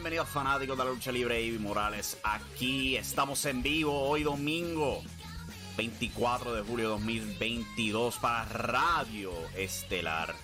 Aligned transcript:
Bienvenidos 0.00 0.30
fanáticos 0.30 0.78
de 0.78 0.84
la 0.84 0.90
lucha 0.90 1.12
libre 1.12 1.42
Ivy 1.42 1.58
Morales. 1.58 2.18
Aquí 2.22 2.96
estamos 2.96 3.44
en 3.44 3.62
vivo 3.62 4.00
hoy 4.00 4.22
domingo 4.22 5.02
24 5.76 6.54
de 6.54 6.62
julio 6.62 6.86
de 6.86 6.90
2022 6.92 8.16
para 8.16 8.46
Radio 8.46 9.30
Estelar. 9.54 10.34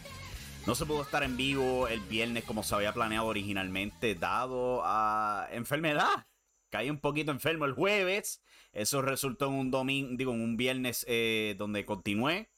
No 0.66 0.74
se 0.74 0.84
pudo 0.84 1.00
estar 1.00 1.22
en 1.22 1.38
vivo 1.38 1.88
el 1.88 2.00
viernes 2.00 2.44
como 2.44 2.62
se 2.62 2.74
había 2.74 2.92
planeado 2.92 3.28
originalmente 3.28 4.14
dado 4.14 4.82
a 4.84 5.48
enfermedad. 5.50 6.26
Caí 6.68 6.90
un 6.90 7.00
poquito 7.00 7.30
enfermo 7.30 7.64
el 7.64 7.72
jueves. 7.72 8.42
Eso 8.74 9.00
resultó 9.00 9.46
en 9.46 9.54
un 9.54 9.70
domingo, 9.70 10.32
un 10.32 10.58
viernes 10.58 11.06
eh, 11.08 11.54
donde 11.56 11.86
continué 11.86 12.50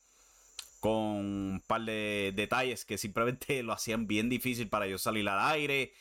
con 0.80 0.92
un 0.92 1.62
par 1.64 1.82
de 1.82 2.32
detalles 2.34 2.84
que 2.84 2.98
simplemente 2.98 3.62
lo 3.62 3.72
hacían 3.72 4.08
bien 4.08 4.28
difícil 4.28 4.68
para 4.68 4.88
yo 4.88 4.98
salir 4.98 5.28
al 5.28 5.52
aire. 5.52 5.92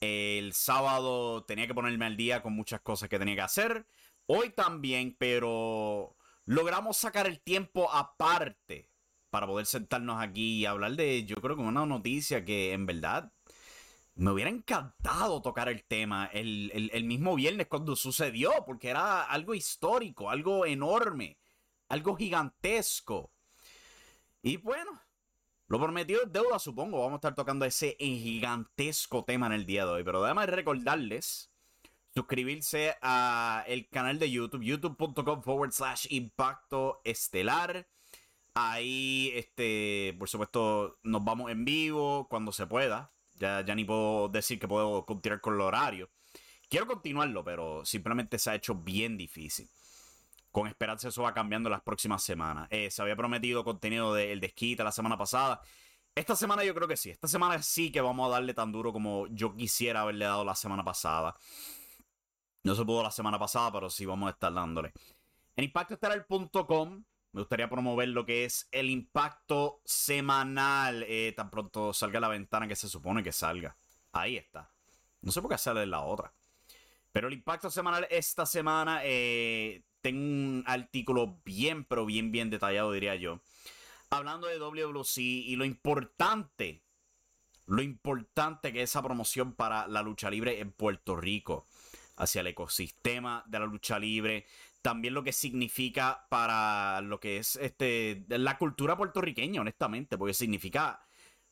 El 0.00 0.52
sábado 0.52 1.44
tenía 1.44 1.66
que 1.66 1.74
ponerme 1.74 2.06
al 2.06 2.16
día 2.16 2.42
con 2.42 2.52
muchas 2.52 2.80
cosas 2.80 3.08
que 3.08 3.18
tenía 3.18 3.34
que 3.36 3.40
hacer. 3.42 3.86
Hoy 4.26 4.50
también, 4.50 5.16
pero 5.18 6.16
logramos 6.44 6.96
sacar 6.96 7.26
el 7.26 7.40
tiempo 7.40 7.90
aparte 7.92 8.90
para 9.30 9.46
poder 9.46 9.66
sentarnos 9.66 10.20
aquí 10.20 10.60
y 10.60 10.66
hablar 10.66 10.92
de, 10.92 11.24
yo 11.24 11.36
creo 11.36 11.56
que 11.56 11.62
una 11.62 11.86
noticia 11.86 12.44
que 12.44 12.72
en 12.72 12.86
verdad 12.86 13.32
me 14.14 14.30
hubiera 14.30 14.50
encantado 14.50 15.42
tocar 15.42 15.68
el 15.68 15.84
tema 15.84 16.26
el, 16.32 16.90
el 16.92 17.04
mismo 17.04 17.34
viernes 17.34 17.66
cuando 17.66 17.96
sucedió, 17.96 18.50
porque 18.64 18.88
era 18.88 19.24
algo 19.24 19.54
histórico, 19.54 20.30
algo 20.30 20.64
enorme, 20.64 21.38
algo 21.88 22.16
gigantesco. 22.16 23.32
Y 24.42 24.56
bueno, 24.58 25.05
lo 25.68 25.80
prometido 25.80 26.22
es 26.22 26.32
deuda, 26.32 26.58
supongo. 26.58 27.00
Vamos 27.00 27.14
a 27.14 27.16
estar 27.16 27.34
tocando 27.34 27.64
ese 27.64 27.96
gigantesco 27.98 29.24
tema 29.24 29.46
en 29.46 29.52
el 29.52 29.66
día 29.66 29.84
de 29.84 29.92
hoy. 29.92 30.04
Pero 30.04 30.22
déjame 30.22 30.46
recordarles 30.46 31.50
suscribirse 32.14 32.94
a 33.02 33.64
el 33.66 33.88
canal 33.88 34.18
de 34.18 34.30
YouTube, 34.30 34.62
youtube.com 34.62 35.42
forward 35.42 35.72
slash 35.72 36.06
impacto 36.10 37.00
estelar. 37.04 37.86
Ahí, 38.54 39.32
este, 39.34 40.14
por 40.18 40.28
supuesto, 40.28 40.98
nos 41.02 41.22
vamos 41.24 41.50
en 41.50 41.64
vivo 41.64 42.26
cuando 42.28 42.52
se 42.52 42.66
pueda. 42.66 43.12
Ya, 43.34 43.62
ya 43.62 43.74
ni 43.74 43.84
puedo 43.84 44.28
decir 44.28 44.58
que 44.58 44.68
puedo 44.68 45.04
continuar 45.04 45.40
con 45.40 45.54
el 45.54 45.60
horario. 45.60 46.08
Quiero 46.68 46.86
continuarlo, 46.86 47.44
pero 47.44 47.84
simplemente 47.84 48.38
se 48.38 48.50
ha 48.50 48.54
hecho 48.54 48.74
bien 48.76 49.16
difícil. 49.16 49.68
Con 50.56 50.68
esperanza 50.68 51.08
eso 51.08 51.22
va 51.22 51.34
cambiando 51.34 51.68
las 51.68 51.82
próximas 51.82 52.22
semanas. 52.22 52.66
Eh, 52.70 52.90
se 52.90 53.02
había 53.02 53.14
prometido 53.14 53.62
contenido 53.62 54.14
del 54.14 54.40
de 54.40 54.46
desquite 54.46 54.82
la 54.82 54.90
semana 54.90 55.18
pasada. 55.18 55.60
Esta 56.14 56.34
semana 56.34 56.64
yo 56.64 56.74
creo 56.74 56.88
que 56.88 56.96
sí. 56.96 57.10
Esta 57.10 57.28
semana 57.28 57.62
sí 57.62 57.92
que 57.92 58.00
vamos 58.00 58.26
a 58.26 58.32
darle 58.32 58.54
tan 58.54 58.72
duro 58.72 58.90
como 58.90 59.26
yo 59.26 59.54
quisiera 59.54 60.00
haberle 60.00 60.24
dado 60.24 60.46
la 60.46 60.54
semana 60.54 60.82
pasada. 60.82 61.36
No 62.62 62.74
se 62.74 62.86
pudo 62.86 63.02
la 63.02 63.10
semana 63.10 63.38
pasada, 63.38 63.70
pero 63.70 63.90
sí 63.90 64.06
vamos 64.06 64.28
a 64.28 64.30
estar 64.30 64.50
dándole. 64.50 64.94
En 65.56 65.64
impactoestelar.com 65.64 67.04
me 67.32 67.40
gustaría 67.42 67.68
promover 67.68 68.08
lo 68.08 68.24
que 68.24 68.46
es 68.46 68.66
el 68.72 68.88
impacto 68.88 69.82
semanal. 69.84 71.04
Eh, 71.06 71.34
tan 71.36 71.50
pronto 71.50 71.92
salga 71.92 72.18
la 72.18 72.28
ventana 72.28 72.66
que 72.66 72.76
se 72.76 72.88
supone 72.88 73.22
que 73.22 73.32
salga. 73.32 73.76
Ahí 74.10 74.38
está. 74.38 74.72
No 75.20 75.32
sé 75.32 75.42
por 75.42 75.50
qué 75.50 75.58
sale 75.58 75.84
la 75.84 76.00
otra. 76.00 76.32
Pero 77.12 77.28
el 77.28 77.34
impacto 77.34 77.70
semanal 77.70 78.06
esta 78.10 78.46
semana 78.46 79.00
eh, 79.04 79.82
tengo 80.00 80.20
un 80.20 80.64
artículo 80.66 81.40
bien, 81.44 81.84
pero 81.84 82.06
bien, 82.06 82.32
bien 82.32 82.50
detallado, 82.50 82.92
diría 82.92 83.16
yo. 83.16 83.40
Hablando 84.10 84.46
de 84.46 84.58
WWC 84.58 85.18
y 85.18 85.56
lo 85.56 85.64
importante, 85.64 86.82
lo 87.66 87.82
importante 87.82 88.72
que 88.72 88.82
es 88.82 88.90
esa 88.90 89.02
promoción 89.02 89.54
para 89.54 89.88
la 89.88 90.02
lucha 90.02 90.30
libre 90.30 90.60
en 90.60 90.72
Puerto 90.72 91.16
Rico, 91.16 91.66
hacia 92.16 92.40
el 92.40 92.46
ecosistema 92.46 93.44
de 93.46 93.58
la 93.58 93.66
lucha 93.66 93.98
libre, 93.98 94.46
también 94.80 95.14
lo 95.14 95.24
que 95.24 95.32
significa 95.32 96.26
para 96.30 97.00
lo 97.00 97.18
que 97.18 97.38
es 97.38 97.56
este 97.56 98.24
la 98.28 98.56
cultura 98.56 98.96
puertorriqueña, 98.96 99.60
honestamente, 99.60 100.16
porque 100.16 100.34
significa 100.34 101.04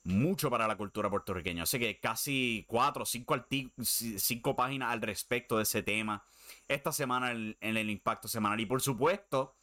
mucho 0.05 0.50
para 0.50 0.69
la 0.69 0.76
cultura 0.76 1.11
puertorriqueña. 1.11 1.65
Así 1.65 1.78
que 1.78 1.99
casi 1.99 2.65
cuatro, 2.69 3.05
cinco, 3.05 3.44
cinco 3.82 4.55
páginas 4.55 4.93
al 4.93 5.03
respecto 5.03 5.56
de 5.56 5.65
ese 5.65 5.82
tema 5.82 6.25
esta 6.69 6.93
semana 6.93 7.33
en, 7.33 7.57
el 7.61 7.91
impacto 7.91 8.29
semanal. 8.29 8.61
Y 8.61 8.67
por 8.67 8.81
supuesto, 8.81 9.57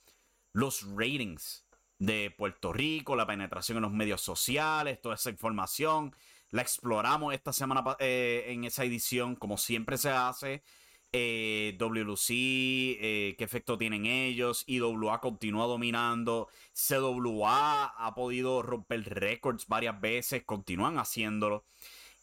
los 0.53 0.83
ratings 0.95 1.65
de 1.99 2.31
Puerto 2.31 2.73
Rico, 2.73 3.15
la 3.15 3.27
penetración 3.27 3.77
en 3.77 3.83
los 3.83 3.91
medios 3.91 4.21
sociales, 4.21 5.01
toda 5.01 5.15
esa 5.15 5.29
información. 5.29 6.15
La 6.49 6.61
exploramos 6.61 7.33
esta 7.33 7.53
semana 7.53 7.83
eh, 7.99 8.45
en 8.47 8.63
esa 8.65 8.83
edición, 8.83 9.35
como 9.35 9.57
siempre 9.57 9.97
se 9.97 10.09
hace. 10.09 10.63
Eh, 11.13 11.75
WC, 11.77 12.33
eh, 12.33 13.35
qué 13.37 13.43
efecto 13.43 13.77
tienen 13.77 14.05
ellos. 14.05 14.63
IWA 14.67 15.19
continúa 15.19 15.65
dominando. 15.65 16.49
CWA 16.73 17.85
ha 17.85 18.15
podido 18.15 18.61
romper 18.61 19.03
récords 19.03 19.67
varias 19.67 19.99
veces, 19.99 20.43
continúan 20.43 20.97
haciéndolo. 20.97 21.65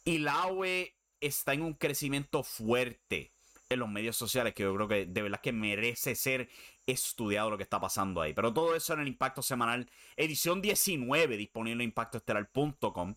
Y 0.03 0.19
la 0.19 0.47
UE 0.47 0.95
está 1.19 1.53
en 1.53 1.61
un 1.61 1.73
crecimiento 1.73 2.43
fuerte 2.43 3.31
en 3.69 3.79
los 3.79 3.89
medios 3.89 4.17
sociales 4.17 4.53
que 4.55 4.63
yo 4.63 4.73
creo 4.75 4.87
que 4.87 5.05
de 5.05 5.21
verdad 5.21 5.41
que 5.41 5.51
merece 5.51 6.15
ser 6.15 6.49
estudiado 6.87 7.51
lo 7.51 7.57
que 7.57 7.63
está 7.63 7.79
pasando 7.79 8.21
ahí. 8.21 8.33
Pero 8.33 8.51
todo 8.51 8.75
eso 8.75 8.93
en 8.93 9.01
el 9.01 9.07
Impacto 9.07 9.43
Semanal, 9.43 9.89
edición 10.17 10.61
19, 10.61 11.37
disponible 11.37 11.83
en 11.83 11.89
impactoestelar.com. 11.89 13.15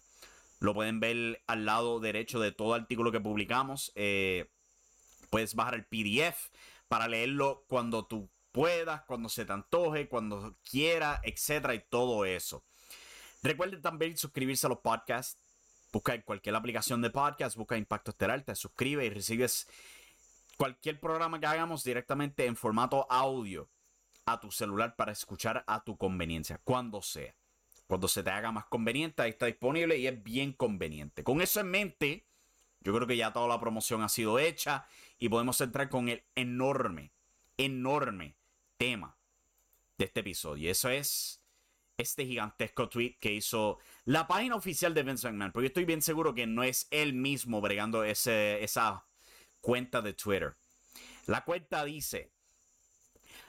Lo 0.61 0.75
pueden 0.75 1.01
ver 1.01 1.43
al 1.47 1.65
lado 1.65 2.01
derecho 2.01 2.39
de 2.39 2.53
todo 2.53 2.75
artículo 2.75 3.11
que 3.11 3.21
publicamos. 3.21 3.93
Eh, 3.95 4.51
puedes 5.31 5.55
bajar 5.55 5.75
el 5.75 5.87
PDF 5.87 6.51
para 6.87 7.09
leerlo 7.09 7.65
cuando 7.67 8.05
tú 8.05 8.31
puedas, 8.53 9.03
cuando 9.05 9.31
se 9.31 9.47
te 9.47 9.53
antoje, 9.55 10.09
cuando 10.09 10.59
quiera, 10.71 11.21
etcétera, 11.25 11.75
y 11.75 11.81
todo 11.89 12.27
eso. 12.27 12.63
Recuerden 13.43 13.81
también 13.81 14.19
suscribirse 14.19 14.67
a 14.67 14.71
los 14.71 14.81
podcasts. 14.81 15.39
Busca 15.91 16.15
en 16.15 16.23
cualquier 16.23 16.55
aplicación 16.55 17.03
de 17.03 17.11
podcast, 17.11 17.57
busca 17.57 17.77
Impacto 17.77 18.13
Estelar, 18.13 18.43
te 18.43 18.55
suscribes 18.55 19.07
y 19.07 19.11
recibes 19.11 19.69
cualquier 20.63 21.01
programa 21.01 21.41
que 21.41 21.47
hagamos 21.47 21.83
directamente 21.83 22.47
en 22.47 22.55
formato 22.55 23.05
audio 23.11 23.69
a 24.27 24.39
tu 24.39 24.53
celular 24.53 24.95
para 24.95 25.11
escuchar 25.11 25.65
a 25.67 25.83
tu 25.83 25.97
conveniencia, 25.97 26.61
cuando 26.63 27.03
sea. 27.03 27.35
Cuando 27.89 28.07
se 28.07 28.23
te 28.23 28.31
haga 28.31 28.53
más 28.53 28.67
conveniente, 28.67 29.23
ahí 29.23 29.31
está 29.31 29.47
disponible 29.47 29.99
y 29.99 30.07
es 30.07 30.23
bien 30.23 30.53
conveniente. 30.53 31.25
Con 31.25 31.41
eso 31.41 31.59
en 31.59 31.69
mente, 31.69 32.29
yo 32.79 32.95
creo 32.95 33.09
que 33.09 33.17
ya 33.17 33.33
toda 33.33 33.49
la 33.49 33.59
promoción 33.59 34.03
ha 34.03 34.09
sido 34.09 34.39
hecha 34.39 34.87
y 35.19 35.29
podemos 35.29 35.61
entrar 35.61 35.89
con 35.89 36.09
el 36.09 36.23
enorme, 36.37 37.11
enorme 37.57 38.37
tema 38.77 39.19
de 39.99 40.05
este 40.05 40.21
episodio. 40.21 40.69
Y 40.69 40.69
eso 40.69 40.91
es 40.91 41.43
este 41.99 42.25
gigantesco 42.25 42.89
tweet 42.89 43.17
que 43.19 43.33
hizo 43.33 43.81
la 44.05 44.29
página 44.29 44.55
oficial 44.55 44.95
de 44.95 45.03
Vince 45.03 45.29
McMahon. 45.29 45.51
Porque 45.51 45.67
estoy 45.67 45.87
bien 45.87 46.03
seguro 46.03 46.37
que 46.37 46.47
no 46.47 46.63
es 46.63 46.87
él 46.93 47.15
mismo 47.15 47.61
bregando 47.61 48.05
ese, 48.05 48.63
esa 48.63 49.05
cuenta 49.63 50.03
de 50.03 50.13
Twitter. 50.13 50.57
La 51.27 51.45
cuenta 51.45 51.85
dice, 51.85 52.31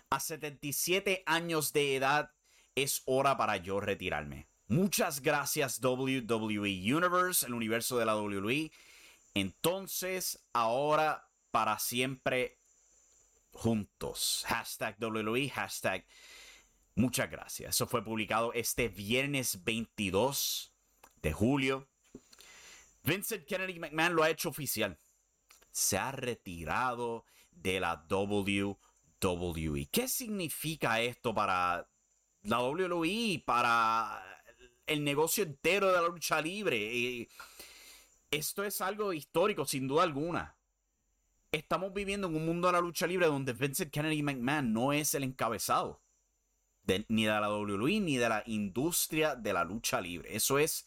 A 0.09 0.21
77 0.21 1.23
años 1.25 1.73
de 1.73 1.97
edad 1.97 2.31
es 2.75 3.01
hora 3.05 3.35
para 3.35 3.57
yo 3.57 3.81
retirarme. 3.81 4.47
Muchas 4.67 5.21
gracias 5.21 5.81
WWE 5.81 6.95
Universe, 6.95 7.45
el 7.45 7.53
universo 7.53 7.97
de 7.97 8.05
la 8.05 8.15
WWE. 8.15 8.71
Entonces, 9.33 10.45
ahora 10.53 11.27
para 11.51 11.77
siempre 11.79 12.59
juntos. 13.51 14.43
Hashtag 14.47 14.97
WWE, 14.99 15.49
hashtag 15.49 16.05
muchas 16.95 17.29
gracias. 17.29 17.75
Eso 17.75 17.87
fue 17.87 18.03
publicado 18.03 18.53
este 18.53 18.87
viernes 18.87 19.63
22 19.63 20.73
de 21.21 21.33
julio. 21.33 21.87
Vincent 23.03 23.45
Kennedy 23.45 23.79
McMahon 23.79 24.15
lo 24.15 24.23
ha 24.23 24.29
hecho 24.29 24.49
oficial. 24.49 24.97
Se 25.73 25.97
ha 25.97 26.13
retirado 26.13 27.25
de 27.51 27.81
la 27.81 28.05
WWE. 28.09 29.89
¿Qué 29.91 30.07
significa 30.07 31.01
esto 31.01 31.33
para 31.33 31.89
la 32.43 32.61
WWE, 32.61 33.43
para 33.45 34.23
el 34.87 35.03
negocio 35.03 35.43
entero 35.43 35.87
de 35.87 36.01
la 36.01 36.07
lucha 36.07 36.41
libre? 36.41 37.27
Esto 38.31 38.63
es 38.63 38.79
algo 38.79 39.11
histórico, 39.11 39.65
sin 39.65 39.89
duda 39.89 40.03
alguna. 40.03 40.55
Estamos 41.51 41.93
viviendo 41.93 42.27
en 42.27 42.37
un 42.37 42.45
mundo 42.45 42.69
de 42.69 42.71
la 42.71 42.79
lucha 42.79 43.05
libre 43.05 43.25
donde 43.27 43.51
Vincent 43.51 43.91
Kennedy 43.91 44.23
McMahon 44.23 44.71
no 44.71 44.93
es 44.93 45.13
el 45.13 45.23
encabezado 45.23 46.03
ni 47.07 47.25
de 47.25 47.31
la 47.31 47.49
WWE 47.49 47.99
ni 47.99 48.17
de 48.17 48.29
la 48.29 48.43
industria 48.45 49.35
de 49.35 49.53
la 49.53 49.63
lucha 49.63 50.01
libre. 50.01 50.35
Eso 50.35 50.59
es 50.59 50.85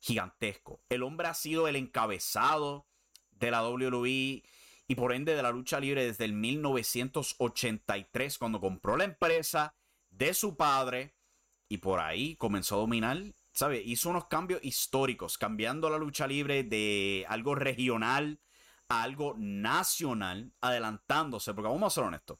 gigantesco. 0.00 0.80
El 0.88 1.02
hombre 1.02 1.28
ha 1.28 1.34
sido 1.34 1.68
el 1.68 1.76
encabezado 1.76 2.86
de 3.38 3.50
la 3.50 3.68
WWE 3.68 4.42
y 4.90 4.94
por 4.94 5.12
ende 5.12 5.34
de 5.34 5.42
la 5.42 5.50
lucha 5.50 5.80
libre 5.80 6.04
desde 6.04 6.24
el 6.24 6.32
1983 6.32 8.38
cuando 8.38 8.60
compró 8.60 8.96
la 8.96 9.04
empresa 9.04 9.74
de 10.10 10.34
su 10.34 10.56
padre 10.56 11.14
y 11.68 11.78
por 11.78 12.00
ahí 12.00 12.36
comenzó 12.36 12.76
a 12.76 12.78
dominar, 12.78 13.34
¿sabe? 13.52 13.82
Hizo 13.84 14.10
unos 14.10 14.26
cambios 14.26 14.64
históricos, 14.64 15.36
cambiando 15.36 15.90
la 15.90 15.98
lucha 15.98 16.26
libre 16.26 16.64
de 16.64 17.26
algo 17.28 17.54
regional 17.54 18.40
a 18.88 19.02
algo 19.02 19.34
nacional, 19.36 20.52
adelantándose, 20.62 21.52
porque 21.52 21.68
vamos 21.68 21.92
a 21.92 21.94
ser 21.94 22.04
honestos, 22.04 22.38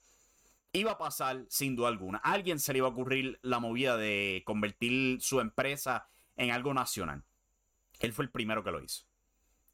iba 0.73 0.93
a 0.93 0.99
pasar 0.99 1.45
sin 1.49 1.77
duda 1.77 1.89
alguna. 1.89 2.19
Alguien 2.19 2.59
se 2.59 2.73
le 2.73 2.79
iba 2.79 2.89
a 2.89 2.91
ocurrir 2.91 3.39
la 3.43 3.59
movida 3.59 3.97
de 3.97 4.43
convertir 4.47 5.21
su 5.21 5.41
empresa 5.41 6.09
en 6.37 6.51
algo 6.51 6.73
nacional. 6.73 7.25
Él 8.01 8.13
fue 8.13 8.25
el 8.25 8.31
primero 8.31 8.65
que 8.65 8.71
lo 8.71 8.83
hizo. 8.83 9.08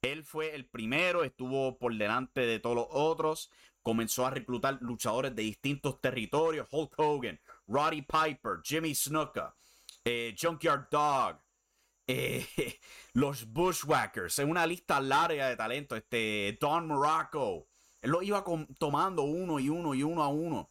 Él 0.05 0.23
fue 0.23 0.55
el 0.55 0.67
primero, 0.67 1.25
estuvo 1.25 1.79
por 1.79 1.97
delante 1.97 2.43
de 2.43 2.61
todos 2.61 2.77
los 2.77 2.87
otros, 2.91 3.51
comenzó 3.83 4.27
a 4.27 4.31
reclutar 4.31 4.79
luchadores 4.83 5.35
de 5.35 5.43
distintos 5.43 5.99
territorios, 6.01 6.69
Hulk 6.71 6.93
Hogan, 6.99 7.41
Roddy 7.67 8.03
Piper, 8.03 8.61
Jimmy 8.63 8.95
Snuka, 8.95 9.55
eh, 10.05 10.35
Junkyard 10.39 10.89
Dog, 10.91 11.39
eh, 12.07 12.47
los 13.15 13.51
Bushwhackers, 13.51 14.39
en 14.41 14.51
una 14.51 14.67
lista 14.67 15.01
larga 15.01 15.49
de 15.49 15.57
talentos, 15.57 15.97
este, 15.97 16.59
Don 16.61 16.87
Morocco, 16.87 17.69
él 18.03 18.11
lo 18.11 18.21
iba 18.23 18.45
tomando 18.79 19.23
uno 19.23 19.59
y 19.59 19.71
uno 19.71 19.95
y 19.95 20.03
uno 20.03 20.23
a 20.23 20.29
uno. 20.29 20.71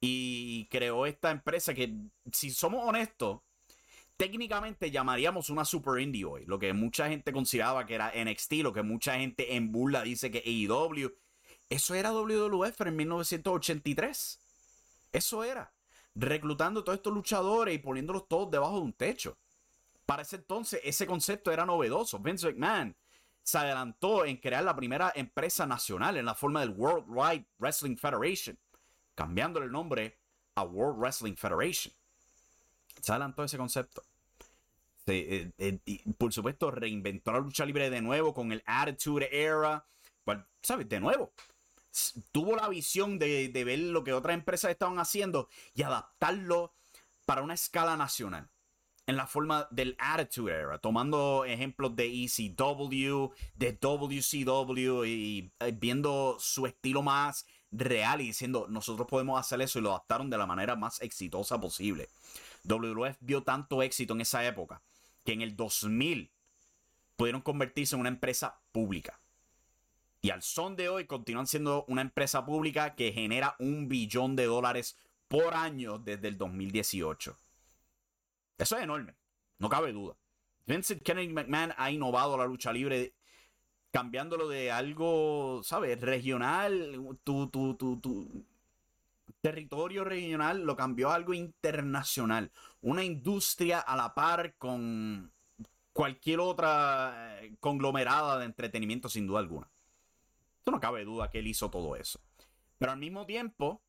Y 0.00 0.66
creó 0.66 1.06
esta 1.06 1.30
empresa 1.30 1.72
que, 1.72 1.94
si 2.32 2.50
somos 2.50 2.82
honestos, 2.84 3.42
técnicamente 4.16 4.90
llamaríamos 4.90 5.50
una 5.50 5.64
super 5.64 6.00
indie 6.00 6.24
hoy. 6.24 6.44
Lo 6.46 6.58
que 6.58 6.72
mucha 6.72 7.08
gente 7.08 7.32
consideraba 7.32 7.86
que 7.86 7.94
era 7.94 8.12
NXT, 8.14 8.52
lo 8.62 8.72
que 8.72 8.82
mucha 8.82 9.14
gente 9.14 9.56
en 9.56 9.72
burla 9.72 10.02
dice 10.02 10.30
que 10.30 10.38
AEW. 10.38 11.12
Eso 11.68 11.94
era 11.94 12.12
WWF 12.12 12.80
en 12.82 12.96
1983. 12.96 14.40
Eso 15.12 15.44
era. 15.44 15.72
Reclutando 16.14 16.84
todos 16.84 16.98
estos 16.98 17.12
luchadores 17.12 17.74
y 17.74 17.78
poniéndolos 17.78 18.28
todos 18.28 18.50
debajo 18.50 18.76
de 18.76 18.82
un 18.82 18.92
techo. 18.92 19.38
Para 20.06 20.22
ese 20.22 20.36
entonces, 20.36 20.80
ese 20.84 21.06
concepto 21.06 21.50
era 21.50 21.64
novedoso. 21.64 22.18
Vince 22.18 22.46
McMahon 22.46 22.96
se 23.42 23.58
adelantó 23.58 24.24
en 24.24 24.36
crear 24.36 24.62
la 24.62 24.76
primera 24.76 25.12
empresa 25.14 25.66
nacional 25.66 26.16
en 26.16 26.26
la 26.26 26.34
forma 26.34 26.60
del 26.60 26.70
World 26.70 27.06
Wide 27.08 27.46
Wrestling 27.58 27.96
Federation, 27.96 28.58
cambiándole 29.14 29.66
el 29.66 29.72
nombre 29.72 30.18
a 30.54 30.62
World 30.62 30.98
Wrestling 31.00 31.34
Federation 31.36 31.92
se 33.00 33.12
adelantó 33.12 33.44
ese 33.44 33.58
concepto. 33.58 34.02
Eh, 35.06 35.50
eh, 35.58 35.78
por 36.16 36.32
supuesto, 36.32 36.70
reinventó 36.70 37.32
la 37.32 37.40
lucha 37.40 37.66
libre 37.66 37.90
de 37.90 38.00
nuevo 38.00 38.32
con 38.32 38.52
el 38.52 38.62
Attitude 38.66 39.28
Era. 39.32 39.86
¿Sabes? 40.62 40.88
De 40.88 40.98
nuevo. 40.98 41.32
Tuvo 42.32 42.56
la 42.56 42.68
visión 42.68 43.18
de, 43.18 43.50
ver 43.52 43.78
lo 43.78 44.02
que 44.02 44.12
otras 44.12 44.34
empresas 44.34 44.70
estaban 44.70 44.98
haciendo 44.98 45.48
y 45.74 45.82
adaptarlo 45.82 46.72
para 47.26 47.42
una 47.42 47.54
escala 47.54 47.96
nacional 47.96 48.48
en 49.06 49.16
la 49.16 49.26
forma 49.26 49.68
del 49.70 49.94
Attitude 49.98 50.52
Era, 50.52 50.78
tomando 50.78 51.44
ejemplos 51.44 51.94
de 51.94 52.06
ECW, 52.06 53.32
de 53.54 53.72
WCW 53.72 55.04
y 55.04 55.52
eh, 55.60 55.72
viendo 55.78 56.36
su 56.40 56.66
estilo 56.66 57.02
más 57.02 57.46
real 57.70 58.22
y 58.22 58.28
diciendo, 58.28 58.66
nosotros 58.70 59.06
podemos 59.06 59.38
hacer 59.38 59.60
eso 59.60 59.78
y 59.78 59.82
lo 59.82 59.90
adaptaron 59.90 60.30
de 60.30 60.38
la 60.38 60.46
manera 60.46 60.76
más 60.76 61.02
exitosa 61.02 61.60
posible. 61.60 62.08
WWF 62.64 63.16
vio 63.20 63.42
tanto 63.42 63.82
éxito 63.82 64.14
en 64.14 64.22
esa 64.22 64.44
época 64.46 64.82
que 65.24 65.32
en 65.32 65.42
el 65.42 65.56
2000 65.56 66.30
pudieron 67.16 67.42
convertirse 67.42 67.94
en 67.94 68.00
una 68.00 68.08
empresa 68.08 68.60
pública. 68.72 69.20
Y 70.20 70.30
al 70.30 70.42
son 70.42 70.74
de 70.74 70.88
hoy 70.88 71.06
continúan 71.06 71.46
siendo 71.46 71.84
una 71.88 72.00
empresa 72.00 72.44
pública 72.46 72.94
que 72.94 73.12
genera 73.12 73.56
un 73.58 73.88
billón 73.88 74.36
de 74.36 74.46
dólares 74.46 74.96
por 75.28 75.54
año 75.54 75.98
desde 75.98 76.28
el 76.28 76.38
2018. 76.38 77.38
Eso 78.56 78.76
es 78.76 78.82
enorme, 78.82 79.14
no 79.58 79.68
cabe 79.68 79.92
duda. 79.92 80.16
Vincent 80.66 81.02
Kennedy 81.02 81.28
McMahon 81.28 81.74
ha 81.76 81.90
innovado 81.90 82.38
la 82.38 82.46
lucha 82.46 82.72
libre 82.72 83.12
cambiándolo 83.90 84.48
de 84.48 84.72
algo, 84.72 85.60
¿sabes? 85.62 86.00
Regional, 86.00 87.18
tu, 87.22 87.48
tu, 87.48 87.74
tu, 87.74 88.00
tu 88.00 88.46
territorio 89.44 90.04
regional 90.04 90.64
lo 90.64 90.74
cambió 90.74 91.10
a 91.10 91.16
algo 91.16 91.34
internacional. 91.34 92.50
Una 92.80 93.04
industria 93.04 93.78
a 93.78 93.94
la 93.94 94.14
par 94.14 94.54
con 94.56 95.30
cualquier 95.92 96.40
otra 96.40 97.42
eh, 97.42 97.54
conglomerada 97.60 98.38
de 98.38 98.46
entretenimiento, 98.46 99.10
sin 99.10 99.26
duda 99.26 99.40
alguna. 99.40 99.70
No 100.64 100.80
cabe 100.80 101.04
duda 101.04 101.28
que 101.28 101.40
él 101.40 101.46
hizo 101.46 101.68
todo 101.68 101.94
eso. 101.94 102.20
Pero 102.78 102.92
al 102.92 102.98
mismo 102.98 103.26
tiempo, 103.26 103.82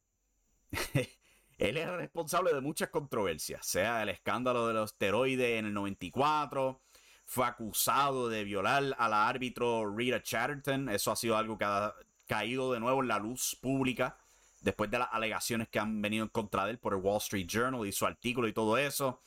él 1.57 1.77
es 1.77 1.89
responsable 1.89 2.53
de 2.53 2.59
muchas 2.59 2.89
controversias, 2.89 3.65
sea 3.65 4.03
el 4.03 4.09
escándalo 4.09 4.67
de 4.67 4.73
los 4.73 4.91
esteroides 4.91 5.57
en 5.57 5.67
el 5.67 5.73
94, 5.73 6.81
fue 7.23 7.45
acusado 7.45 8.27
de 8.27 8.43
violar 8.43 8.93
a 8.97 9.07
la 9.07 9.29
árbitro 9.29 9.89
Rita 9.89 10.21
Chatterton, 10.21 10.89
eso 10.89 11.13
ha 11.13 11.15
sido 11.15 11.37
algo 11.37 11.57
que 11.57 11.63
ha 11.63 11.95
caído 12.27 12.73
de 12.73 12.81
nuevo 12.81 13.01
en 13.01 13.07
la 13.07 13.19
luz 13.19 13.57
pública 13.61 14.17
después 14.65 14.89
de 14.89 14.97
las 14.97 15.09
alegaciones 15.11 15.69
que 15.69 15.77
han 15.79 16.01
venido 16.01 16.23
en 16.23 16.29
contra 16.29 16.65
de 16.65 16.71
él 16.71 16.79
por 16.79 16.93
el 16.93 16.99
Wall 16.99 17.17
Street 17.17 17.45
Journal 17.47 17.85
y 17.85 17.91
su 17.91 18.05
artículo 18.05 18.47
y 18.47 18.53
todo 18.53 18.77
eso. 18.77 19.21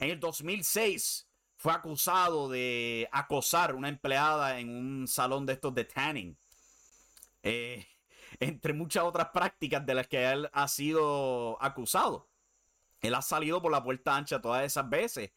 En 0.00 0.10
el 0.10 0.18
2006 0.18 1.28
fue 1.56 1.72
acusado 1.72 2.48
de 2.48 3.08
acosar 3.12 3.76
una 3.76 3.88
empleada 3.88 4.58
en 4.58 4.68
un 4.68 5.06
salón 5.06 5.46
de 5.46 5.52
estos 5.52 5.74
de 5.74 5.84
tanning. 5.84 6.36
Eh, 7.44 7.86
entre 8.40 8.72
muchas 8.72 9.04
otras 9.04 9.28
prácticas 9.28 9.86
de 9.86 9.94
las 9.94 10.08
que 10.08 10.28
él 10.28 10.50
ha 10.52 10.66
sido 10.66 11.56
acusado. 11.62 12.28
Él 13.00 13.14
ha 13.14 13.22
salido 13.22 13.62
por 13.62 13.70
la 13.70 13.84
puerta 13.84 14.16
ancha 14.16 14.42
todas 14.42 14.64
esas 14.64 14.90
veces. 14.90 15.30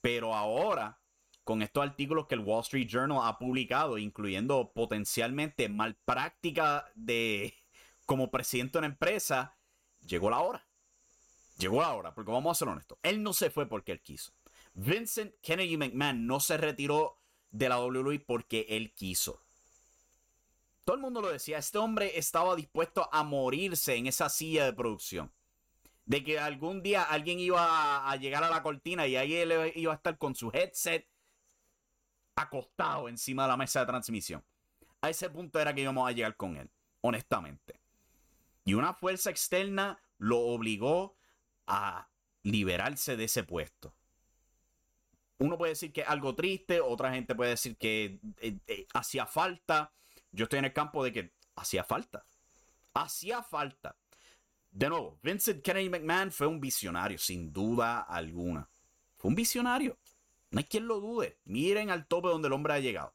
Pero 0.00 0.32
ahora, 0.32 1.00
con 1.42 1.60
estos 1.60 1.82
artículos 1.82 2.28
que 2.28 2.36
el 2.36 2.42
Wall 2.42 2.60
Street 2.60 2.86
Journal 2.86 3.18
ha 3.22 3.36
publicado, 3.36 3.98
incluyendo 3.98 4.72
potencialmente 4.72 5.68
malpráctica 5.68 6.86
de, 6.94 7.52
como 8.06 8.30
presidente 8.30 8.72
de 8.72 8.78
una 8.78 8.86
empresa, 8.86 9.58
llegó 10.06 10.30
la 10.30 10.40
hora. 10.40 10.66
Llegó 11.58 11.80
la 11.80 11.92
hora, 11.94 12.14
porque 12.14 12.32
vamos 12.32 12.56
a 12.56 12.58
ser 12.58 12.68
honestos. 12.68 12.98
Él 13.02 13.22
no 13.22 13.32
se 13.32 13.50
fue 13.50 13.66
porque 13.66 13.92
él 13.92 14.00
quiso. 14.00 14.32
Vincent 14.74 15.34
Kennedy 15.42 15.76
McMahon 15.76 16.26
no 16.26 16.38
se 16.40 16.56
retiró 16.56 17.18
de 17.50 17.68
la 17.68 17.80
WWE 17.80 18.20
porque 18.20 18.66
él 18.68 18.92
quiso. 18.94 19.42
Todo 20.84 20.96
el 20.96 21.02
mundo 21.02 21.20
lo 21.20 21.32
decía, 21.32 21.58
este 21.58 21.78
hombre 21.78 22.18
estaba 22.18 22.54
dispuesto 22.54 23.08
a 23.10 23.24
morirse 23.24 23.96
en 23.96 24.06
esa 24.06 24.28
silla 24.28 24.64
de 24.66 24.72
producción. 24.72 25.32
De 26.04 26.22
que 26.22 26.38
algún 26.38 26.82
día 26.82 27.02
alguien 27.02 27.40
iba 27.40 28.08
a, 28.08 28.16
llegar 28.16 28.44
a 28.44 28.50
la 28.50 28.62
cortina 28.62 29.06
y 29.06 29.16
ahí 29.16 29.34
él 29.34 29.72
iba 29.74 29.92
a 29.92 29.96
estar 29.96 30.16
con 30.18 30.36
su 30.36 30.50
headset 30.52 31.08
acostado 32.36 33.08
encima 33.08 33.42
de 33.44 33.48
la 33.48 33.56
mesa 33.56 33.80
de 33.80 33.86
transmisión. 33.86 34.44
A 35.00 35.10
ese 35.10 35.28
punto 35.30 35.58
era 35.58 35.74
que 35.74 35.80
íbamos 35.80 36.08
a 36.08 36.12
llegar 36.12 36.36
con 36.36 36.56
él, 36.56 36.70
honestamente. 37.00 37.80
Y 38.66 38.74
una 38.74 38.92
fuerza 38.92 39.30
externa 39.30 39.98
lo 40.18 40.40
obligó 40.40 41.16
a 41.68 42.10
liberarse 42.42 43.16
de 43.16 43.24
ese 43.24 43.44
puesto. 43.44 43.94
Uno 45.38 45.56
puede 45.56 45.72
decir 45.72 45.92
que 45.92 46.00
es 46.00 46.08
algo 46.08 46.34
triste, 46.34 46.80
otra 46.80 47.12
gente 47.12 47.36
puede 47.36 47.50
decir 47.50 47.76
que 47.76 48.18
eh, 48.38 48.58
eh, 48.66 48.86
hacía 48.92 49.24
falta. 49.24 49.92
Yo 50.32 50.44
estoy 50.44 50.58
en 50.58 50.64
el 50.64 50.72
campo 50.72 51.04
de 51.04 51.12
que 51.12 51.32
hacía 51.54 51.84
falta. 51.84 52.26
Hacía 52.92 53.42
falta. 53.44 53.96
De 54.72 54.88
nuevo, 54.88 55.20
Vincent 55.22 55.62
Kennedy 55.62 55.88
McMahon 55.88 56.32
fue 56.32 56.48
un 56.48 56.60
visionario, 56.60 57.18
sin 57.18 57.52
duda 57.52 58.00
alguna. 58.00 58.68
Fue 59.16 59.28
un 59.28 59.36
visionario. 59.36 59.96
No 60.50 60.58
hay 60.58 60.64
quien 60.64 60.88
lo 60.88 60.98
dude. 60.98 61.38
Miren 61.44 61.90
al 61.90 62.08
tope 62.08 62.28
donde 62.28 62.48
el 62.48 62.52
hombre 62.52 62.74
ha 62.74 62.80
llegado. 62.80 63.14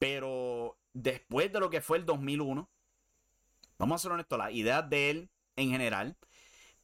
Pero 0.00 0.80
después 0.92 1.52
de 1.52 1.60
lo 1.60 1.70
que 1.70 1.80
fue 1.80 1.98
el 1.98 2.04
2001, 2.04 2.68
vamos 3.82 4.00
a 4.00 4.02
ser 4.02 4.12
honestos, 4.12 4.38
las 4.38 4.52
ideas 4.52 4.88
de 4.88 5.10
él 5.10 5.30
en 5.56 5.70
general, 5.70 6.16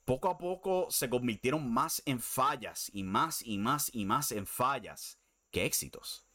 poco 0.05 0.29
a 0.29 0.37
poco 0.37 0.89
se 0.91 1.09
convirtieron 1.09 1.73
más 1.73 2.03
en 2.07 2.19
fallas 2.19 2.91
y 2.93 3.05
más 3.05 3.41
y 3.47 3.57
más 3.57 3.89
y 3.95 4.05
más 4.05 4.33
en 4.33 4.47
fallas 4.47 5.21
que 5.53 5.65
éxitos. 5.65 6.27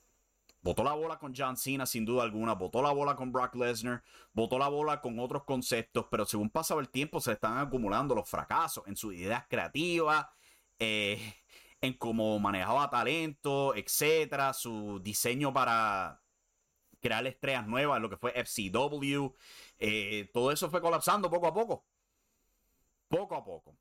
Botó 0.61 0.85
la 0.85 0.93
bola 0.93 1.19
con 1.19 1.33
John 1.35 1.57
Cena 1.57 1.85
sin 1.85 2.05
duda 2.05 2.23
alguna, 2.23 2.53
botó 2.53 2.81
la 2.81 2.93
bola 2.93 3.17
con 3.17 3.33
Brock 3.33 3.55
Lesnar, 3.55 4.03
botó 4.31 4.57
la 4.57 4.69
bola 4.69 5.01
con 5.01 5.19
otros 5.19 5.43
conceptos, 5.43 6.05
pero 6.09 6.25
según 6.25 6.49
pasaba 6.49 6.79
el 6.79 6.87
tiempo 6.87 7.19
se 7.19 7.33
están 7.33 7.57
acumulando 7.57 8.15
los 8.15 8.29
fracasos 8.29 8.85
en 8.87 8.95
sus 8.95 9.13
ideas 9.13 9.43
creativas, 9.49 10.27
eh, 10.79 11.19
en 11.81 11.91
cómo 11.97 12.39
manejaba 12.39 12.89
talento, 12.89 13.75
etcétera, 13.75 14.53
su 14.53 15.01
diseño 15.03 15.51
para 15.51 16.22
crear 17.03 17.27
estrellas 17.27 17.67
nuevas, 17.67 18.01
lo 18.01 18.09
que 18.09 18.17
fue 18.17 18.31
FCW, 18.31 19.35
eh, 19.77 20.29
todo 20.33 20.51
eso 20.51 20.69
fue 20.71 20.81
colapsando 20.81 21.29
poco 21.29 21.47
a 21.47 21.53
poco. 21.53 21.85
Poco 23.07 23.35
a 23.35 23.45
poco. 23.45 23.77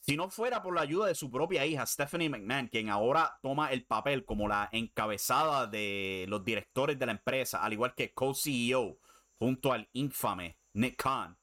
Si 0.00 0.16
no 0.16 0.30
fuera 0.30 0.62
por 0.62 0.74
la 0.74 0.82
ayuda 0.82 1.06
de 1.06 1.14
su 1.14 1.30
propia 1.30 1.64
hija, 1.64 1.86
Stephanie 1.86 2.28
McMahon, 2.28 2.68
quien 2.68 2.90
ahora 2.90 3.38
toma 3.42 3.72
el 3.72 3.84
papel 3.84 4.24
como 4.24 4.48
la 4.48 4.68
encabezada 4.72 5.66
de 5.66 6.26
los 6.28 6.44
directores 6.44 6.98
de 6.98 7.06
la 7.06 7.12
empresa, 7.12 7.64
al 7.64 7.72
igual 7.72 7.94
que 7.94 8.12
co-CEO, 8.12 8.98
junto 9.38 9.72
al 9.72 9.88
infame 9.92 10.58
Nick 10.74 11.02
Khan, 11.02 11.38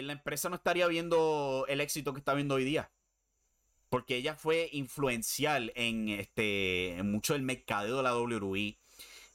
la 0.00 0.14
empresa 0.14 0.48
no 0.48 0.56
estaría 0.56 0.86
viendo 0.86 1.66
el 1.68 1.82
éxito 1.82 2.14
que 2.14 2.20
está 2.20 2.32
viendo 2.32 2.54
hoy 2.54 2.64
día. 2.64 2.90
Porque 3.90 4.16
ella 4.16 4.34
fue 4.34 4.70
influencial 4.72 5.70
en, 5.74 6.08
este, 6.08 6.96
en 6.96 7.10
mucho 7.10 7.34
del 7.34 7.42
mercadeo 7.42 7.98
de 7.98 8.02
la 8.02 8.16
WWE, 8.16 8.78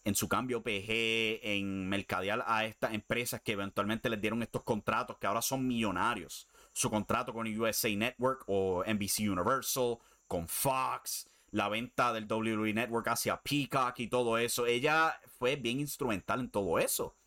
en 0.04 0.16
su 0.16 0.30
cambio 0.30 0.64
PG, 0.64 1.42
en 1.44 1.90
mercadear 1.90 2.44
a 2.48 2.66
estas 2.66 2.94
empresas 2.94 3.42
que 3.42 3.54
eventualmente 3.54 4.10
les 4.10 4.22
dieron 4.22 4.42
estos 4.42 4.64
contratos 4.64 5.18
que 5.18 5.28
ahora 5.28 5.42
son 5.42 5.68
millonarios 5.68 6.48
su 6.78 6.92
contrato 6.92 7.34
con 7.34 7.48
USA 7.60 7.90
Network 7.90 8.44
o 8.46 8.84
NBC 8.86 9.22
Universal, 9.22 9.98
con 10.28 10.48
Fox, 10.48 11.28
la 11.50 11.70
venta 11.70 12.14
del 12.14 12.32
WWE 12.32 12.72
Network 12.72 13.08
hacia 13.08 13.42
Peacock 13.42 14.00
y 14.00 14.08
todo 14.08 14.38
eso. 14.38 14.68
Ella 14.68 15.20
fue 15.40 15.56
bien 15.56 15.80
instrumental 15.80 16.42
en 16.42 16.52
todo 16.52 16.78
eso. 16.78 17.18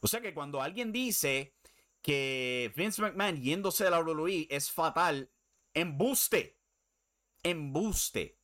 O 0.00 0.06
sea 0.06 0.22
que 0.22 0.32
cuando 0.32 0.62
alguien 0.62 0.92
dice 0.92 1.52
que 2.00 2.72
Vince 2.74 3.02
McMahon 3.02 3.42
yéndose 3.42 3.84
de 3.84 3.90
la 3.90 4.00
WWE 4.00 4.46
es 4.48 4.70
fatal, 4.70 5.30
embuste. 5.74 6.56
Embuste. 7.42 8.38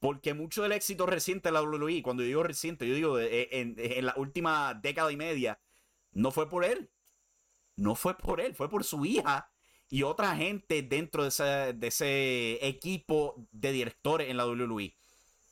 Porque 0.00 0.34
mucho 0.34 0.62
del 0.62 0.72
éxito 0.72 1.06
reciente 1.06 1.48
de 1.48 1.52
la 1.52 1.62
WWE, 1.62 2.02
cuando 2.02 2.22
yo 2.22 2.28
digo 2.28 2.42
reciente, 2.42 2.88
yo 2.88 2.94
digo 2.94 3.20
en, 3.20 3.76
en 3.78 4.06
la 4.06 4.14
última 4.16 4.74
década 4.74 5.12
y 5.12 5.16
media, 5.16 5.60
no 6.12 6.30
fue 6.32 6.48
por 6.48 6.64
él 6.64 6.90
no 7.80 7.94
fue 7.94 8.16
por 8.16 8.40
él, 8.40 8.54
fue 8.54 8.68
por 8.68 8.84
su 8.84 9.04
hija 9.04 9.50
y 9.88 10.02
otra 10.02 10.36
gente 10.36 10.82
dentro 10.82 11.24
de 11.24 11.28
ese, 11.80 12.66
equipo 12.66 13.34
de 13.50 13.72
directores 13.72 14.28
en 14.28 14.36
la 14.36 14.46
WWE. 14.46 14.94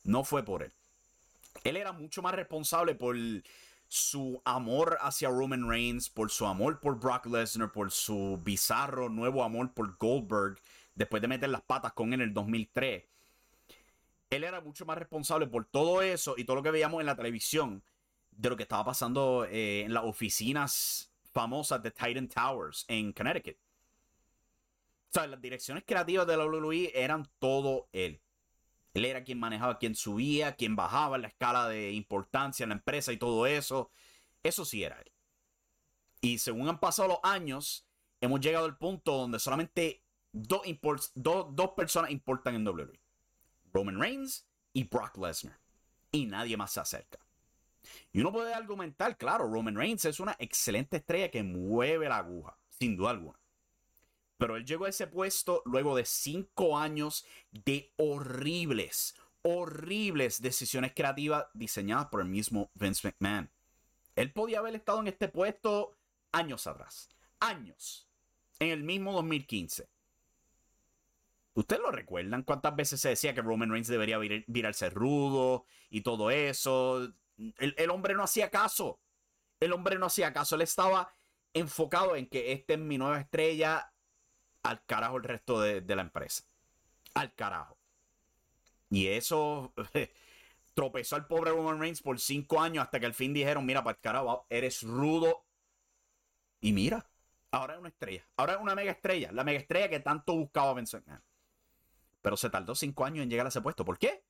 No 0.03 0.23
fue 0.23 0.43
por 0.43 0.63
él. 0.63 0.71
Él 1.63 1.75
era 1.75 1.91
mucho 1.91 2.21
más 2.21 2.33
responsable 2.33 2.95
por 2.95 3.17
su 3.87 4.41
amor 4.45 4.97
hacia 5.01 5.29
Roman 5.29 5.67
Reigns, 5.67 6.09
por 6.09 6.29
su 6.29 6.45
amor 6.45 6.79
por 6.79 6.99
Brock 6.99 7.25
Lesnar, 7.25 7.71
por 7.71 7.91
su 7.91 8.39
bizarro 8.43 9.09
nuevo 9.09 9.43
amor 9.43 9.73
por 9.73 9.97
Goldberg, 9.97 10.61
después 10.95 11.21
de 11.21 11.27
meter 11.27 11.49
las 11.49 11.61
patas 11.61 11.93
con 11.93 12.13
él 12.13 12.21
en 12.21 12.29
el 12.29 12.33
2003. 12.33 13.03
Él 14.29 14.43
era 14.43 14.61
mucho 14.61 14.85
más 14.85 14.97
responsable 14.97 15.47
por 15.47 15.65
todo 15.65 16.01
eso 16.01 16.35
y 16.37 16.43
todo 16.43 16.57
lo 16.57 16.63
que 16.63 16.71
veíamos 16.71 16.99
en 16.99 17.07
la 17.07 17.15
televisión 17.15 17.83
de 18.31 18.49
lo 18.49 18.55
que 18.55 18.63
estaba 18.63 18.85
pasando 18.85 19.45
eh, 19.45 19.81
en 19.81 19.93
las 19.93 20.03
oficinas 20.03 21.11
famosa 21.31 21.79
de 21.79 21.91
Titan 21.91 22.27
Towers 22.27 22.85
en 22.87 23.11
Connecticut. 23.11 23.57
O 25.09 25.11
sea, 25.11 25.25
las 25.25 25.41
direcciones 25.41 25.83
creativas 25.85 26.27
de 26.27 26.37
la 26.37 26.45
WWE 26.45 26.91
eran 26.93 27.27
todo 27.39 27.89
él. 27.91 28.21
Él 28.93 29.05
era 29.05 29.23
quien 29.23 29.39
manejaba, 29.39 29.79
quien 29.79 29.95
subía, 29.95 30.55
quien 30.55 30.75
bajaba 30.75 31.15
en 31.15 31.23
la 31.23 31.27
escala 31.27 31.67
de 31.67 31.91
importancia 31.93 32.63
en 32.63 32.69
la 32.69 32.75
empresa 32.75 33.11
y 33.11 33.17
todo 33.17 33.47
eso. 33.47 33.91
Eso 34.43 34.65
sí 34.65 34.83
era 34.83 34.99
él. 34.99 35.11
Y 36.21 36.37
según 36.37 36.69
han 36.69 36.79
pasado 36.79 37.07
los 37.07 37.19
años, 37.23 37.87
hemos 38.21 38.39
llegado 38.41 38.65
al 38.65 38.77
punto 38.77 39.13
donde 39.13 39.39
solamente 39.39 40.03
dos, 40.31 40.61
dos 41.15 41.71
personas 41.75 42.11
importan 42.11 42.55
en 42.55 42.67
WWE. 42.67 42.98
Roman 43.79 43.99
Reigns 43.99 44.45
y 44.73 44.83
Brock 44.83 45.17
Lesnar. 45.17 45.57
Y 46.11 46.25
nadie 46.25 46.57
más 46.57 46.71
se 46.71 46.81
acerca. 46.81 47.19
Y 48.11 48.19
uno 48.19 48.33
puede 48.33 48.53
argumentar, 48.53 49.17
claro, 49.17 49.49
Roman 49.49 49.75
Reigns 49.75 50.03
es 50.03 50.19
una 50.19 50.35
excelente 50.37 50.97
estrella 50.97 51.31
que 51.31 51.43
mueve 51.43 52.09
la 52.09 52.17
aguja, 52.17 52.57
sin 52.67 52.97
duda 52.97 53.11
alguna. 53.11 53.39
Pero 54.37 54.57
él 54.57 54.65
llegó 54.65 54.85
a 54.85 54.89
ese 54.89 55.07
puesto 55.07 55.61
luego 55.65 55.95
de 55.95 56.03
cinco 56.03 56.77
años 56.77 57.25
de 57.51 57.93
horribles, 57.95 59.15
horribles 59.43 60.41
decisiones 60.41 60.91
creativas 60.93 61.45
diseñadas 61.53 62.07
por 62.07 62.19
el 62.19 62.27
mismo 62.27 62.71
Vince 62.73 63.07
McMahon. 63.07 63.49
Él 64.17 64.33
podía 64.33 64.59
haber 64.59 64.75
estado 64.75 64.99
en 64.99 65.07
este 65.07 65.29
puesto 65.29 65.95
años 66.33 66.67
atrás. 66.67 67.07
Años. 67.39 68.09
En 68.59 68.71
el 68.71 68.83
mismo 68.83 69.13
2015. 69.13 69.87
¿Ustedes 71.59 71.81
lo 71.81 71.91
recuerdan? 71.91 72.43
¿Cuántas 72.43 72.73
veces 72.73 73.01
se 73.01 73.09
decía 73.09 73.33
que 73.33 73.41
Roman 73.41 73.69
Reigns 73.69 73.89
debería 73.89 74.17
virarse 74.17 74.89
rudo 74.89 75.65
y 75.89 75.99
todo 75.99 76.31
eso? 76.31 77.11
El, 77.57 77.89
hombre 77.89 78.13
no 78.13 78.23
hacía 78.23 78.49
caso. 78.49 79.01
El 79.59 79.73
hombre 79.73 79.99
no 79.99 80.05
hacía 80.05 80.31
caso. 80.31 80.55
Él 80.55 80.61
estaba 80.61 81.11
enfocado 81.53 82.15
en 82.15 82.27
que 82.27 82.53
esta 82.53 82.75
es 82.75 82.79
mi 82.79 82.97
nueva 82.97 83.19
estrella. 83.19 83.91
Al 84.63 84.85
carajo 84.85 85.17
el 85.17 85.23
resto 85.23 85.59
de, 85.59 85.83
la 85.93 86.01
empresa. 86.01 86.45
Al 87.13 87.35
carajo. 87.35 87.77
Y 88.89 89.07
eso 89.07 89.73
tropezó 90.73 91.17
al 91.17 91.27
pobre 91.27 91.51
Roman 91.51 91.81
Reigns 91.81 92.01
por 92.01 92.21
cinco 92.21 92.61
años 92.61 92.85
hasta 92.85 93.01
que 93.01 93.05
al 93.05 93.13
fin 93.13 93.33
dijeron, 93.33 93.65
mira, 93.65 93.83
para 93.83 93.97
el 93.97 94.01
carajo, 94.01 94.45
eres 94.49 94.81
rudo. 94.81 95.43
Y 96.61 96.71
mira, 96.71 97.05
ahora 97.51 97.73
es 97.73 97.79
una 97.81 97.89
estrella. 97.89 98.25
Ahora 98.37 98.53
es 98.53 98.59
una 98.61 98.75
mega 98.75 98.93
estrella. 98.93 99.33
La 99.33 99.43
mega 99.43 99.59
estrella 99.59 99.89
que 99.89 99.99
tanto 99.99 100.37
buscaba 100.37 100.73
Vince 100.73 101.01
Pero 102.21 102.37
se 102.37 102.49
tardó 102.49 102.75
cinco 102.75 103.05
años 103.05 103.23
en 103.23 103.29
llegar 103.29 103.45
a 103.45 103.49
ese 103.49 103.61
puesto. 103.61 103.85
¿Por 103.85 103.97
qué? 103.97 104.23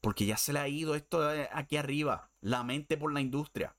Porque 0.00 0.26
ya 0.26 0.36
se 0.36 0.52
le 0.52 0.58
ha 0.58 0.68
ido 0.68 0.94
esto 0.94 1.26
aquí 1.52 1.76
arriba, 1.76 2.30
la 2.40 2.62
mente 2.62 2.96
por 2.96 3.12
la 3.12 3.20
industria. 3.20 3.76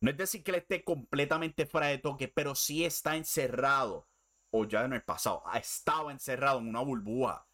No 0.00 0.10
es 0.10 0.16
decir 0.16 0.42
que 0.42 0.50
él 0.50 0.58
esté 0.58 0.84
completamente 0.84 1.66
fuera 1.66 1.86
de 1.88 1.98
toque, 1.98 2.28
pero 2.28 2.54
sí 2.54 2.84
está 2.84 3.16
encerrado, 3.16 4.06
o 4.50 4.64
ya 4.66 4.84
en 4.84 4.92
el 4.92 5.02
pasado, 5.02 5.42
estaba 5.54 6.12
encerrado 6.12 6.58
en 6.58 6.68
una 6.68 6.80
burbuja, 6.80 7.46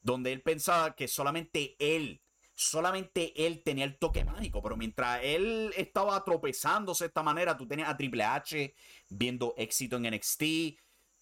donde 0.00 0.32
él 0.32 0.42
pensaba 0.42 0.94
que 0.94 1.08
solamente 1.08 1.76
él, 1.78 2.22
solamente 2.54 3.46
él 3.46 3.62
tenía 3.64 3.84
el 3.84 3.98
toque 3.98 4.24
mágico, 4.24 4.62
pero 4.62 4.76
mientras 4.76 5.20
él 5.22 5.72
estaba 5.76 6.22
tropezándose 6.24 7.04
de 7.04 7.08
esta 7.08 7.22
manera, 7.22 7.56
tú 7.56 7.66
tenías 7.66 7.88
a 7.88 7.96
Triple 7.96 8.24
H 8.24 8.74
viendo 9.08 9.54
éxito 9.56 9.96
en 9.96 10.14
NXT, 10.14 10.42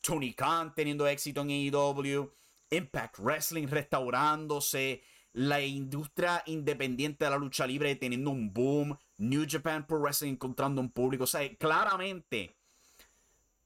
Tony 0.00 0.34
Khan 0.34 0.74
teniendo 0.74 1.06
éxito 1.06 1.40
en 1.40 1.50
AEW, 1.50 2.30
Impact 2.76 3.18
Wrestling 3.18 3.66
restaurándose, 3.66 5.02
la 5.32 5.60
industria 5.60 6.42
independiente 6.46 7.24
de 7.24 7.30
la 7.30 7.36
lucha 7.36 7.66
libre 7.66 7.96
teniendo 7.96 8.30
un 8.30 8.52
boom, 8.52 8.96
New 9.18 9.44
Japan 9.48 9.86
Pro 9.86 10.00
Wrestling 10.00 10.32
encontrando 10.32 10.80
un 10.80 10.90
público, 10.90 11.24
o 11.24 11.26
sea, 11.26 11.48
claramente, 11.56 12.56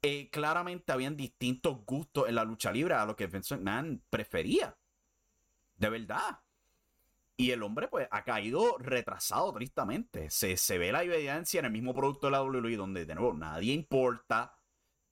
eh, 0.00 0.30
claramente 0.30 0.92
habían 0.92 1.16
distintos 1.16 1.84
gustos 1.84 2.28
en 2.28 2.36
la 2.36 2.44
lucha 2.44 2.72
libre 2.72 2.94
a 2.94 3.04
lo 3.04 3.16
que 3.16 3.26
Vince 3.26 3.56
McMahon 3.56 4.02
prefería, 4.08 4.76
de 5.76 5.90
verdad. 5.90 6.40
Y 7.40 7.52
el 7.52 7.62
hombre, 7.62 7.86
pues, 7.86 8.08
ha 8.10 8.24
caído 8.24 8.78
retrasado 8.78 9.52
tristemente. 9.52 10.28
Se, 10.28 10.56
se 10.56 10.76
ve 10.76 10.90
la 10.90 11.04
evidencia 11.04 11.60
en 11.60 11.66
el 11.66 11.70
mismo 11.70 11.94
producto 11.94 12.26
de 12.26 12.32
la 12.32 12.42
WWE, 12.42 12.76
donde, 12.76 13.04
de 13.04 13.14
nuevo, 13.14 13.32
nadie 13.32 13.72
importa, 13.72 14.57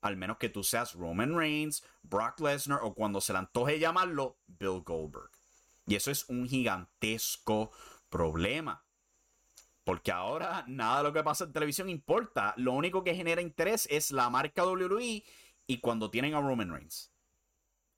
al 0.06 0.16
menos 0.16 0.38
que 0.38 0.48
tú 0.48 0.62
seas 0.62 0.94
Roman 0.94 1.36
Reigns, 1.36 1.84
Brock 2.02 2.40
Lesnar 2.40 2.80
o 2.82 2.94
cuando 2.94 3.20
se 3.20 3.32
le 3.32 3.40
antoje 3.40 3.78
llamarlo, 3.78 4.38
Bill 4.46 4.82
Goldberg. 4.82 5.30
Y 5.86 5.94
eso 5.94 6.10
es 6.10 6.28
un 6.28 6.48
gigantesco 6.48 7.70
problema. 8.08 8.84
Porque 9.84 10.10
ahora 10.10 10.64
nada 10.66 10.98
de 10.98 11.02
lo 11.04 11.12
que 11.12 11.22
pasa 11.22 11.44
en 11.44 11.52
televisión 11.52 11.88
importa. 11.88 12.54
Lo 12.56 12.72
único 12.72 13.04
que 13.04 13.14
genera 13.14 13.40
interés 13.40 13.86
es 13.90 14.10
la 14.10 14.28
marca 14.30 14.66
WWE 14.66 15.22
y 15.66 15.78
cuando 15.78 16.10
tienen 16.10 16.34
a 16.34 16.40
Roman 16.40 16.72
Reigns. 16.72 17.12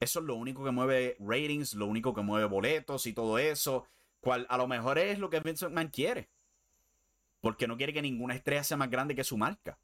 Eso 0.01 0.21
es 0.21 0.27
lo 0.27 0.37
único 0.37 0.63
que 0.63 0.71
mueve 0.71 1.17
ratings, 1.19 1.75
lo 1.75 1.87
único 1.87 2.15
que 2.15 2.21
mueve 2.21 2.47
boletos 2.47 3.07
y 3.07 3.15
todo 3.15 3.39
eso. 3.39 3.87
Cual 4.21 4.47
a 4.51 4.59
lo 4.59 4.69
mejor 4.69 4.99
es 4.99 5.19
lo 5.19 5.31
que 5.31 5.41
Vince 5.41 5.67
McMahon 5.67 5.89
quiere. 5.89 6.29
Porque 7.41 7.67
no 7.67 7.77
quiere 7.77 7.93
que 7.93 8.03
ninguna 8.03 8.35
estrella 8.35 8.65
sea 8.65 8.77
más 8.77 8.91
grande 8.91 9.15
que 9.15 9.25
su 9.25 9.39
marca. 9.39 9.79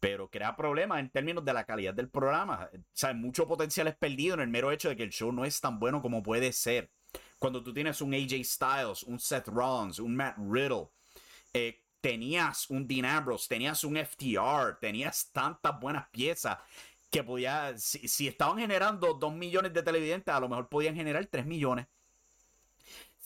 Pero 0.00 0.30
crea 0.30 0.56
problemas 0.56 1.00
en 1.00 1.10
términos 1.10 1.44
de 1.44 1.52
la 1.52 1.64
calidad 1.64 1.94
del 1.94 2.08
programa. 2.08 2.70
O 2.74 2.78
sea, 2.92 3.12
mucho 3.12 3.46
potencial 3.46 3.86
es 3.88 3.96
perdido 3.96 4.34
en 4.34 4.40
el 4.40 4.48
mero 4.48 4.72
hecho 4.72 4.88
de 4.88 4.96
que 4.96 5.02
el 5.02 5.10
show 5.10 5.30
no 5.30 5.44
es 5.44 5.60
tan 5.60 5.78
bueno 5.78 6.00
como 6.00 6.22
puede 6.22 6.52
ser. 6.52 6.90
Cuando 7.38 7.62
tú 7.62 7.72
tienes 7.72 8.00
un 8.00 8.14
AJ 8.14 8.44
Styles, 8.44 9.02
un 9.02 9.18
Seth 9.18 9.48
Rollins, 9.48 9.98
un 9.98 10.16
Matt 10.16 10.36
Riddle, 10.38 10.88
eh, 11.52 11.82
tenías 12.00 12.68
un 12.70 12.86
Dean 12.86 13.04
Ambrose, 13.04 13.46
tenías 13.48 13.84
un 13.84 13.96
FTR, 13.96 14.78
tenías 14.80 15.30
tantas 15.32 15.78
buenas 15.78 16.08
piezas 16.10 16.58
que 17.10 17.24
podía, 17.24 17.76
si, 17.76 18.28
estaban 18.28 18.58
generando 18.58 19.14
2 19.14 19.34
millones 19.34 19.72
de 19.72 19.82
televidentes, 19.82 20.32
a 20.32 20.40
lo 20.40 20.48
mejor 20.48 20.68
podían 20.68 20.94
generar 20.94 21.26
3 21.26 21.44
millones. 21.44 21.86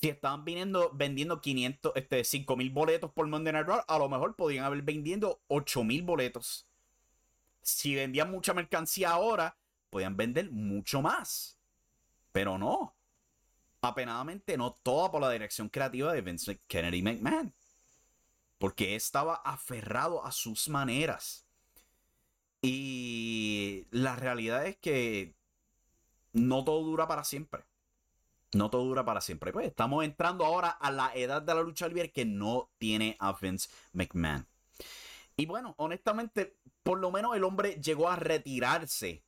Si 0.05 0.11
estaban 0.11 0.45
vendiendo 0.45 1.41
500, 1.41 1.93
este, 1.95 2.25
5 2.25 2.57
mil 2.59 2.69
boletos 2.69 3.11
por 3.11 3.27
Monday 3.27 3.55
Night 3.55 3.67
Raw, 3.67 3.85
a 3.89 3.99
lo 3.99 4.07
mejor 4.11 4.37
podían 4.37 4.67
haber 4.67 4.83
vendiendo 4.83 5.41
8 5.49 5.83
mil 5.83 6.03
boletos. 6.03 6.69
Si 7.63 7.95
vendían 7.95 8.31
mucha 8.31 8.53
mercancía 8.53 9.13
ahora, 9.13 9.57
podían 9.89 10.15
vender 10.15 10.51
mucho 10.51 11.01
más. 11.01 11.59
Pero 12.33 12.59
no. 12.59 12.95
Apenadamente 13.81 14.59
no 14.59 14.75
toda 14.75 15.11
por 15.11 15.23
la 15.23 15.31
dirección 15.31 15.71
creativa 15.71 16.13
de 16.13 16.21
Vince 16.21 16.61
Kennedy 16.67 17.01
McMahon. 17.01 17.55
Porque 18.59 18.97
estaba 18.97 19.37
aferrado 19.37 20.23
a 20.23 20.33
sus 20.33 20.69
maneras. 20.69 21.47
Y 22.61 23.87
la 23.91 24.17
realidad 24.17 24.67
es 24.67 24.77
que 24.77 25.35
no 26.35 26.63
todo 26.63 26.83
dura 26.83 27.09
para 27.09 27.25
siempre. 27.25 27.65
No 28.55 28.71
todo 28.71 28.85
dura 28.85 29.05
para 29.05 29.21
siempre. 29.21 29.53
Pues 29.53 29.67
estamos 29.67 30.05
entrando 30.05 30.45
ahora 30.45 30.71
a 30.71 30.91
la 30.91 31.13
edad 31.15 31.43
de 31.43 31.55
la 31.55 31.63
lucha 31.63 31.89
libre 31.89 32.13
que 32.13 32.25
no 32.25 32.71
tiene 32.79 33.17
a 33.19 33.33
Vince 33.33 33.69
McMahon. 33.93 34.47
Y 35.37 35.47
bueno, 35.47 35.75
honestamente, 35.79 36.57
por 36.83 37.01
lo 37.01 37.11
menos 37.11 37.35
el 37.35 37.45
hombre 37.45 37.81
llegó 37.83 38.09
a 38.09 38.17
retirarse 38.17 39.25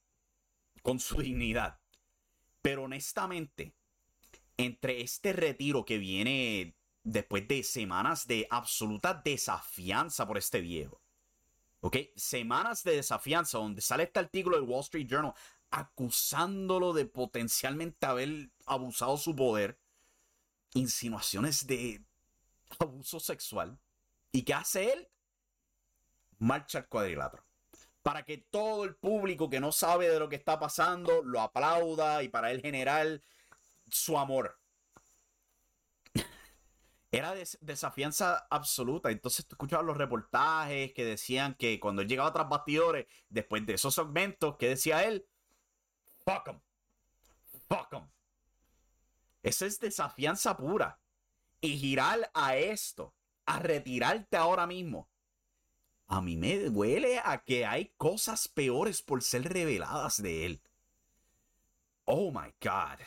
con 0.83 1.01
su 1.01 1.21
dignidad. 1.21 1.81
Pero 2.63 2.85
honestamente, 2.85 3.75
entre 4.57 5.01
este 5.01 5.33
retiro 5.33 5.85
que 5.85 5.99
viene 5.99 6.77
después 7.03 7.47
de 7.49 7.63
semanas 7.63 8.27
de 8.27 8.47
absoluta 8.51 9.15
desafianza 9.15 10.27
por 10.27 10.39
este 10.39 10.61
viejo, 10.61 11.01
¿ok? 11.81 11.97
Semanas 12.17 12.83
de 12.85 12.97
desafianza 12.97 13.59
donde 13.59 13.81
sale 13.81 14.05
este 14.05 14.21
artículo 14.21 14.57
del 14.57 14.69
Wall 14.69 14.81
Street 14.81 15.07
Journal 15.09 15.35
acusándolo 15.71 16.93
de 16.93 17.07
potencialmente 17.07 18.07
haber 18.07 18.51
abusado 18.67 19.17
su 19.17 19.35
poder, 19.35 19.79
insinuaciones 20.75 21.67
de 21.67 22.05
abuso 22.79 23.21
sexual. 23.21 23.79
¿Y 24.33 24.43
qué 24.43 24.55
hace 24.55 24.93
él? 24.93 25.09
Marcha 26.39 26.79
al 26.79 26.89
cuadrilátero. 26.89 27.45
Para 28.03 28.25
que 28.25 28.39
todo 28.39 28.85
el 28.85 28.95
público 28.95 29.51
que 29.51 29.61
no 29.61 29.73
sabe 29.73 30.09
de 30.09 30.19
lo 30.19 30.29
que 30.29 30.37
está 30.37 30.59
pasando 30.59 31.23
lo 31.23 31.41
aplauda 31.41 32.23
y 32.23 32.29
para 32.29 32.51
él 32.51 32.61
generar 32.61 33.23
su 33.91 34.19
amor. 34.19 34.59
Era 37.11 37.35
desafianza 37.61 38.47
absoluta. 38.51 39.11
Entonces 39.11 39.47
tú 39.47 39.55
escuchabas 39.55 39.87
los 39.87 39.97
reportajes 39.97 40.93
que 40.93 41.05
decían 41.05 41.55
que 41.55 41.81
cuando 41.81 42.03
él 42.03 42.09
llegaba 42.09 42.33
tras 42.33 42.49
bastidores, 42.49 43.07
después 43.29 43.65
de 43.65 43.75
esos 43.75 43.95
segmentos, 43.95 44.57
que 44.57 44.69
decía 44.69 45.05
él? 45.05 45.27
Fuck 46.27 46.49
em. 46.49 46.61
Fuck 47.69 47.93
em. 47.93 48.03
Esa 49.43 49.67
es 49.67 49.79
desafianza 49.79 50.57
pura. 50.57 50.99
Y 51.61 51.79
girar 51.79 52.31
a 52.35 52.57
esto, 52.57 53.15
a 53.47 53.61
retirarte 53.61 54.37
ahora 54.37 54.67
mismo. 54.67 55.09
A 56.09 56.21
mí 56.21 56.37
me 56.37 56.59
duele 56.59 57.21
a 57.25 57.43
que 57.45 57.65
hay 57.65 57.93
cosas 57.97 58.49
peores 58.49 59.03
por 59.03 59.23
ser 59.23 59.45
reveladas 59.53 60.21
de 60.21 60.47
él. 60.47 60.63
Oh 62.05 62.31
my 62.31 62.53
God. 62.61 63.01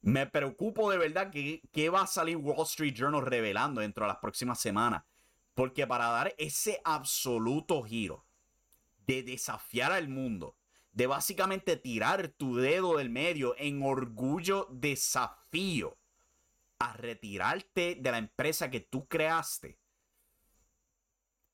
Me 0.00 0.26
preocupo 0.26 0.90
de 0.90 0.98
verdad 0.98 1.30
que, 1.30 1.60
que 1.72 1.90
va 1.90 2.02
a 2.02 2.06
salir 2.06 2.36
Wall 2.36 2.64
Street 2.66 2.94
Journal 2.94 3.26
revelando 3.26 3.80
dentro 3.80 4.04
de 4.04 4.08
las 4.08 4.18
próximas 4.18 4.60
semanas. 4.60 5.04
Porque 5.54 5.86
para 5.88 6.06
dar 6.06 6.34
ese 6.38 6.80
absoluto 6.84 7.82
giro 7.82 8.24
de 9.06 9.24
desafiar 9.24 9.90
al 9.90 10.08
mundo, 10.08 10.56
de 10.98 11.06
básicamente 11.06 11.76
tirar 11.76 12.26
tu 12.26 12.56
dedo 12.56 12.96
del 12.96 13.08
medio 13.08 13.54
en 13.56 13.84
orgullo 13.84 14.66
desafío 14.72 15.96
a 16.80 16.92
retirarte 16.92 17.94
de 18.00 18.10
la 18.10 18.18
empresa 18.18 18.68
que 18.68 18.80
tú 18.80 19.06
creaste, 19.06 19.78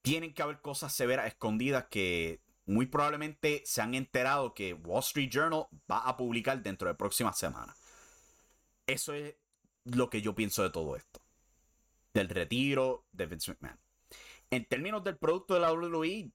tienen 0.01 0.33
que 0.33 0.41
haber 0.41 0.63
cosas 0.63 0.95
severas 0.95 1.27
escondidas 1.27 1.89
que 1.91 2.41
muy 2.65 2.87
probablemente 2.87 3.63
se 3.67 3.83
han 3.83 3.95
enterado 3.95 4.55
que 4.55 4.73
Wall 4.73 5.01
Street 5.01 5.29
Journal 5.31 5.67
va 5.93 5.99
a 5.99 6.17
publicar 6.17 6.63
dentro 6.63 6.89
de 6.89 6.95
próximas 6.95 7.37
semanas. 7.37 7.79
Eso 8.87 9.13
es 9.13 9.35
lo 9.85 10.09
que 10.09 10.23
yo 10.23 10.35
pienso 10.35 10.63
de 10.63 10.71
todo 10.71 10.97
esto. 10.97 11.21
Del 12.15 12.31
retiro 12.31 13.05
de 13.13 13.27
Vince 13.27 13.53
McMahon. 13.53 13.79
En 14.49 14.65
términos 14.65 15.05
del 15.05 15.19
producto 15.19 15.53
de 15.53 15.61
la 15.61 15.71
WWE, 15.71 16.33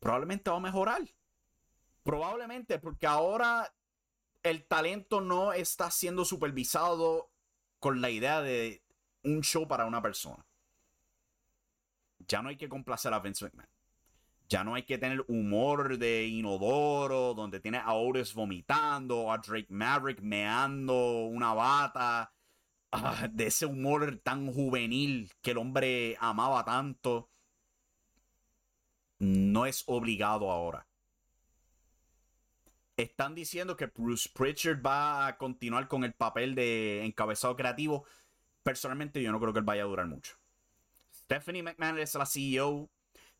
probablemente 0.00 0.50
va 0.50 0.58
a 0.58 0.60
mejorar. 0.60 1.00
Probablemente 2.06 2.78
porque 2.78 3.08
ahora 3.08 3.74
el 4.44 4.64
talento 4.64 5.20
no 5.20 5.52
está 5.52 5.90
siendo 5.90 6.24
supervisado 6.24 7.32
con 7.80 8.00
la 8.00 8.10
idea 8.10 8.42
de 8.42 8.84
un 9.24 9.42
show 9.42 9.66
para 9.66 9.86
una 9.86 10.00
persona. 10.00 10.46
Ya 12.28 12.42
no 12.42 12.48
hay 12.48 12.56
que 12.56 12.68
complacer 12.68 13.12
a 13.12 13.18
Vince 13.18 13.46
McMahon. 13.46 13.68
Ya 14.48 14.62
no 14.62 14.76
hay 14.76 14.84
que 14.84 14.98
tener 14.98 15.24
humor 15.26 15.98
de 15.98 16.28
inodoro, 16.28 17.34
donde 17.34 17.58
tiene 17.58 17.78
a 17.78 17.94
Otis 17.94 18.34
vomitando, 18.34 19.32
a 19.32 19.38
Drake 19.38 19.66
Maverick 19.70 20.20
meando 20.20 21.24
una 21.24 21.54
bata, 21.54 22.32
ah, 22.92 23.26
de 23.28 23.48
ese 23.48 23.66
humor 23.66 24.20
tan 24.22 24.52
juvenil 24.52 25.32
que 25.42 25.50
el 25.50 25.58
hombre 25.58 26.16
amaba 26.20 26.64
tanto. 26.64 27.32
No 29.18 29.66
es 29.66 29.82
obligado 29.88 30.52
ahora. 30.52 30.86
Están 32.96 33.34
diciendo 33.34 33.76
que 33.76 33.86
Bruce 33.86 34.30
Pritchard 34.32 34.84
va 34.84 35.26
a 35.26 35.36
continuar 35.36 35.88
con 35.88 36.04
el 36.04 36.14
papel 36.14 36.54
de 36.54 37.04
encabezado 37.04 37.56
creativo. 37.56 38.04
Personalmente, 38.62 39.22
yo 39.22 39.32
no 39.32 39.40
creo 39.40 39.52
que 39.52 39.58
él 39.58 39.64
vaya 39.64 39.82
a 39.82 39.86
durar 39.86 40.06
mucho. 40.06 40.36
Stephanie 41.12 41.62
McMahon 41.62 41.98
es 41.98 42.14
la 42.14 42.26
CEO 42.26 42.88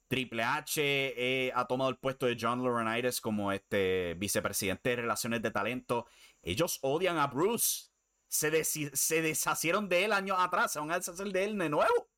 Triple 0.09 0.43
H 0.43 0.81
eh, 0.81 1.53
ha 1.55 1.67
tomado 1.67 1.91
el 1.91 1.97
puesto 1.97 2.27
de 2.27 2.37
John 2.41 2.63
Laurinaitis 2.63 3.21
como 3.21 3.51
este 3.51 4.15
vicepresidente 4.15 4.91
de 4.91 4.97
Relaciones 4.97 5.43
de 5.43 5.51
Talento. 5.51 6.07
Ellos 6.43 6.79
odian 6.83 7.19
a 7.19 7.27
Bruce. 7.27 7.91
Se, 8.29 8.65
se 8.65 9.23
deshacieron 9.23 9.89
de 9.89 10.05
él 10.05 10.13
años 10.13 10.37
atrás. 10.39 10.73
Se 10.73 10.79
van 10.79 10.93
a 10.93 10.99
deshacer 10.99 11.29
de 11.33 11.45
él 11.45 11.59
de 11.59 11.69
nuevo. 11.69 12.09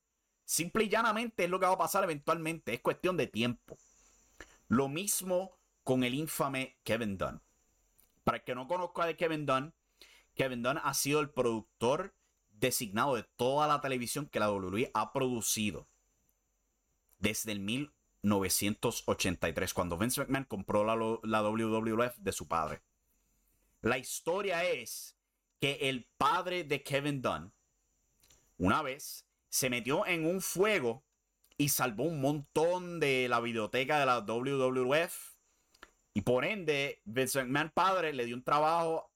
Simple 0.45 0.85
y 0.85 0.89
llanamente 0.89 1.45
es 1.45 1.51
lo 1.51 1.59
que 1.61 1.67
va 1.67 1.73
a 1.73 1.79
pasar 1.79 2.05
eventualmente. 2.05 2.75
Es 2.75 2.81
cuestión 2.81 3.17
de 3.17 3.27
tiempo. 3.27 3.79
Lo 4.69 4.89
mismo 4.89 5.58
con 5.89 6.05
el 6.05 6.13
infame 6.13 6.77
Kevin 6.85 7.17
Dunn. 7.17 7.41
Para 8.23 8.37
el 8.37 8.45
que 8.45 8.55
no 8.55 8.69
conozca 8.69 9.07
de 9.07 9.17
Kevin 9.17 9.47
Dunn, 9.47 9.73
Kevin 10.35 10.63
Dunn 10.63 10.77
ha 10.77 10.93
sido 10.93 11.21
el 11.21 11.31
productor 11.31 12.15
designado 12.51 13.15
de 13.15 13.23
toda 13.23 13.67
la 13.67 13.81
televisión 13.81 14.27
que 14.27 14.39
la 14.39 14.53
WWE 14.53 14.91
ha 14.93 15.15
producido 15.15 15.89
desde 17.21 17.53
el 17.53 17.61
1983, 17.61 19.73
cuando 19.73 19.97
Vince 19.97 20.21
McMahon 20.21 20.45
compró 20.45 20.85
la, 20.85 20.95
la 21.23 21.41
WWF 21.41 22.19
de 22.19 22.33
su 22.33 22.47
padre. 22.47 22.83
La 23.81 23.97
historia 23.97 24.65
es 24.65 25.17
que 25.59 25.89
el 25.89 26.07
padre 26.19 26.65
de 26.65 26.83
Kevin 26.83 27.23
Dunn, 27.23 27.55
una 28.59 28.83
vez, 28.83 29.27
se 29.49 29.71
metió 29.71 30.07
en 30.07 30.27
un 30.27 30.43
fuego 30.43 31.03
y 31.57 31.71
salvó 31.71 32.05
un 32.05 32.21
montón 32.21 33.01
de 33.01 33.27
la 33.31 33.41
biblioteca 33.41 33.99
de 33.99 34.05
la 34.05 34.21
WWF. 34.21 35.38
Y 36.19 36.23
por 36.23 36.45
ende, 36.45 37.01
Vince 37.05 37.45
McMahon 37.45 37.71
padre 37.71 38.13
le 38.13 38.25
dio 38.25 38.35
un 38.35 38.43
trabajo 38.43 39.09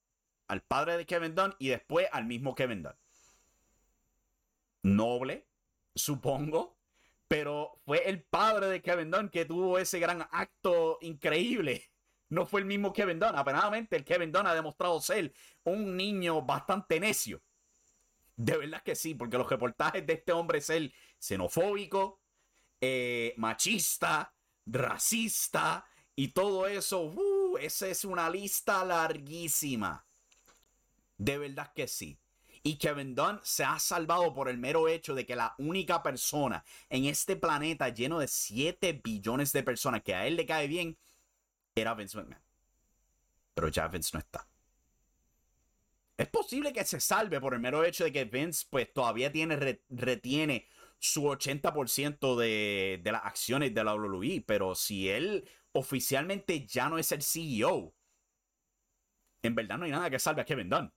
al 0.47 0.63
padre 0.63 0.97
de 0.97 1.05
Kevin 1.05 1.35
Dunn 1.35 1.53
y 1.59 1.67
después 1.67 2.07
al 2.13 2.27
mismo 2.27 2.55
Kevin 2.55 2.85
Dunn. 2.85 2.95
Noble, 4.85 5.45
supongo, 5.97 6.77
pero 7.27 7.81
fue 7.85 8.09
el 8.09 8.23
padre 8.23 8.69
de 8.69 8.83
Kevin 8.83 9.11
Dunn 9.11 9.31
que 9.31 9.45
tuvo 9.45 9.81
ese 9.81 9.99
gran 9.99 10.29
acto 10.31 10.99
increíble. 11.01 11.91
No 12.29 12.47
fue 12.47 12.61
el 12.61 12.67
mismo 12.67 12.93
Kevin 12.93 13.19
Dunn. 13.19 13.35
Apenadamente 13.35 13.97
el 13.97 14.05
Kevin 14.05 14.31
Dunn 14.31 14.47
ha 14.47 14.55
demostrado 14.55 15.01
ser 15.01 15.35
un 15.65 15.97
niño 15.97 16.41
bastante 16.43 17.01
necio. 17.01 17.43
De 18.37 18.59
verdad 18.59 18.81
que 18.85 18.95
sí, 18.95 19.17
porque 19.17 19.39
los 19.39 19.51
reportajes 19.51 20.07
de 20.07 20.13
este 20.13 20.31
hombre 20.31 20.59
es 20.59 20.71
el 20.71 20.95
xenofóbico, 21.19 22.21
eh, 22.81 23.35
machista, 23.39 24.33
racista 24.67 25.85
y 26.17 26.29
todo 26.29 26.67
eso. 26.67 27.03
Uh, 27.03 27.57
esa 27.59 27.89
es 27.89 28.05
una 28.05 28.29
lista 28.31 28.85
larguísima. 28.85 30.05
De 31.19 31.39
verdad 31.39 31.73
que 31.75 31.87
sí. 31.87 32.19
Y 32.65 32.77
Kevin 32.77 33.15
Dunn 33.15 33.41
se 33.43 33.65
ha 33.65 33.79
salvado 33.81 34.33
por 34.33 34.49
el 34.49 34.57
mero 34.57 34.87
hecho 34.87 35.15
de 35.15 35.27
que 35.27 35.35
la 35.35 35.55
única 35.59 36.03
persona 36.03 36.65
en 36.89 37.07
este 37.07 37.35
planeta 37.35 37.89
lleno 37.89 38.21
de 38.21 38.29
7 38.29 39.01
billones 39.03 39.53
de 39.53 39.65
personas 39.65 40.03
que 40.03 40.15
a 40.15 40.27
él 40.27 40.37
le 40.37 40.47
cae 40.47 40.69
bien 40.69 40.97
era 41.75 41.95
Vince 41.95 42.17
McMahon. 42.17 42.43
Pero 43.55 43.69
ya 43.69 43.89
Vince 43.89 44.11
no 44.15 44.21
está. 44.21 44.47
Es 46.17 46.29
posible 46.29 46.73
que 46.73 46.85
se 46.85 47.01
salve 47.01 47.41
por 47.41 47.55
el 47.55 47.61
mero 47.61 47.83
hecho 47.85 48.05
de 48.05 48.13
que 48.13 48.25
Vince 48.27 48.67
pues 48.71 48.93
todavía 48.93 49.33
tiene, 49.33 49.81
retiene 49.89 50.69
su 51.01 51.25
80% 51.25 52.37
de, 52.37 53.01
de 53.03 53.13
las 53.13 53.25
acciones 53.25 53.75
de 53.75 53.83
la 53.83 53.97
WWE, 53.97 54.45
pero 54.47 54.77
si 54.77 55.09
él 55.09 55.49
oficialmente 55.73 56.67
ya 56.67 56.89
no 56.89 56.99
es 56.99 57.13
el 57.13 57.23
CEO, 57.23 57.95
en 59.43 59.55
verdad 59.55 59.79
no 59.79 59.85
hay 59.85 59.91
nada 59.91 60.09
que 60.09 60.19
salve 60.19 60.43
a 60.43 60.45
Kevin 60.45 60.71
Dunn. 60.71 60.93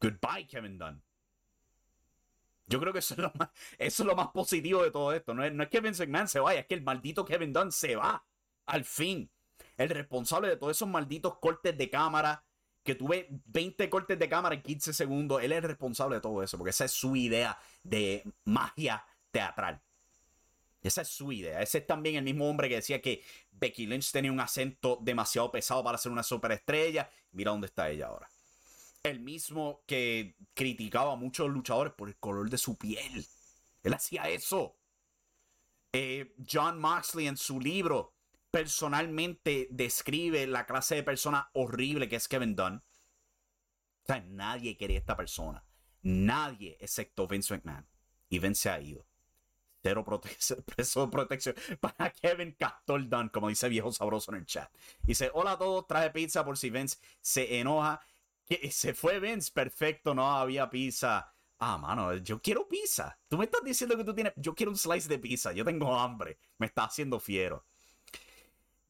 Goodbye, 0.00 0.46
Kevin 0.48 0.78
Dunn. 0.78 1.02
Yo 2.66 2.80
creo 2.80 2.92
que 2.92 3.00
eso 3.00 3.14
es 3.78 4.00
lo 4.00 4.16
más, 4.16 4.28
positivo 4.28 4.82
de 4.82 4.90
todo 4.90 5.12
esto. 5.12 5.34
No 5.34 5.44
es, 5.44 5.68
que 5.68 5.80
Vince 5.80 6.06
se 6.26 6.40
vaya, 6.40 6.60
es 6.60 6.66
que 6.66 6.74
el 6.74 6.82
maldito 6.82 7.24
Kevin 7.24 7.52
Dunn 7.52 7.70
se 7.70 7.96
va. 7.96 8.24
Al 8.66 8.84
fin. 8.84 9.30
El 9.76 9.90
responsable 9.90 10.48
de 10.48 10.56
todos 10.56 10.76
esos 10.76 10.88
malditos 10.88 11.38
cortes 11.38 11.76
de 11.76 11.90
cámara. 11.90 12.44
Que 12.82 12.94
tuve 12.96 13.28
20 13.46 13.88
cortes 13.90 14.18
de 14.18 14.28
cámara 14.28 14.54
en 14.54 14.62
15 14.62 14.92
segundos. 14.92 15.42
Él 15.42 15.52
es 15.52 15.58
el 15.58 15.64
responsable 15.64 16.16
de 16.16 16.20
todo 16.22 16.42
eso. 16.42 16.56
Porque 16.56 16.70
esa 16.70 16.86
es 16.86 16.92
su 16.92 17.14
idea 17.14 17.58
de 17.82 18.24
magia 18.44 19.04
teatral. 19.30 19.80
Esa 20.82 21.02
es 21.02 21.08
su 21.08 21.32
idea. 21.32 21.62
Ese 21.62 21.78
es 21.78 21.86
también 21.86 22.16
el 22.16 22.24
mismo 22.24 22.48
hombre 22.48 22.68
que 22.68 22.76
decía 22.76 23.00
que 23.00 23.22
Becky 23.52 23.86
Lynch 23.86 24.10
tenía 24.10 24.32
un 24.32 24.40
acento 24.40 24.98
demasiado 25.00 25.50
pesado 25.50 25.82
para 25.84 25.98
ser 25.98 26.12
una 26.12 26.22
superestrella. 26.22 27.08
Mira 27.30 27.52
dónde 27.52 27.66
está 27.68 27.88
ella 27.88 28.08
ahora 28.08 28.28
el 29.02 29.20
mismo 29.20 29.82
que 29.86 30.36
criticaba 30.54 31.12
a 31.12 31.16
muchos 31.16 31.48
luchadores 31.50 31.92
por 31.92 32.08
el 32.08 32.16
color 32.16 32.48
de 32.50 32.58
su 32.58 32.76
piel. 32.76 33.26
Él 33.82 33.94
hacía 33.94 34.28
eso. 34.28 34.78
Eh, 35.92 36.34
John 36.50 36.78
Moxley 36.78 37.26
en 37.26 37.36
su 37.36 37.60
libro 37.60 38.14
personalmente 38.50 39.68
describe 39.70 40.46
la 40.46 40.66
clase 40.66 40.96
de 40.96 41.02
persona 41.02 41.50
horrible 41.54 42.08
que 42.08 42.16
es 42.16 42.28
Kevin 42.28 42.54
Dunn. 42.54 42.76
O 42.76 44.06
sea, 44.06 44.20
nadie 44.20 44.76
quería 44.76 44.98
esta 44.98 45.16
persona. 45.16 45.64
Nadie, 46.02 46.76
excepto 46.80 47.26
Vince 47.26 47.54
McMahon. 47.54 47.88
Y 48.28 48.38
Vince 48.38 48.62
se 48.62 48.70
ha 48.70 48.80
ido. 48.80 49.06
Cero 49.82 50.04
protección, 50.04 50.64
protección 51.10 51.56
para 51.80 52.10
Kevin 52.10 52.52
Castor 52.52 53.08
Dunn, 53.08 53.28
como 53.30 53.48
dice 53.48 53.68
viejo 53.68 53.90
sabroso 53.90 54.32
en 54.32 54.38
el 54.38 54.46
chat. 54.46 54.70
Dice, 55.02 55.30
hola 55.34 55.52
a 55.52 55.58
todos, 55.58 55.86
traje 55.86 56.10
pizza 56.10 56.44
por 56.44 56.56
si 56.56 56.70
Vince 56.70 56.98
se 57.20 57.58
enoja 57.58 58.00
se 58.70 58.94
fue 58.94 59.20
Vince, 59.20 59.50
perfecto, 59.52 60.14
no 60.14 60.30
había 60.30 60.68
pizza. 60.68 61.32
Ah, 61.58 61.78
mano, 61.78 62.16
yo 62.16 62.40
quiero 62.40 62.68
pizza. 62.68 63.18
Tú 63.28 63.38
me 63.38 63.44
estás 63.44 63.62
diciendo 63.62 63.96
que 63.96 64.04
tú 64.04 64.14
tienes. 64.14 64.32
Yo 64.36 64.54
quiero 64.54 64.72
un 64.72 64.78
slice 64.78 65.08
de 65.08 65.18
pizza. 65.18 65.52
Yo 65.52 65.64
tengo 65.64 65.96
hambre. 65.96 66.38
Me 66.58 66.66
está 66.66 66.84
haciendo 66.84 67.20
fiero. 67.20 67.64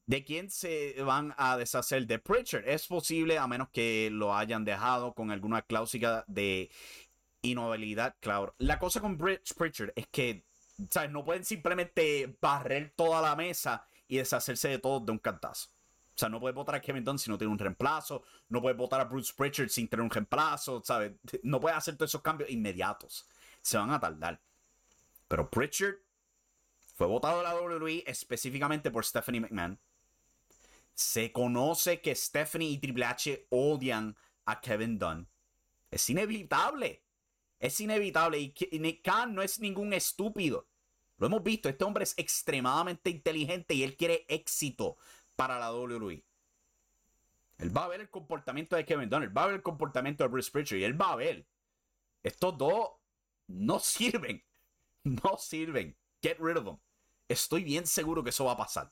¿De 0.05 0.23
quién 0.23 0.49
se 0.49 1.01
van 1.03 1.33
a 1.37 1.55
deshacer 1.55 2.05
de 2.07 2.19
Pritchard? 2.19 2.67
Es 2.67 2.87
posible, 2.87 3.37
a 3.37 3.47
menos 3.47 3.69
que 3.69 4.09
lo 4.11 4.35
hayan 4.35 4.65
dejado 4.65 5.13
con 5.13 5.31
alguna 5.31 5.61
cláusula 5.61 6.25
de 6.27 6.69
inmovilidad, 7.41 8.15
claro. 8.19 8.53
La 8.57 8.79
cosa 8.79 8.99
con 8.99 9.17
Pritchard 9.17 9.93
es 9.95 10.07
que, 10.07 10.43
No 11.09 11.23
pueden 11.23 11.45
simplemente 11.45 12.37
barrer 12.41 12.93
toda 12.95 13.21
la 13.21 13.35
mesa 13.35 13.85
y 14.07 14.17
deshacerse 14.17 14.69
de 14.69 14.79
todo 14.79 14.99
de 14.99 15.11
un 15.11 15.19
cantazo. 15.19 15.69
O 16.15 16.17
sea, 16.17 16.29
no 16.29 16.39
puedes 16.39 16.55
votar 16.55 16.75
a 16.75 16.81
Kevin 16.81 17.03
Dunn 17.03 17.17
si 17.17 17.29
no 17.29 17.37
tiene 17.37 17.51
un 17.51 17.57
reemplazo. 17.57 18.23
No 18.49 18.61
puedes 18.61 18.77
votar 18.77 19.01
a 19.01 19.05
Bruce 19.05 19.33
Pritchard 19.35 19.69
sin 19.69 19.87
tener 19.87 20.03
un 20.03 20.11
reemplazo. 20.11 20.81
¿Sabes? 20.83 21.13
No 21.43 21.59
puedes 21.59 21.77
hacer 21.77 21.95
todos 21.95 22.11
esos 22.11 22.21
cambios 22.21 22.49
inmediatos. 22.49 23.27
Se 23.61 23.77
van 23.77 23.91
a 23.91 23.99
tardar. 23.99 24.39
Pero 25.27 25.49
Pritchard 25.49 25.95
fue 26.95 27.07
votado 27.07 27.39
a 27.39 27.43
la 27.43 27.55
WWE 27.55 28.03
específicamente 28.05 28.91
por 28.91 29.03
Stephanie 29.03 29.41
McMahon. 29.41 29.79
Se 30.93 31.31
conoce 31.31 32.01
que 32.01 32.13
Stephanie 32.13 32.69
y 32.69 32.77
Triple 32.77 33.05
H 33.05 33.47
odian 33.49 34.15
a 34.45 34.61
Kevin 34.61 34.99
Dunn. 34.99 35.27
Es 35.89 36.07
inevitable. 36.09 37.01
Es 37.63 37.79
inevitable. 37.79 38.39
Y 38.39 39.01
Khan 39.01 39.33
no 39.33 39.41
es 39.41 39.61
ningún 39.61 39.93
estúpido. 39.93 40.67
Lo 41.17 41.27
hemos 41.27 41.41
visto. 41.41 41.69
Este 41.69 41.85
hombre 41.85 42.03
es 42.03 42.13
extremadamente 42.17 43.09
inteligente 43.09 43.73
y 43.73 43.83
él 43.83 43.95
quiere 43.95 44.25
éxito 44.27 44.97
para 45.37 45.57
la 45.57 45.73
WWE. 45.73 46.25
Él 47.59 47.77
va 47.77 47.85
a 47.85 47.87
ver 47.87 48.01
el 48.01 48.09
comportamiento 48.09 48.75
de 48.75 48.83
Kevin 48.83 49.09
Dunn, 49.09 49.23
él 49.23 49.37
va 49.37 49.43
a 49.43 49.47
ver 49.47 49.55
el 49.55 49.61
comportamiento 49.61 50.25
de 50.25 50.27
Bruce 50.27 50.51
Pritchard 50.51 50.79
y 50.79 50.83
él 50.83 50.99
va 50.99 51.13
a 51.13 51.15
ver. 51.15 51.47
Estos 52.21 52.57
dos 52.57 52.89
no 53.47 53.79
sirven. 53.79 54.43
No 55.05 55.37
sirven. 55.37 55.97
Get 56.21 56.37
rid 56.39 56.55
of 56.55 56.63
them. 56.63 56.77
Estoy 57.27 57.63
bien 57.65 57.85
seguro 57.85 58.23
que 58.23 58.29
eso 58.29 58.45
va 58.45 58.53
a 58.53 58.57
pasar. 58.57 58.89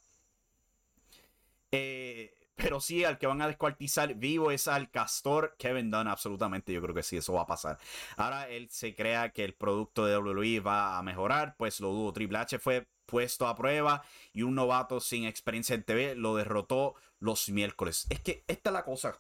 Pero 2.56 2.80
sí, 2.80 3.04
al 3.04 3.18
que 3.18 3.28
van 3.28 3.42
a 3.42 3.48
descuartizar 3.48 4.14
vivo 4.16 4.52
es 4.52 4.68
al 4.68 4.92
castor 4.92 5.56
Kevin 5.58 5.90
Dunn, 5.90 6.08
absolutamente. 6.08 6.72
Yo 6.74 6.82
creo 6.82 6.94
que 6.94 7.04
sí, 7.04 7.18
eso 7.18 7.34
va 7.34 7.42
a 7.42 7.48
pasar. 7.48 7.80
Ahora 8.18 8.48
él 8.50 8.70
se 8.70 8.96
crea 8.96 9.32
que 9.32 9.44
el 9.44 9.54
producto 9.54 10.06
de 10.06 10.18
WWE 10.18 10.60
va 10.60 10.98
a 10.98 11.04
mejorar, 11.04 11.56
pues 11.58 11.80
lo 11.80 11.90
dudo. 11.90 12.14
Triple 12.14 12.38
H 12.38 12.60
fue 12.60 12.88
puesto 13.06 13.48
a 13.48 13.56
prueba 13.56 14.04
y 14.32 14.44
un 14.44 14.56
novato 14.56 15.00
sin 15.00 15.26
experiencia 15.26 15.76
en 15.76 15.84
TV 15.84 16.16
lo 16.16 16.36
derrotó 16.36 16.96
los 17.20 17.50
miércoles. 17.50 18.08
Es 18.10 18.22
que 18.22 18.44
esta 18.48 18.70
es 18.70 18.74
la 18.74 18.86
cosa. 18.86 19.20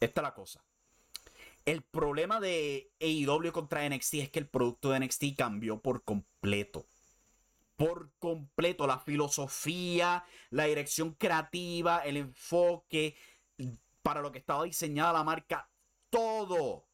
Esta 0.00 0.20
es 0.20 0.22
la 0.22 0.34
cosa. 0.34 0.64
El 1.64 1.82
problema 1.82 2.40
de 2.40 2.90
AEW 3.00 3.52
contra 3.52 3.86
NXT 3.88 4.14
es 4.14 4.30
que 4.30 4.38
el 4.38 4.48
producto 4.48 4.90
de 4.90 5.00
NXT 5.00 5.36
cambió 5.36 5.80
por 5.80 6.02
completo. 6.02 6.86
Por 7.78 8.10
completo. 8.18 8.86
La 8.86 8.98
filosofía, 8.98 10.22
la 10.50 10.64
dirección 10.64 11.14
creativa, 11.14 12.00
el 12.00 12.18
enfoque 12.18 13.16
para 14.02 14.20
lo 14.20 14.30
que 14.30 14.38
estaba 14.40 14.64
diseñada 14.64 15.14
la 15.14 15.24
marca. 15.24 15.70
Todo, 16.10 16.86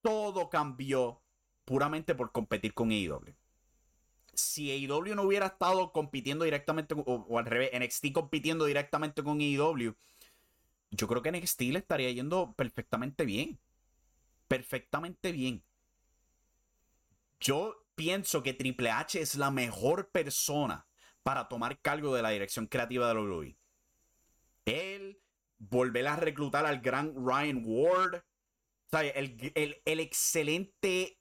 todo 0.00 0.48
cambió 0.48 1.20
puramente 1.64 2.14
por 2.14 2.30
competir 2.30 2.72
con 2.72 2.92
AEW 2.92 3.34
si 4.36 4.70
AEW 4.70 5.14
no 5.14 5.22
hubiera 5.22 5.46
estado 5.46 5.92
compitiendo 5.92 6.44
directamente, 6.44 6.94
o, 6.96 7.38
al 7.38 7.46
revés, 7.46 7.70
NXT 7.78 8.12
compitiendo 8.12 8.64
directamente 8.66 9.22
con 9.22 9.40
AEW, 9.40 9.96
yo 10.90 11.08
creo 11.08 11.22
que 11.22 11.32
NXT 11.32 11.60
le 11.62 11.78
estaría 11.78 12.10
yendo 12.12 12.54
perfectamente 12.54 13.24
bien. 13.24 13.58
Perfectamente 14.48 15.32
bien. 15.32 15.64
Yo 17.40 17.85
pienso 17.96 18.42
que 18.42 18.52
Triple 18.52 18.90
H 18.90 19.20
es 19.20 19.34
la 19.34 19.50
mejor 19.50 20.10
persona 20.10 20.86
para 21.22 21.48
tomar 21.48 21.80
cargo 21.80 22.14
de 22.14 22.22
la 22.22 22.30
dirección 22.30 22.66
creativa 22.66 23.08
de 23.08 23.20
WWE. 23.20 23.58
Él, 24.66 25.20
volver 25.58 26.06
a 26.06 26.16
reclutar 26.16 26.66
al 26.66 26.80
gran 26.80 27.12
Ryan 27.16 27.62
Ward, 27.64 28.22
el, 28.92 29.52
el, 29.54 29.82
el 29.84 30.00
excelente 30.00 31.18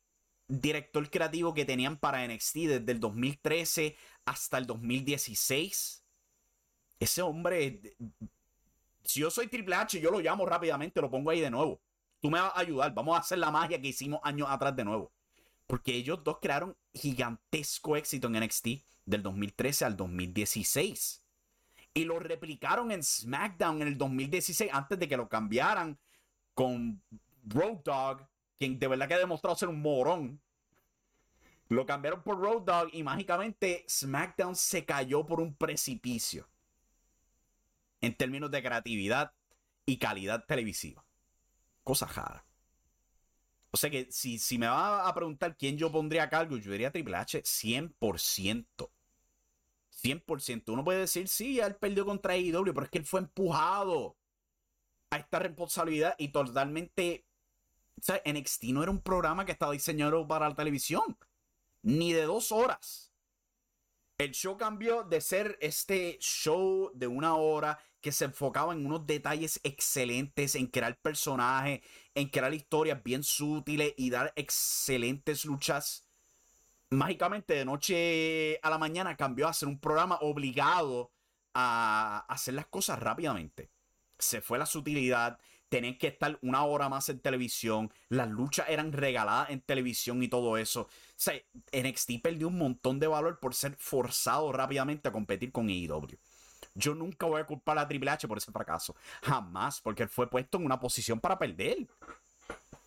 director 0.47 1.09
creativo 1.09 1.53
que 1.53 1.65
tenían 1.65 1.97
para 1.97 2.25
NXT 2.27 2.55
desde 2.55 2.91
el 2.91 2.99
2013 2.99 3.97
hasta 4.25 4.57
el 4.57 4.67
2016. 4.67 6.05
Ese 6.99 7.21
hombre, 7.21 7.81
si 9.03 9.21
yo 9.21 9.31
soy 9.31 9.47
Triple 9.47 9.75
H, 9.75 9.99
yo 9.99 10.11
lo 10.11 10.19
llamo 10.19 10.45
rápidamente, 10.45 11.01
lo 11.01 11.09
pongo 11.09 11.31
ahí 11.31 11.41
de 11.41 11.49
nuevo. 11.49 11.81
Tú 12.21 12.29
me 12.29 12.39
vas 12.39 12.53
a 12.55 12.59
ayudar, 12.59 12.93
vamos 12.93 13.15
a 13.15 13.19
hacer 13.21 13.38
la 13.38 13.51
magia 13.51 13.81
que 13.81 13.88
hicimos 13.88 14.19
años 14.23 14.47
atrás 14.49 14.75
de 14.75 14.85
nuevo. 14.85 15.11
Porque 15.67 15.93
ellos 15.93 16.23
dos 16.23 16.38
crearon 16.41 16.78
gigantesco 16.93 17.95
éxito 17.95 18.28
en 18.28 18.39
NXT 18.43 18.67
del 19.06 19.23
2013 19.23 19.86
al 19.86 19.97
2016. 19.97 21.23
Y 21.93 22.04
lo 22.04 22.19
replicaron 22.19 22.91
en 22.91 23.04
SmackDown 23.04 23.82
en 23.82 23.88
el 23.88 23.97
2016 23.97 24.69
antes 24.73 24.99
de 24.99 25.08
que 25.08 25.17
lo 25.17 25.30
cambiaran 25.30 25.97
con 26.54 27.01
Road 27.43 27.84
Dogg 27.84 28.28
quien 28.58 28.80
de 28.80 28.88
verdad 28.88 29.08
que 29.08 29.13
ha 29.15 29.19
demostrado 29.19 29.56
ser 29.56 29.69
un 29.69 29.82
morón. 29.82 30.41
Lo 31.67 31.86
cambiaron 31.86 32.21
por 32.21 32.39
Road 32.39 32.62
Dog 32.62 32.89
y 32.93 33.04
mágicamente 33.04 33.86
SmackDown 33.89 34.56
se 34.56 34.86
cayó 34.86 35.25
por 35.25 35.41
un 35.41 35.56
precipicio. 35.56 36.47
En 38.01 38.15
términos 38.15 38.51
de 38.51 38.62
creatividad 38.62 39.34
y 39.86 39.97
calidad 39.97 40.45
televisiva. 40.45 41.04
Cosa 41.84 42.06
rara. 42.06 42.44
O 43.75 43.77
sea 43.77 43.89
que 43.89 44.07
si, 44.09 44.39
si 44.39 44.57
me 44.57 44.67
va 44.67 45.05
a 45.05 45.13
preguntar 45.13 45.57
quién 45.57 45.77
yo 45.77 45.91
pondría 45.91 46.23
a 46.23 46.29
cargo, 46.29 46.55
yo 46.55 46.71
diría 46.71 46.93
Triple 46.93 47.17
H 47.17 47.43
100%. 47.43 48.89
100%. 50.01 50.69
Uno 50.71 50.81
puede 50.85 50.99
decir, 50.99 51.27
sí, 51.27 51.59
él 51.59 51.75
perdió 51.75 52.05
contra 52.05 52.35
AEW, 52.35 52.73
pero 52.73 52.83
es 52.83 52.89
que 52.89 52.99
él 52.99 53.05
fue 53.05 53.19
empujado 53.19 54.15
a 55.09 55.17
esta 55.17 55.39
responsabilidad 55.39 56.15
y 56.17 56.29
totalmente 56.29 57.25
o 57.99 58.01
sea, 58.01 58.21
NXT 58.25 58.63
no 58.65 58.81
era 58.81 58.91
un 58.91 59.01
programa 59.01 59.43
que 59.43 59.51
estaba 59.51 59.73
diseñado 59.73 60.25
para 60.25 60.47
la 60.47 60.55
televisión. 60.55 61.17
Ni 61.81 62.13
de 62.13 62.23
dos 62.23 62.53
horas. 62.53 63.11
El 64.17 64.32
show 64.32 64.56
cambió 64.58 65.04
de 65.04 65.19
ser 65.19 65.58
este 65.60 66.17
show 66.21 66.89
de 66.93 67.06
una 67.06 67.36
hora 67.36 67.78
que 67.99 68.13
se 68.13 68.23
enfocaba 68.23 68.71
en 68.71 68.86
unos 68.86 69.06
detalles 69.06 69.60
excelentes, 69.63 70.56
en 70.56 70.67
crear 70.67 70.97
personajes, 71.01 71.82
en 72.13 72.30
crear 72.30 72.54
historias 72.54 73.04
bien 73.04 73.23
sutiles 73.23 73.93
y 73.97 74.10
dar 74.10 74.32
excelentes 74.38 75.43
luchas. 75.43 76.08
Mágicamente 76.91 77.56
de 77.56 77.65
noche 77.65 78.58
a 78.63 78.69
la 78.69 78.78
mañana 78.78 79.17
cambió 79.17 79.49
a 79.49 79.54
ser 79.54 79.67
un 79.67 79.82
programa 79.82 80.17
obligado 80.21 81.12
a 81.54 82.25
hacer 82.30 82.54
las 82.54 82.67
cosas 82.67 82.99
rápidamente. 82.99 83.69
Se 84.17 84.39
fue 84.39 84.58
la 84.58 84.65
sutilidad, 84.65 85.39
tenían 85.69 85.97
que 85.97 86.08
estar 86.08 86.38
una 86.41 86.63
hora 86.63 86.89
más 86.89 87.10
en 87.10 87.19
televisión, 87.19 87.91
las 88.10 88.30
luchas 88.30 88.69
eran 88.69 88.91
regaladas 88.91 89.49
en 89.49 89.62
televisión 89.62 90.21
y 90.23 90.28
todo 90.28 90.58
eso. 90.58 90.82
O 90.82 90.89
sea, 91.15 91.34
NXT 91.71 92.21
perdió 92.21 92.47
un 92.47 92.58
montón 92.58 92.99
de 92.99 93.08
valor 93.08 93.39
por 93.39 93.54
ser 93.54 93.75
forzado 93.78 94.51
rápidamente 94.51 95.08
a 95.08 95.12
competir 95.12 95.51
con 95.51 95.67
AEW. 95.69 96.17
Yo 96.75 96.93
nunca 96.93 97.25
voy 97.25 97.41
a 97.41 97.45
culpar 97.45 97.78
a 97.78 97.88
Triple 97.88 98.12
H 98.12 98.28
por 98.28 98.38
ese 98.38 98.51
fracaso. 98.51 98.95
Jamás, 99.23 99.80
porque 99.82 100.04
él 100.04 100.10
fue 100.10 100.30
puesto 100.30 100.58
en 100.58 100.65
una 100.65 100.80
posición 100.80 101.19
para 101.19 101.39
perder. 101.39 101.88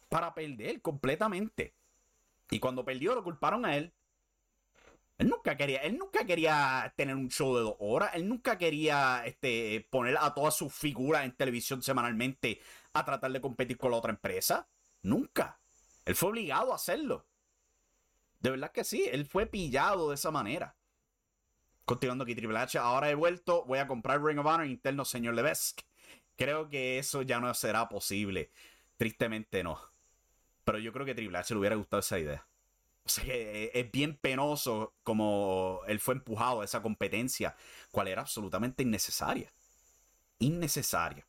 Para 0.09 0.35
perder 0.35 0.83
completamente. 0.83 1.75
Y 2.51 2.59
cuando 2.59 2.85
perdió, 2.85 3.14
lo 3.14 3.25
culparon 3.25 3.64
a 3.64 3.77
él. 3.77 3.93
Él 5.18 5.28
nunca 5.28 5.57
quería, 5.57 5.81
él 5.81 5.98
nunca 5.98 6.24
quería 6.24 6.94
tener 6.96 7.16
un 7.16 7.28
show 7.28 7.57
de 7.57 7.62
dos 7.62 7.76
horas. 7.81 8.11
Él 8.14 8.28
nunca 8.28 8.57
quería 8.57 9.24
este, 9.26 9.87
poner 9.90 10.16
a 10.18 10.33
todas 10.33 10.57
sus 10.57 10.72
figuras 10.72 11.24
en 11.24 11.33
televisión 11.33 11.83
semanalmente 11.83 12.61
a 12.92 13.04
tratar 13.04 13.33
de 13.33 13.40
competir 13.40 13.76
con 13.76 13.90
la 13.90 13.96
otra 13.96 14.12
empresa. 14.12 14.68
Nunca. 15.02 15.61
Él 16.04 16.14
fue 16.14 16.31
obligado 16.31 16.72
a 16.72 16.76
hacerlo. 16.76 17.26
De 18.38 18.50
verdad 18.50 18.70
que 18.70 18.85
sí, 18.85 19.09
él 19.11 19.26
fue 19.26 19.46
pillado 19.46 20.09
de 20.09 20.14
esa 20.14 20.31
manera. 20.31 20.76
Continuando 21.85 22.22
aquí, 22.24 22.37
Triple 22.37 22.59
H, 22.59 22.78
ahora 22.78 23.11
he 23.11 23.14
vuelto, 23.14 23.64
voy 23.64 23.81
a 23.81 23.88
comprar 23.88 24.22
Ring 24.22 24.38
of 24.38 24.46
Honor 24.46 24.66
interno, 24.66 25.04
señor 25.04 25.35
Levesque. 25.35 25.85
Creo 26.37 26.68
que 26.68 26.98
eso 26.98 27.22
ya 27.22 27.40
no 27.40 27.52
será 27.54 27.88
posible. 27.88 28.52
Tristemente 28.96 29.64
no. 29.64 29.81
Pero 30.64 30.78
yo 30.78 30.92
creo 30.92 31.04
que 31.04 31.14
Triple 31.14 31.38
H 31.38 31.54
le 31.54 31.61
hubiera 31.61 31.76
gustado 31.76 32.00
esa 32.00 32.18
idea. 32.18 32.48
O 33.09 33.11
sea 33.11 33.25
que 33.25 33.71
es 33.73 33.90
bien 33.90 34.18
penoso 34.18 34.92
como 35.03 35.81
él 35.87 35.99
fue 35.99 36.14
empujado 36.14 36.61
a 36.61 36.66
esa 36.66 36.83
competencia, 36.83 37.57
cual 37.90 38.07
era 38.09 38.21
absolutamente 38.21 38.83
innecesaria. 38.83 39.51
Innecesaria. 40.40 41.27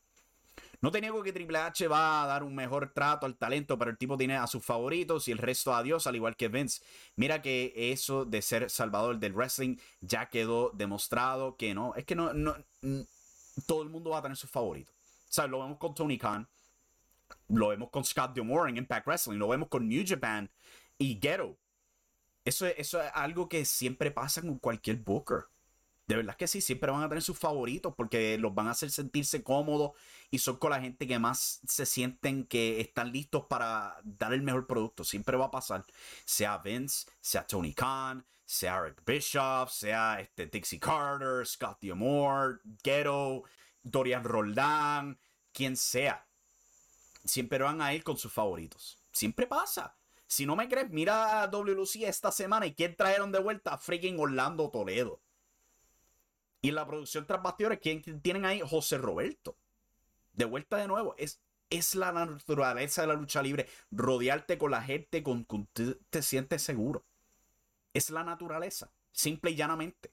No 0.82 0.92
te 0.92 1.00
niego 1.00 1.24
que 1.24 1.32
Triple 1.32 1.58
H 1.58 1.88
va 1.88 2.22
a 2.22 2.28
dar 2.28 2.44
un 2.44 2.54
mejor 2.54 2.92
trato 2.94 3.26
al 3.26 3.38
talento, 3.38 3.78
pero 3.78 3.92
el 3.92 3.98
tipo 3.98 4.18
tiene 4.18 4.36
a 4.36 4.46
sus 4.46 4.64
favoritos 4.64 5.30
y 5.30 5.32
el 5.32 5.38
resto 5.38 5.74
a 5.74 5.82
Dios, 5.82 6.06
al 6.06 6.18
igual 6.18 6.36
que 6.36 6.50
Vince. 6.50 6.84
Mira 7.16 7.42
que 7.42 7.72
eso 7.94 8.26
de 8.26 8.42
ser 8.42 8.70
salvador 8.70 9.18
del 9.18 9.34
wrestling 9.34 9.78
ya 10.02 10.28
quedó 10.28 10.72
demostrado 10.74 11.56
que 11.56 11.74
no. 11.74 11.96
Es 11.96 12.04
que 12.04 12.16
no, 12.16 12.34
no, 12.34 12.58
todo 13.68 13.84
el 13.84 13.90
mundo 13.90 14.10
va 14.10 14.18
a 14.18 14.22
tener 14.22 14.36
sus 14.36 14.50
favoritos. 14.50 14.94
O 15.38 15.48
lo 15.48 15.62
vemos 15.62 15.78
con 15.78 15.96
Tony 15.96 16.18
Khan, 16.18 16.46
lo 17.48 17.70
vemos 17.70 17.90
con 17.90 18.04
Scott 18.04 18.36
D'Amore 18.36 18.70
en 18.70 18.78
Impact 18.78 19.08
Wrestling, 19.08 19.38
lo 19.38 19.48
vemos 19.48 19.70
con 19.70 19.88
New 19.88 20.04
Japan 20.06 20.50
y 20.98 21.18
Ghetto. 21.18 21.58
Eso, 22.46 22.66
eso 22.66 23.02
es 23.02 23.12
algo 23.14 23.50
que 23.50 23.66
siempre 23.66 24.12
pasa 24.12 24.42
con 24.42 24.60
cualquier 24.60 24.98
booker. 24.98 25.46
De 26.10 26.16
verdad 26.16 26.36
que 26.36 26.48
sí, 26.48 26.60
siempre 26.60 26.90
van 26.90 27.04
a 27.04 27.08
tener 27.08 27.22
sus 27.22 27.38
favoritos 27.38 27.94
porque 27.96 28.36
los 28.40 28.56
van 28.56 28.68
a 28.68 28.72
hacer 28.72 28.90
sentirse 28.90 29.44
cómodos 29.44 29.92
y 30.32 30.40
son 30.40 30.58
con 30.58 30.72
la 30.72 30.82
gente 30.82 31.06
que 31.06 31.20
más 31.20 31.62
se 31.68 31.86
sienten 31.86 32.46
que 32.46 32.82
están 32.82 33.12
listos 33.12 33.46
para 33.46 33.96
dar 34.04 34.34
el 34.34 34.42
mejor 34.42 34.66
producto. 34.66 35.04
Siempre 35.04 35.38
va 35.38 35.46
a 35.46 35.52
pasar. 35.52 35.86
Sea 36.26 36.58
Vince, 36.58 37.06
sea 37.22 37.46
Tony 37.46 37.76
Khan, 37.76 38.26
sea 38.44 38.80
Eric 38.80 39.04
Bischoff, 39.06 39.72
sea 39.72 40.20
este 40.20 40.48
Dixie 40.48 40.80
Carter, 40.80 41.46
Scott 41.46 41.78
D'Amore, 41.80 42.58
Ghetto, 42.84 43.44
Dorian 43.84 44.24
Roldán, 44.24 45.20
quien 45.54 45.78
sea. 45.78 46.26
Siempre 47.24 47.60
van 47.60 47.84
a 47.84 47.94
ir 47.94 48.04
con 48.04 48.18
sus 48.18 48.34
favoritos. 48.34 48.98
Siempre 49.12 49.46
pasa. 49.46 49.99
Si 50.30 50.46
no 50.46 50.56
me 50.56 50.70
crees, 50.70 50.92
mira 50.92 51.42
a 51.42 51.48
WLC 51.48 52.04
esta 52.04 52.32
semana 52.32 52.68
y 52.68 52.76
quién 52.76 52.96
trajeron 52.96 53.32
de 53.32 53.40
vuelta 53.40 53.74
a 53.74 53.78
freaking 53.80 54.20
Orlando 54.20 54.70
Toledo. 54.70 55.20
Y 56.62 56.70
la 56.70 56.86
producción 56.86 57.26
tras 57.26 57.42
bastidores, 57.42 57.80
¿quién 57.82 58.04
tienen 58.22 58.46
ahí? 58.46 58.62
José 58.64 59.00
Roberto. 59.00 59.58
De 60.34 60.46
vuelta 60.46 60.78
de 60.78 60.88
nuevo. 60.88 61.16
Es, 61.18 61.42
es 61.72 61.96
la 61.96 62.12
naturaleza 62.12 63.02
de 63.02 63.08
la 63.08 63.16
lucha 63.16 63.42
libre. 63.42 63.68
Rodearte 63.90 64.60
con 64.60 64.70
la 64.70 64.84
gente 64.84 65.24
con 65.24 65.46
que 65.46 65.66
te, 65.74 65.96
te 66.12 66.22
sientes 66.22 66.62
seguro. 66.62 67.04
Es 67.96 68.12
la 68.12 68.24
naturaleza. 68.24 68.92
Simple 69.12 69.50
y 69.50 69.56
llanamente. 69.56 70.12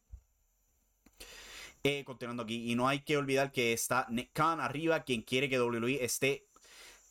Eh, 1.83 2.05
continuando 2.05 2.45
aquí. 2.45 2.73
Y 2.73 2.75
no 2.75 2.89
hay 2.89 3.01
que 3.01 3.19
olvidar 3.19 3.53
que 3.53 3.75
está 3.75 4.07
Nick 4.09 4.31
Khan 4.33 4.61
arriba, 4.61 5.05
quien 5.05 5.21
quiere 5.21 5.51
que 5.51 5.61
WWE 5.61 6.03
esté 6.03 6.46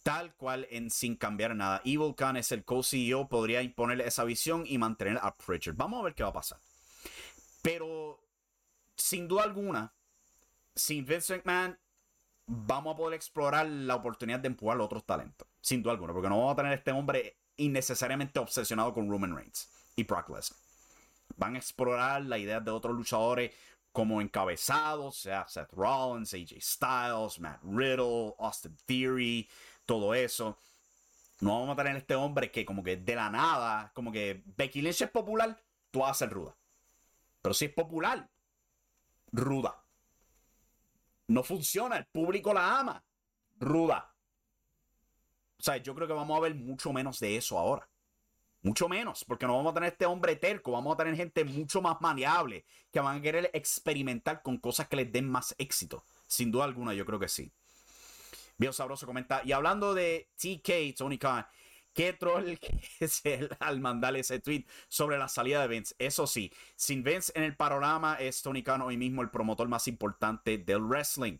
tal 0.06 0.36
cual 0.36 0.68
en 0.70 0.92
sin 0.92 1.16
cambiar 1.16 1.56
nada. 1.56 1.82
Evil 1.84 2.14
Khan 2.16 2.38
es 2.38 2.52
el 2.52 2.64
co-CEO, 2.64 3.28
podría 3.28 3.64
imponerle 3.64 4.06
esa 4.06 4.24
visión 4.24 4.64
y 4.68 4.78
mantener 4.78 5.18
a 5.20 5.36
Pritchard. 5.36 5.76
Vamos 5.76 6.00
a 6.00 6.04
ver 6.04 6.14
qué 6.14 6.22
va 6.22 6.30
a 6.30 6.34
pasar. 6.34 6.60
Pero 7.64 8.24
sin 8.96 9.28
duda 9.28 9.42
alguna, 9.42 9.92
sin 10.76 11.08
Vince 11.08 11.36
McMahon, 11.36 11.80
vamos 12.46 12.94
a 12.94 12.98
poder 12.98 13.16
explorar 13.16 13.66
la 13.66 13.96
oportunidad 13.96 14.40
de 14.40 14.50
empujar 14.50 14.80
a 14.80 14.84
otros 14.84 15.08
talentos. 15.08 15.48
Sin 15.60 15.82
duda 15.82 15.94
alguna, 15.94 16.14
porque 16.14 16.30
no 16.30 16.38
vamos 16.38 16.54
a 16.54 16.58
tener 16.58 16.74
este 16.74 16.92
hombre 16.92 17.40
innecesariamente 17.58 18.38
obsesionado 18.38 18.94
con 18.94 19.10
Roman 19.10 19.36
Reigns 19.36 19.72
y 19.96 20.04
Brock 20.04 20.30
Lesnar. 20.30 20.60
Van 21.36 21.56
a 21.56 21.58
explorar 21.58 22.24
la 22.24 22.38
idea 22.38 22.60
de 22.60 22.70
otros 22.70 22.96
luchadores 22.96 23.54
como 23.92 24.22
encabezados, 24.22 25.18
sea 25.18 25.48
Seth 25.48 25.72
Rollins, 25.72 26.34
AJ 26.34 26.62
Styles, 26.62 27.40
Matt 27.40 27.62
Riddle, 27.64 28.36
Austin 28.38 28.78
Theory, 28.86 29.50
todo 29.86 30.14
eso. 30.14 30.58
No 31.42 31.60
vamos 31.60 31.74
a 31.74 31.84
tener 31.84 31.98
este 31.98 32.16
hombre 32.16 32.52
que 32.52 32.66
como 32.66 32.84
que 32.84 32.98
de 32.98 33.16
la 33.16 33.30
nada, 33.30 33.92
como 33.94 34.12
que 34.12 34.44
Becky 34.58 34.82
Lynch 34.82 35.02
es 35.02 35.10
popular, 35.10 35.62
tú 35.92 36.00
vas 36.00 36.12
a 36.12 36.26
ser 36.26 36.30
ruda. 36.32 36.56
Pero 37.42 37.54
si 37.54 37.66
es 37.66 37.74
popular, 37.74 38.30
ruda. 39.32 39.84
No 41.28 41.44
funciona, 41.44 41.98
el 41.98 42.06
público 42.06 42.54
la 42.54 42.80
ama. 42.80 43.04
Ruda. 43.60 44.14
O 45.58 45.64
sea, 45.64 45.78
yo 45.78 45.96
creo 45.96 46.08
que 46.08 46.14
vamos 46.14 46.38
a 46.38 46.42
ver 46.42 46.56
mucho 46.56 46.92
menos 46.94 47.20
de 47.20 47.38
eso 47.38 47.58
ahora. 47.58 47.90
Mucho 48.62 48.90
menos, 48.90 49.24
porque 49.26 49.46
no 49.46 49.56
vamos 49.56 49.72
a 49.72 49.74
tener 49.76 49.92
este 49.92 50.08
hombre 50.08 50.36
terco, 50.36 50.72
vamos 50.72 50.96
a 50.96 50.98
tener 50.98 51.16
gente 51.16 51.46
mucho 51.46 51.84
más 51.84 52.02
maleable, 52.02 52.66
que 52.92 53.00
van 53.00 53.18
a 53.18 53.22
querer 53.22 53.52
experimentar 53.54 54.42
con 54.42 54.58
cosas 54.58 54.88
que 54.88 54.96
les 54.96 55.12
den 55.12 55.30
más 55.30 55.54
éxito. 55.60 56.04
Sin 56.26 56.50
duda 56.50 56.64
alguna, 56.64 56.94
yo 56.96 57.06
creo 57.06 57.20
que 57.20 57.28
sí. 57.28 57.54
Bien 58.58 58.74
sabroso 58.74 59.06
comenta. 59.06 59.42
Y 59.44 59.52
hablando 59.52 59.94
de 59.94 60.30
TK, 60.38 60.96
Tony 60.98 61.18
Khan, 61.18 61.46
Qué 61.96 62.12
troll 62.12 62.58
que 62.60 62.78
es 63.00 63.22
él 63.24 63.50
al 63.60 63.80
mandarle 63.80 64.20
ese 64.20 64.40
tweet 64.40 64.66
sobre 64.90 65.18
la 65.18 65.30
salida 65.30 65.62
de 65.62 65.70
Vince. 65.70 65.96
Eso 65.98 66.28
sí, 66.28 66.52
sin 66.76 67.04
Vince 67.04 67.32
en 67.36 67.44
el 67.44 67.56
panorama 67.56 68.16
es 68.20 68.42
Tony 68.42 68.62
Khan 68.62 68.82
hoy 68.82 68.98
mismo 68.98 69.22
el 69.22 69.30
promotor 69.30 69.68
más 69.70 69.88
importante 69.88 70.58
del 70.58 70.84
wrestling. 70.84 71.38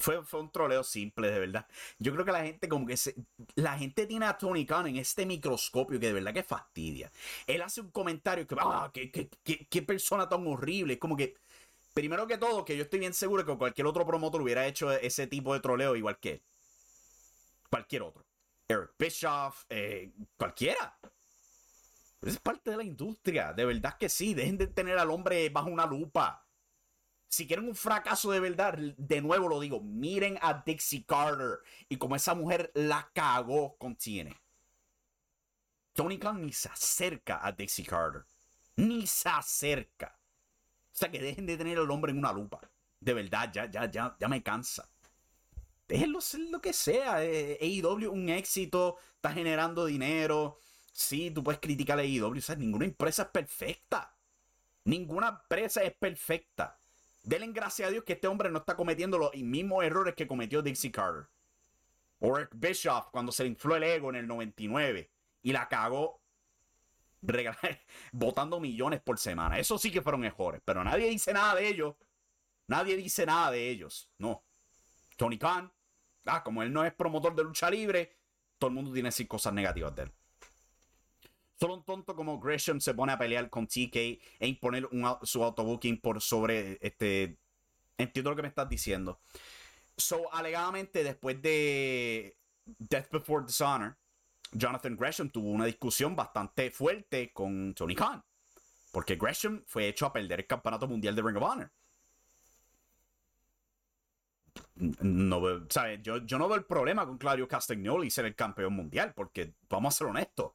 Fue, 0.00 0.22
fue, 0.24 0.40
un 0.40 0.52
troleo 0.52 0.84
simple, 0.84 1.30
de 1.30 1.38
verdad. 1.40 1.66
Yo 1.98 2.12
creo 2.12 2.24
que 2.24 2.32
la 2.32 2.44
gente, 2.44 2.68
como 2.68 2.86
que 2.86 2.96
se, 2.96 3.14
la 3.54 3.76
gente 3.78 4.06
tiene 4.06 4.26
a 4.26 4.36
Tony 4.36 4.66
Khan 4.66 4.86
en 4.88 4.96
este 4.96 5.24
microscopio 5.24 5.98
que 5.98 6.08
de 6.08 6.12
verdad 6.12 6.34
que 6.34 6.42
fastidia. 6.42 7.10
Él 7.46 7.62
hace 7.62 7.80
un 7.80 7.90
comentario 7.90 8.46
que, 8.46 8.56
ah, 8.58 8.90
qué, 8.92 9.10
qué, 9.10 9.28
qué, 9.42 9.66
qué 9.68 9.82
persona 9.82 10.28
tan 10.28 10.46
horrible. 10.46 10.94
Es 10.94 11.00
como 11.00 11.16
que, 11.16 11.36
primero 11.98 12.28
que 12.28 12.38
todo, 12.38 12.64
que 12.64 12.76
yo 12.76 12.84
estoy 12.84 13.00
bien 13.00 13.12
seguro 13.12 13.44
que 13.44 13.58
cualquier 13.58 13.88
otro 13.88 14.06
promotor 14.06 14.40
hubiera 14.40 14.68
hecho 14.68 14.92
ese 14.92 15.26
tipo 15.26 15.52
de 15.52 15.58
troleo 15.58 15.96
igual 15.96 16.20
que 16.20 16.30
él. 16.30 16.42
Cualquier 17.68 18.02
otro. 18.02 18.24
Eric 18.68 18.92
Bischoff, 18.96 19.64
eh, 19.68 20.12
cualquiera. 20.36 20.96
Es 22.22 22.38
parte 22.38 22.70
de 22.70 22.76
la 22.76 22.84
industria, 22.84 23.52
de 23.52 23.64
verdad 23.64 23.96
que 23.98 24.08
sí. 24.08 24.32
Dejen 24.32 24.58
de 24.58 24.68
tener 24.68 24.96
al 24.96 25.10
hombre 25.10 25.48
bajo 25.48 25.70
una 25.70 25.86
lupa. 25.86 26.46
Si 27.28 27.48
quieren 27.48 27.66
un 27.68 27.74
fracaso 27.74 28.30
de 28.30 28.38
verdad, 28.38 28.78
de 28.78 29.20
nuevo 29.20 29.48
lo 29.48 29.58
digo, 29.58 29.80
miren 29.80 30.38
a 30.40 30.62
Dixie 30.64 31.04
Carter 31.04 31.58
y 31.88 31.96
como 31.96 32.14
esa 32.14 32.34
mujer 32.34 32.70
la 32.74 33.10
cagó 33.12 33.76
con 33.76 33.96
TNA. 33.96 34.40
Tony 35.94 36.16
Khan 36.16 36.46
ni 36.46 36.52
se 36.52 36.68
acerca 36.68 37.44
a 37.44 37.50
Dixie 37.50 37.84
Carter. 37.84 38.24
Ni 38.76 39.04
se 39.08 39.28
acerca. 39.28 40.17
O 40.98 41.00
sea 41.00 41.10
que 41.10 41.20
dejen 41.20 41.46
de 41.46 41.56
tener 41.56 41.78
al 41.78 41.90
hombre 41.90 42.12
en 42.12 42.18
una 42.18 42.32
lupa. 42.32 42.60
De 43.00 43.14
verdad, 43.14 43.50
ya, 43.52 43.70
ya, 43.70 43.90
ya, 43.90 44.16
ya 44.18 44.28
me 44.28 44.42
cansa 44.42 44.88
déjenlo 45.88 46.20
ser 46.20 46.40
lo 46.40 46.60
que 46.60 46.72
sea. 46.72 47.24
Eh, 47.24 47.58
AEW 47.60 48.12
un 48.12 48.28
éxito, 48.28 48.96
está 49.16 49.32
generando 49.32 49.86
dinero. 49.86 50.58
Sí, 50.92 51.30
tú 51.30 51.42
puedes 51.42 51.60
criticar 51.60 51.98
a 51.98 52.02
AEW. 52.02 52.38
O 52.38 52.56
ninguna 52.56 52.84
empresa 52.84 53.22
es 53.22 53.28
perfecta. 53.28 54.14
Ninguna 54.84 55.28
empresa 55.28 55.82
es 55.82 55.94
perfecta. 55.94 56.78
Denle 57.24 57.48
gracias 57.52 57.88
a 57.88 57.90
Dios 57.90 58.04
que 58.04 58.14
este 58.14 58.28
hombre 58.28 58.50
no 58.50 58.58
está 58.58 58.76
cometiendo 58.76 59.18
los 59.18 59.34
mismos 59.34 59.84
errores 59.84 60.14
que 60.14 60.26
cometió 60.26 60.62
Dixie 60.62 60.92
Carter. 60.92 61.28
O 62.20 62.36
Eric 62.36 62.50
Bischoff 62.54 63.08
cuando 63.10 63.32
se 63.32 63.44
le 63.44 63.50
infló 63.50 63.76
el 63.76 63.82
ego 63.84 64.10
en 64.10 64.16
el 64.16 64.26
99 64.26 65.10
y 65.42 65.52
la 65.52 65.68
cagó. 65.68 66.17
Votando 68.12 68.60
millones 68.60 69.00
por 69.00 69.18
semana. 69.18 69.58
Eso 69.58 69.78
sí 69.78 69.90
que 69.90 70.02
fueron 70.02 70.20
mejores, 70.20 70.60
pero 70.64 70.84
nadie 70.84 71.08
dice 71.08 71.32
nada 71.32 71.54
de 71.54 71.68
ellos. 71.68 71.94
Nadie 72.66 72.96
dice 72.96 73.26
nada 73.26 73.50
de 73.50 73.68
ellos. 73.68 74.10
No. 74.18 74.44
Tony 75.16 75.38
Khan, 75.38 75.72
ah, 76.26 76.42
como 76.44 76.62
él 76.62 76.72
no 76.72 76.84
es 76.84 76.92
promotor 76.92 77.34
de 77.34 77.44
lucha 77.44 77.70
libre, 77.70 78.12
todo 78.58 78.68
el 78.68 78.74
mundo 78.74 78.92
tiene 78.92 79.08
decir 79.08 79.26
cosas 79.26 79.52
negativas 79.52 79.94
de 79.94 80.02
él. 80.02 80.12
Solo 81.58 81.74
un 81.74 81.84
tonto 81.84 82.14
como 82.14 82.38
Gresham 82.38 82.80
se 82.80 82.94
pone 82.94 83.12
a 83.12 83.18
pelear 83.18 83.50
con 83.50 83.66
TK 83.66 83.96
e 83.96 84.46
imponer 84.46 84.88
su 85.22 85.42
autobooking 85.42 86.00
por 86.00 86.20
sobre 86.20 86.78
este. 86.80 87.36
Entiendo 87.96 88.30
lo 88.30 88.36
que 88.36 88.42
me 88.42 88.48
estás 88.48 88.68
diciendo. 88.68 89.20
So, 89.96 90.32
alegadamente, 90.32 91.02
después 91.02 91.42
de 91.42 92.38
Death 92.64 93.10
Before 93.10 93.44
Dishonor, 93.44 93.97
Jonathan 94.52 94.96
Gresham 94.96 95.30
tuvo 95.30 95.50
una 95.50 95.64
discusión 95.64 96.16
bastante 96.16 96.70
fuerte 96.70 97.32
con 97.32 97.74
Tony 97.74 97.94
Khan. 97.94 98.22
Porque 98.92 99.16
Gresham 99.16 99.62
fue 99.66 99.88
hecho 99.88 100.06
a 100.06 100.12
perder 100.12 100.40
el 100.40 100.46
campeonato 100.46 100.88
mundial 100.88 101.14
de 101.14 101.22
Ring 101.22 101.36
of 101.36 101.42
Honor. 101.42 101.70
No, 104.74 105.66
¿sabes? 105.68 106.00
Yo, 106.02 106.18
yo 106.18 106.38
no 106.38 106.48
veo 106.48 106.56
el 106.56 106.64
problema 106.64 107.04
con 107.04 107.18
Claudio 107.18 107.48
Castagnoli 107.48 108.10
ser 108.10 108.24
el 108.24 108.34
campeón 108.34 108.74
mundial, 108.74 109.12
porque 109.14 109.54
vamos 109.68 109.94
a 109.94 109.98
ser 109.98 110.06
honestos. 110.06 110.52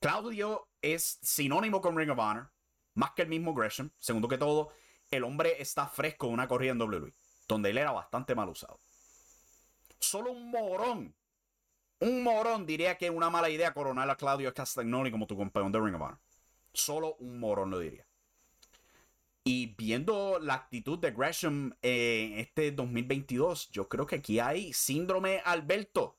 Claudio 0.00 0.68
es 0.82 1.18
sinónimo 1.22 1.80
con 1.80 1.96
Ring 1.96 2.10
of 2.10 2.18
Honor, 2.18 2.50
más 2.94 3.12
que 3.12 3.22
el 3.22 3.28
mismo 3.28 3.54
Gresham. 3.54 3.90
Segundo 3.98 4.28
que 4.28 4.38
todo, 4.38 4.72
el 5.10 5.24
hombre 5.24 5.60
está 5.60 5.86
fresco 5.86 6.26
en 6.26 6.34
una 6.34 6.48
corrida 6.48 6.72
en 6.72 6.80
WWE, 6.80 7.14
donde 7.48 7.70
él 7.70 7.78
era 7.78 7.92
bastante 7.92 8.34
mal 8.34 8.48
usado. 8.48 8.78
Solo 9.98 10.32
un 10.32 10.50
morón, 10.50 11.14
un 12.00 12.22
morón 12.22 12.66
diría 12.66 12.96
que 12.96 13.06
es 13.06 13.12
una 13.12 13.30
mala 13.30 13.50
idea 13.50 13.72
coronar 13.72 14.08
a 14.10 14.16
Claudio 14.16 14.52
Castagnoli 14.52 15.10
como 15.10 15.26
tu 15.26 15.36
campeón 15.36 15.72
de 15.72 15.80
Ring 15.80 15.94
of 15.94 16.02
Honor. 16.02 16.18
Solo 16.72 17.16
un 17.20 17.40
morón 17.40 17.70
lo 17.70 17.78
diría. 17.78 18.06
Y 19.44 19.74
viendo 19.76 20.38
la 20.40 20.54
actitud 20.54 20.98
de 20.98 21.12
Gresham 21.12 21.74
en 21.80 22.38
este 22.38 22.72
2022, 22.72 23.70
yo 23.70 23.88
creo 23.88 24.06
que 24.06 24.16
aquí 24.16 24.40
hay 24.40 24.72
síndrome 24.72 25.40
Alberto 25.44 26.16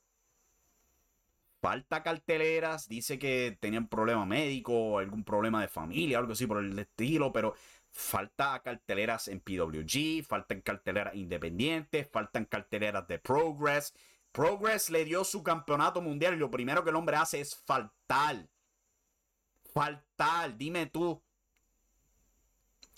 falta 1.61 2.03
carteleras, 2.03 2.87
dice 2.87 3.19
que 3.19 3.57
tenían 3.59 3.87
problema 3.87 4.25
médico, 4.25 4.99
algún 4.99 5.23
problema 5.23 5.61
de 5.61 5.67
familia, 5.67 6.17
algo 6.17 6.33
así 6.33 6.47
por 6.47 6.63
el 6.63 6.77
estilo, 6.77 7.33
pero 7.33 7.55
falta 7.91 8.61
carteleras 8.63 9.27
en 9.27 9.39
PWG, 9.39 10.23
faltan 10.25 10.61
carteleras 10.61 11.15
independientes, 11.15 12.07
faltan 12.09 12.45
carteleras 12.45 13.07
de 13.07 13.19
Progress. 13.19 13.93
Progress 14.37 14.91
le 14.91 15.03
dio 15.03 15.23
su 15.23 15.41
campeonato 15.41 15.99
mundial 15.99 16.35
y 16.35 16.37
lo 16.37 16.51
primero 16.51 16.83
que 16.83 16.91
el 16.91 16.95
hombre 16.95 17.15
hace 17.15 17.41
es 17.41 17.55
faltar. 17.55 18.47
Faltar, 19.73 20.55
dime 20.55 20.85
tú. 20.85 21.19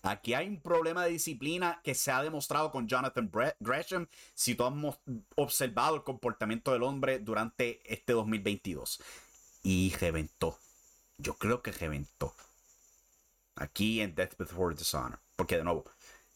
Aquí 0.04 0.34
hay 0.34 0.49
un 0.49 0.60
problema 0.60 1.06
de 1.06 1.12
disciplina 1.12 1.80
que 1.82 1.95
se 1.95 2.12
ha 2.12 2.21
demostrado 2.21 2.71
con 2.71 2.89
Jonathan 2.89 3.32
Gresham. 3.62 4.10
Si 4.34 4.54
tú 4.54 4.65
has 4.65 4.99
observado 5.38 5.95
el 5.95 6.04
comportamiento 6.04 6.73
del 6.73 6.84
hombre 6.84 7.19
durante 7.19 7.82
este 7.86 8.12
2022. 8.12 9.02
Y 9.63 9.95
reventó. 9.97 10.60
Yo 11.17 11.36
creo 11.36 11.62
que 11.62 11.71
reventó. 11.71 12.36
Aquí 13.56 14.02
en 14.02 14.13
Death 14.13 14.36
Before 14.38 14.75
Dishonor. 14.75 15.21
Porque 15.38 15.56
de 15.56 15.63
nuevo, 15.63 15.86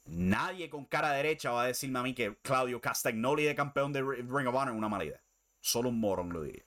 nadie 0.05 0.69
con 0.69 0.85
cara 0.85 1.11
derecha 1.11 1.51
va 1.51 1.63
a 1.63 1.67
decirme 1.67 1.99
a 1.99 2.03
mí 2.03 2.13
que 2.13 2.35
Claudio 2.41 2.81
Castagnoli 2.81 3.43
de 3.43 3.55
campeón 3.55 3.93
de 3.93 4.01
Ring 4.01 4.47
of 4.47 4.55
Honor 4.55 4.69
es 4.69 4.77
una 4.77 4.89
mala 4.89 5.05
idea. 5.05 5.23
Solo 5.61 5.89
un 5.89 5.99
morón 5.99 6.31
lo 6.33 6.41
diría. 6.41 6.65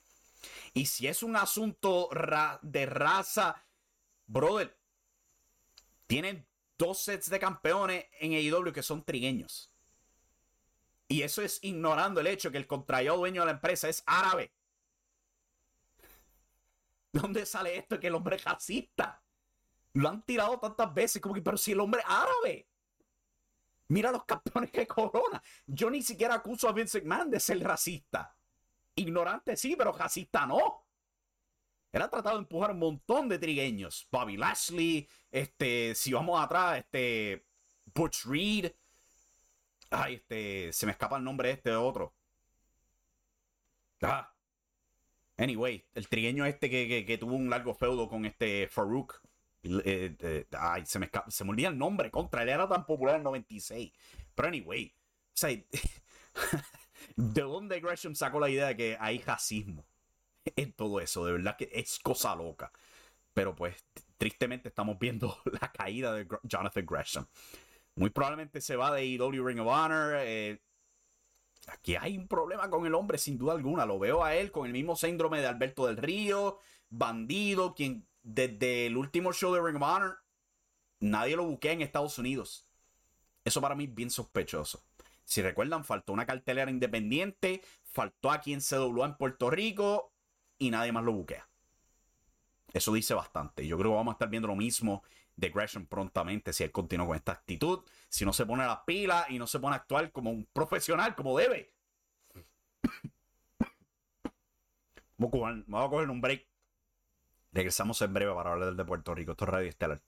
Y 0.73 0.85
si 0.85 1.07
es 1.07 1.23
un 1.23 1.35
asunto 1.35 2.09
de 2.61 2.85
raza, 2.85 3.63
brother, 4.25 4.77
tienen 6.07 6.47
dos 6.77 6.99
sets 6.99 7.29
de 7.29 7.39
campeones 7.39 8.05
en 8.19 8.33
AEW 8.33 8.71
que 8.71 8.83
son 8.83 9.03
trigueños. 9.03 9.71
Y 11.07 11.21
eso 11.21 11.41
es 11.41 11.59
ignorando 11.61 12.19
el 12.19 12.27
hecho 12.27 12.51
que 12.51 12.57
el 12.57 12.67
contrario 12.67 13.15
dueño 13.15 13.41
de 13.41 13.47
la 13.47 13.51
empresa 13.53 13.87
es 13.87 14.03
árabe. 14.05 14.51
¿Dónde 17.11 17.45
sale 17.45 17.77
esto 17.77 17.99
que 17.99 18.07
el 18.07 18.15
hombre 18.15 18.35
es 18.35 18.43
racista? 18.43 19.23
Lo 19.93 20.09
han 20.09 20.21
tirado 20.23 20.59
tantas 20.59 20.93
veces 20.93 21.21
como 21.21 21.33
que, 21.33 21.41
pero 21.41 21.57
si 21.57 21.71
el 21.71 21.79
hombre 21.79 22.01
es 22.01 22.07
árabe. 22.07 22.67
Mira 23.89 24.11
los 24.11 24.25
campeones 24.25 24.71
que 24.71 24.85
corona. 24.85 25.41
Yo 25.65 25.89
ni 25.89 26.01
siquiera 26.01 26.35
acuso 26.35 26.67
a 26.67 26.73
Vince 26.73 26.99
McMahon 27.01 27.29
de 27.29 27.39
ser 27.39 27.59
racista. 27.59 28.35
Ignorante 28.95 29.55
sí, 29.55 29.75
pero 29.77 29.91
racista 29.91 30.45
no. 30.45 30.85
Él 31.91 32.01
ha 32.01 32.09
tratado 32.09 32.35
de 32.35 32.41
empujar 32.41 32.71
un 32.71 32.79
montón 32.79 33.29
de 33.29 33.39
trigueños. 33.39 34.07
Bobby 34.11 34.37
Lashley, 34.37 35.07
este, 35.31 35.95
si 35.95 36.13
vamos 36.13 36.41
atrás, 36.41 36.79
este, 36.79 37.45
Butch 37.85 38.25
Reed. 38.25 38.71
Ay, 39.89 40.15
este, 40.15 40.73
se 40.73 40.85
me 40.85 40.91
escapa 40.91 41.17
el 41.17 41.23
nombre 41.23 41.47
de 41.47 41.53
este 41.55 41.71
otro. 41.71 42.13
Ah. 44.01 44.33
Anyway, 45.37 45.85
el 45.93 46.07
trigueño 46.07 46.45
este 46.45 46.69
que, 46.69 47.17
tuvo 47.19 47.35
un 47.35 47.49
largo 47.49 47.73
feudo 47.73 48.09
con 48.09 48.25
este 48.25 48.67
Farouk. 48.67 49.21
Eh, 49.83 50.45
ay, 50.57 50.85
se 50.85 50.99
me, 50.99 51.09
se 51.27 51.43
olvida 51.43 51.69
el 51.69 51.77
nombre 51.77 52.11
contra 52.11 52.43
él. 52.43 52.49
Era 52.49 52.67
tan 52.67 52.85
popular 52.85 53.15
en 53.15 53.21
el 53.21 53.25
96. 53.25 53.91
Pero 54.35 54.47
anyway, 54.47 54.93
¿de 57.15 57.41
dónde 57.41 57.79
Gresham 57.79 58.15
sacó 58.15 58.39
la 58.39 58.49
idea 58.49 58.67
de 58.67 58.77
que 58.77 58.97
hay 58.99 59.19
racismo? 59.19 59.85
en 60.55 60.73
todo 60.73 60.99
eso. 60.99 61.25
De 61.25 61.33
verdad 61.33 61.57
que 61.57 61.69
es 61.73 61.99
cosa 61.99 62.35
loca. 62.35 62.71
Pero 63.33 63.55
pues, 63.55 63.85
tristemente 64.17 64.69
estamos 64.69 64.97
viendo 64.99 65.37
la 65.61 65.71
caída 65.71 66.13
de 66.13 66.27
Jonathan 66.43 66.85
Gresham. 66.85 67.27
Muy 67.95 68.09
probablemente 68.09 68.61
se 68.61 68.75
va 68.75 68.93
de 68.93 69.03
EW 69.15 69.45
Ring 69.45 69.59
of 69.59 69.67
Honor. 69.67 70.15
Eh, 70.19 70.61
aquí 71.67 71.95
hay 71.95 72.17
un 72.17 72.27
problema 72.27 72.69
con 72.69 72.85
el 72.85 72.93
hombre, 72.93 73.17
sin 73.17 73.37
duda 73.37 73.53
alguna. 73.53 73.85
Lo 73.85 73.99
veo 73.99 74.23
a 74.23 74.35
él 74.35 74.51
con 74.51 74.65
el 74.65 74.73
mismo 74.73 74.95
síndrome 74.95 75.39
de 75.39 75.47
Alberto 75.47 75.87
del 75.87 75.97
Río, 75.97 76.59
bandido, 76.89 77.73
quien 77.73 78.07
desde 78.27 78.87
el 78.87 78.97
último 78.97 79.31
show 79.31 79.53
de 79.53 79.61
Ring 79.61 79.77
of 79.77 79.83
Honor 79.83 80.19
nadie 80.99 81.37
lo 81.37 81.45
buquea 81.45 81.71
en 81.71 81.81
Estados 81.81 82.17
Unidos. 82.19 82.67
Eso 83.45 83.61
para 83.61 83.73
mí 83.75 83.85
es 83.85 83.95
bien 83.95 84.09
sospechoso. 84.09 84.83
Si 85.23 85.41
recuerdan, 85.41 85.85
faltó 85.85 86.11
una 86.11 86.25
cartelera 86.25 86.69
independiente, 86.69 87.61
faltó 87.83 88.31
aquí 88.31 88.53
en 88.53 88.59
CWA 88.59 89.05
en 89.05 89.17
Puerto 89.17 89.49
Rico 89.49 90.13
y 90.57 90.71
nadie 90.71 90.91
más 90.91 91.05
lo 91.05 91.13
buquea. 91.13 91.47
Eso 92.73 92.91
dice 92.93 93.13
bastante. 93.13 93.65
Yo 93.65 93.77
creo 93.77 93.91
que 93.91 93.95
vamos 93.95 94.11
a 94.11 94.15
estar 94.15 94.29
viendo 94.29 94.49
lo 94.49 94.55
mismo 94.55 95.03
de 95.37 95.49
Gresham 95.49 95.85
prontamente 95.85 96.51
si 96.51 96.63
él 96.65 96.71
continúa 96.71 97.07
con 97.07 97.15
esta 97.15 97.31
actitud, 97.31 97.83
si 98.09 98.25
no 98.25 98.33
se 98.33 98.45
pone 98.45 98.63
a 98.63 98.67
las 98.67 98.79
pilas 98.85 99.29
y 99.29 99.39
no 99.39 99.47
se 99.47 99.59
pone 99.59 99.75
a 99.75 99.79
actuar 99.79 100.11
como 100.11 100.31
un 100.31 100.45
profesional, 100.51 101.15
como 101.15 101.37
debe. 101.37 101.73
Vamos 105.17 105.85
a 105.85 105.89
coger 105.89 106.09
un 106.09 106.19
break. 106.19 106.45
Regresamos 107.57 107.99
en 108.03 108.13
breve 108.13 108.35
para 108.35 108.51
hablar 108.51 108.67
del 108.67 108.77
de 108.77 108.85
Puerto 108.85 109.15
Rico. 109.15 109.31
Esto 109.31 109.45
es 109.45 109.49
Radio 109.49 109.69
Estelar. 109.69 109.99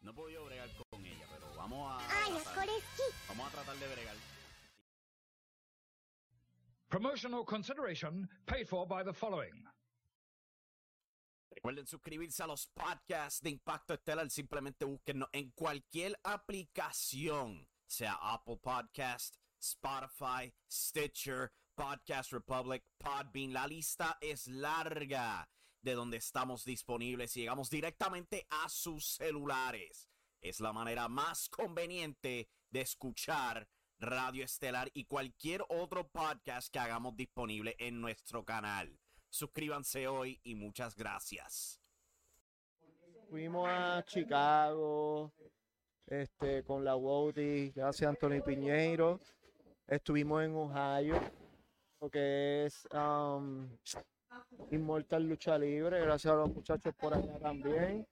No 0.00 0.12
he 0.12 0.14
podido 0.14 0.42
bregar 0.46 0.70
con 0.88 1.04
ella, 1.04 1.26
pero 1.30 1.54
vamos 1.54 1.92
a. 1.92 2.08
vamos 3.28 3.46
a 3.46 3.50
tratar 3.50 3.76
de 3.76 3.86
bregar. 3.94 4.16
Promotional 6.88 7.44
consideration 7.44 8.26
paid 8.46 8.66
for 8.66 8.88
by 8.88 9.04
the 9.04 9.12
following. 9.12 9.66
Recuerden 11.50 11.86
suscribirse 11.86 12.42
a 12.42 12.46
los 12.46 12.68
podcasts 12.68 13.42
de 13.42 13.50
Impacto 13.50 13.92
Estelar. 13.92 14.30
Simplemente 14.30 14.86
búsquennos 14.86 15.28
en 15.32 15.50
cualquier 15.50 16.18
aplicación, 16.24 17.68
sea 17.86 18.14
Apple 18.14 18.56
Podcast, 18.62 19.36
Spotify, 19.60 20.50
Stitcher, 20.72 21.52
Podcast 21.74 22.32
Republic, 22.32 22.82
Podbean. 22.96 23.52
La 23.52 23.66
lista 23.66 24.16
es 24.22 24.46
larga 24.46 25.46
de 25.82 25.94
donde 25.94 26.16
estamos 26.16 26.64
disponibles 26.64 27.36
y 27.36 27.40
llegamos 27.40 27.70
directamente 27.70 28.46
a 28.50 28.68
sus 28.68 29.14
celulares. 29.14 30.08
Es 30.40 30.60
la 30.60 30.72
manera 30.72 31.08
más 31.08 31.48
conveniente 31.48 32.48
de 32.70 32.80
escuchar 32.80 33.68
Radio 33.98 34.44
Estelar 34.44 34.90
y 34.94 35.04
cualquier 35.04 35.62
otro 35.68 36.08
podcast 36.08 36.72
que 36.72 36.78
hagamos 36.78 37.16
disponible 37.16 37.76
en 37.78 38.00
nuestro 38.00 38.44
canal. 38.44 38.98
Suscríbanse 39.28 40.08
hoy 40.08 40.40
y 40.42 40.54
muchas 40.54 40.96
gracias. 40.96 41.80
Fuimos 43.28 43.68
a 43.68 44.02
Chicago 44.06 45.32
este, 46.06 46.64
con 46.64 46.84
la 46.84 46.94
gracias 47.74 48.08
Anthony 48.08 48.42
Piñeiro. 48.44 49.20
Estuvimos 49.86 50.42
en 50.42 50.56
Ohio, 50.56 51.20
lo 52.00 52.10
que 52.10 52.66
es 52.66 52.86
um, 52.92 53.68
Inmortal 54.70 55.24
Lucha 55.24 55.58
Libre, 55.58 56.00
gracias 56.00 56.32
a 56.32 56.36
los 56.36 56.52
muchachos 56.54 56.94
por 56.94 57.14
allá 57.14 57.38
también. 57.38 58.06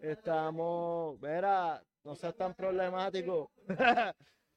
Estamos, 0.00 1.18
verá, 1.20 1.82
no 2.04 2.14
seas 2.16 2.34
tan 2.34 2.54
problemático. 2.54 3.50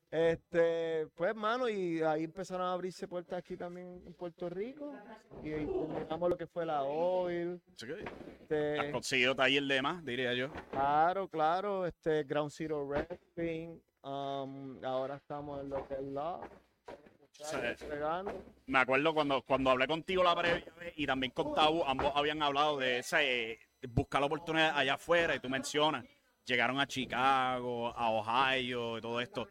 Este, 0.09 1.05
pues, 1.15 1.35
mano, 1.35 1.67
y 1.67 2.01
ahí 2.01 2.23
empezaron 2.23 2.65
a 2.65 2.71
abrirse 2.71 3.09
puertas 3.09 3.39
aquí 3.39 3.57
también 3.57 4.01
en 4.05 4.13
Puerto 4.13 4.49
Rico. 4.49 4.93
Y 5.43 5.51
ahí 5.51 5.65
terminamos 5.65 6.29
lo 6.29 6.38
que 6.38 6.47
fue 6.47 6.65
la 6.65 6.83
oil. 6.83 7.61
Este, 8.39 8.79
Has 8.79 8.91
conseguido 8.93 9.35
taller 9.35 9.63
de 9.63 9.81
más, 9.81 10.05
diría 10.05 10.33
yo. 10.33 10.49
claro, 10.71 11.27
claro, 11.27 11.85
este, 11.85 12.23
Ground 12.23 12.51
Zero 12.51 12.88
Wrestling. 12.88 13.79
um, 14.03 14.81
ahora 14.85 15.17
estamos 15.17 15.59
en 15.61 15.69
lo 15.69 15.85
que 15.85 15.95
es 15.95 16.03
la. 16.03 16.39
Me 18.65 18.79
acuerdo 18.79 19.13
cuando, 19.13 19.41
cuando 19.43 19.69
hablé 19.69 19.88
contigo 19.88 20.23
la 20.23 20.35
previa 20.35 20.63
y 20.95 21.05
también 21.05 21.31
con 21.31 21.53
Tabu, 21.53 21.83
ambos 21.85 22.11
habían 22.15 22.41
hablado 22.41 22.77
de 22.77 22.99
ese, 22.99 23.59
buscar 23.89 24.21
la 24.21 24.27
oportunidad 24.27 24.77
allá 24.77 24.95
afuera 24.95 25.35
y 25.35 25.39
tú 25.39 25.49
mencionas, 25.49 26.05
llegaron 26.45 26.79
a 26.79 26.88
Chicago, 26.88 27.93
a 27.95 28.11
Ohio 28.11 28.97
y 28.97 29.01
todo 29.01 29.21
esto. 29.21 29.47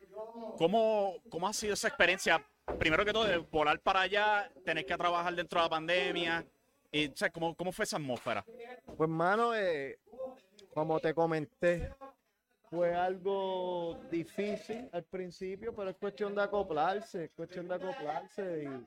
¿Cómo, 0.56 1.14
cómo 1.28 1.48
ha 1.48 1.52
sido 1.52 1.74
esa 1.74 1.88
experiencia? 1.88 2.44
Primero 2.78 3.04
que 3.04 3.12
todo, 3.12 3.24
de 3.24 3.38
volar 3.38 3.80
para 3.80 4.00
allá, 4.00 4.50
tener 4.64 4.84
que 4.84 4.96
trabajar 4.96 5.34
dentro 5.34 5.60
de 5.60 5.64
la 5.64 5.70
pandemia. 5.70 6.46
Y, 6.90 7.08
o 7.08 7.16
sea, 7.16 7.30
¿cómo, 7.30 7.54
¿Cómo 7.54 7.72
fue 7.72 7.84
esa 7.84 7.96
atmósfera? 7.96 8.44
Pues, 8.96 9.08
mano, 9.08 9.54
eh, 9.54 9.98
como 10.74 10.98
te 10.98 11.14
comenté, 11.14 11.92
fue 12.70 12.94
algo 12.94 13.98
difícil 14.10 14.88
al 14.92 15.04
principio, 15.04 15.74
pero 15.74 15.90
es 15.90 15.96
cuestión 15.96 16.34
de 16.34 16.42
acoplarse, 16.42 17.24
es 17.24 17.30
cuestión 17.32 17.68
de 17.68 17.74
acoplarse 17.74 18.64
y 18.64 18.86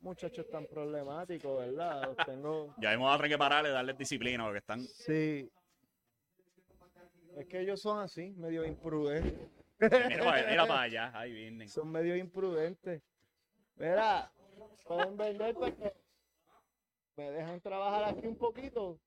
muchachos 0.00 0.48
tan 0.48 0.66
problemáticos, 0.66 1.58
¿verdad? 1.58 2.02
Los 2.06 2.26
tengo, 2.26 2.74
Ya 2.78 2.90
vamos 2.90 3.14
a 3.14 3.16
tener 3.16 3.32
que 3.32 3.38
pararle, 3.38 3.70
darles 3.70 3.98
disciplina, 3.98 4.44
porque 4.44 4.58
están... 4.58 4.80
sí. 4.80 5.50
Es 7.36 7.46
que 7.46 7.60
ellos 7.60 7.80
son 7.80 8.00
así, 8.00 8.32
medio 8.32 8.64
imprudentes. 8.64 9.48
Mira 9.78 10.66
para 10.66 10.80
allá, 10.82 11.12
ahí 11.14 11.32
vienen. 11.32 11.68
Son 11.68 11.88
medio 11.88 12.16
imprudentes. 12.16 13.00
Mira, 13.76 14.32
pueden 14.84 15.16
vender 15.16 15.54
porque 15.54 15.94
me 17.16 17.30
dejan 17.30 17.60
trabajar 17.60 18.12
aquí 18.12 18.26
un 18.26 18.36
poquito. 18.36 18.98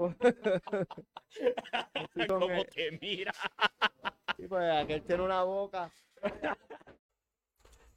Así 1.94 2.26
son, 2.26 2.40
¿Cómo 2.40 2.54
eh, 2.54 2.68
te 2.72 2.98
mira? 3.00 3.32
sí, 4.36 4.48
pues 4.48 4.72
aquel 4.72 5.02
tiene 5.02 5.22
una 5.22 5.42
boca. 5.42 5.92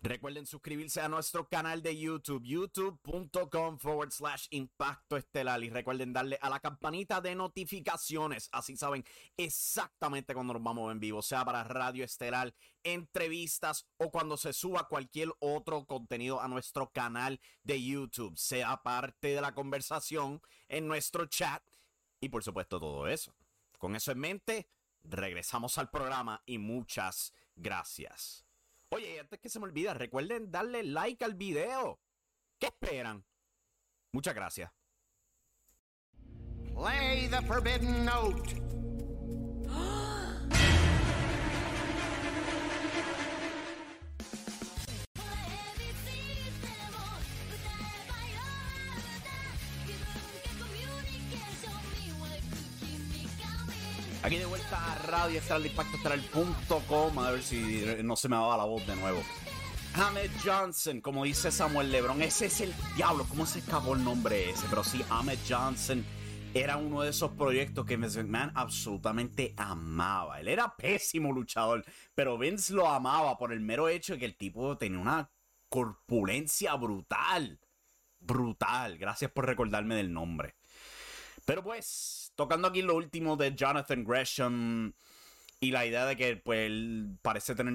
Recuerden 0.04 0.45
suscribirse 0.45 0.99
a 0.99 1.08
nuestro 1.08 1.47
canal 1.47 1.82
de 1.82 1.97
YouTube, 1.97 2.43
youtube.com 2.43 3.78
forward 3.78 4.12
slash 4.12 4.47
impacto 4.49 5.16
estelar. 5.16 5.64
Y 5.64 5.70
recuerden 5.70 6.12
darle 6.12 6.38
a 6.41 6.49
la 6.49 6.60
campanita 6.60 7.22
de 7.22 7.36
notificaciones. 7.36 8.49
Así 8.51 8.76
saben 8.76 9.06
exactamente 9.38 10.34
cuando 10.34 10.56
nos 10.56 10.62
vamos 10.62 10.91
en 10.91 10.99
vivo, 10.99 11.22
sea 11.22 11.45
para 11.45 11.64
Radio 11.64 12.04
Estelar, 12.04 12.54
entrevistas 12.84 13.88
o 13.95 14.12
cuando 14.12 14.36
se 14.36 14.51
suba 14.51 14.89
cualquier 14.89 15.30
otro 15.39 15.86
contenido 15.86 16.41
a 16.41 16.49
nuestro 16.49 16.91
canal 16.91 17.39
de 17.64 17.82
YouTube. 17.82 18.38
Sea 18.38 18.84
parte 18.84 19.30
de 19.30 19.39
la 19.39 19.56
conversación 19.56 20.41
en 20.68 20.86
nuestro 20.86 21.28
chat 21.28 21.64
y 22.24 22.30
por 22.30 22.43
supuesto 22.43 22.80
todo 22.80 23.07
eso. 23.07 23.36
Con 23.78 23.95
eso 23.95 24.11
en 24.11 24.19
mente, 24.19 24.67
regresamos 25.03 25.78
al 25.78 25.89
programa 25.89 26.41
y 26.45 26.57
muchas 26.57 27.34
gracias. 27.55 28.45
Oye, 28.89 29.19
antes 29.19 29.39
que 29.39 29.49
se 29.49 29.59
me 29.59 29.65
olvida, 29.65 29.93
recuerden 29.93 30.49
darle 30.49 30.84
like 30.84 31.26
al 31.26 31.34
video. 31.34 31.99
¿Qué 32.59 32.67
esperan? 32.67 33.26
Muchas 34.13 34.36
gracias. 34.36 34.71
Play 36.74 37.28
the 37.28 37.41
forbidden 37.45 38.05
note. 38.05 38.83
Vuelta 55.24 55.28
a 55.28 55.28
Radio 55.28 55.39
Estelar 55.39 55.61
de 55.61 55.67
Impacto 55.69 55.97
Estelar.com. 55.97 57.19
A 57.19 57.32
ver 57.32 57.43
si 57.43 57.86
no 58.03 58.15
se 58.15 58.30
me 58.30 58.36
va 58.36 58.57
la 58.57 58.65
voz 58.65 58.86
de 58.86 58.95
nuevo. 58.95 59.21
Ahmed 59.95 60.32
Johnson, 60.43 61.01
como 61.01 61.24
dice 61.24 61.51
Samuel 61.51 61.91
Lebron, 61.91 62.21
ese 62.21 62.47
es 62.47 62.61
el 62.61 62.74
diablo. 62.95 63.26
¿Cómo 63.30 63.45
se 63.45 63.59
escapó 63.59 63.93
el 63.93 64.03
nombre 64.03 64.49
ese? 64.49 64.65
Pero 64.69 64.84
sí, 64.84 65.03
Ahmed 65.09 65.38
Johnson 65.47 66.03
era 66.53 66.78
uno 66.78 67.01
de 67.01 67.09
esos 67.09 67.32
proyectos 67.32 67.86
que 67.86 67.97
Vince 67.97 68.24
McMahon 68.24 68.51
absolutamente 68.55 69.53
amaba. 69.57 70.39
Él 70.39 70.47
era 70.47 70.76
pésimo 70.76 71.32
luchador, 71.32 71.86
pero 72.15 72.38
Vince 72.38 72.74
lo 72.74 72.88
amaba 72.88 73.38
por 73.38 73.53
el 73.53 73.59
mero 73.59 73.89
hecho 73.89 74.13
de 74.13 74.19
que 74.19 74.26
el 74.26 74.36
tipo 74.36 74.78
tenía 74.78 74.99
una 74.99 75.30
corpulencia 75.69 76.76
brutal. 76.76 77.59
Brutal. 78.19 78.97
Gracias 78.97 79.32
por 79.32 79.45
recordarme 79.45 79.95
del 79.95 80.11
nombre. 80.11 80.55
Pero 81.45 81.63
pues, 81.63 82.32
tocando 82.36 82.67
aquí 82.67 82.82
lo 82.82 82.95
último 82.95 83.36
de 83.36 83.53
Jonathan 83.53 84.03
Gresham 84.03 84.93
y 85.64 85.72
la 85.72 85.86
idea 85.86 86.05
de 86.05 86.16
que 86.16 86.36
pues 86.38 86.68
él 86.68 87.18
parece 87.22 87.55
tener 87.55 87.74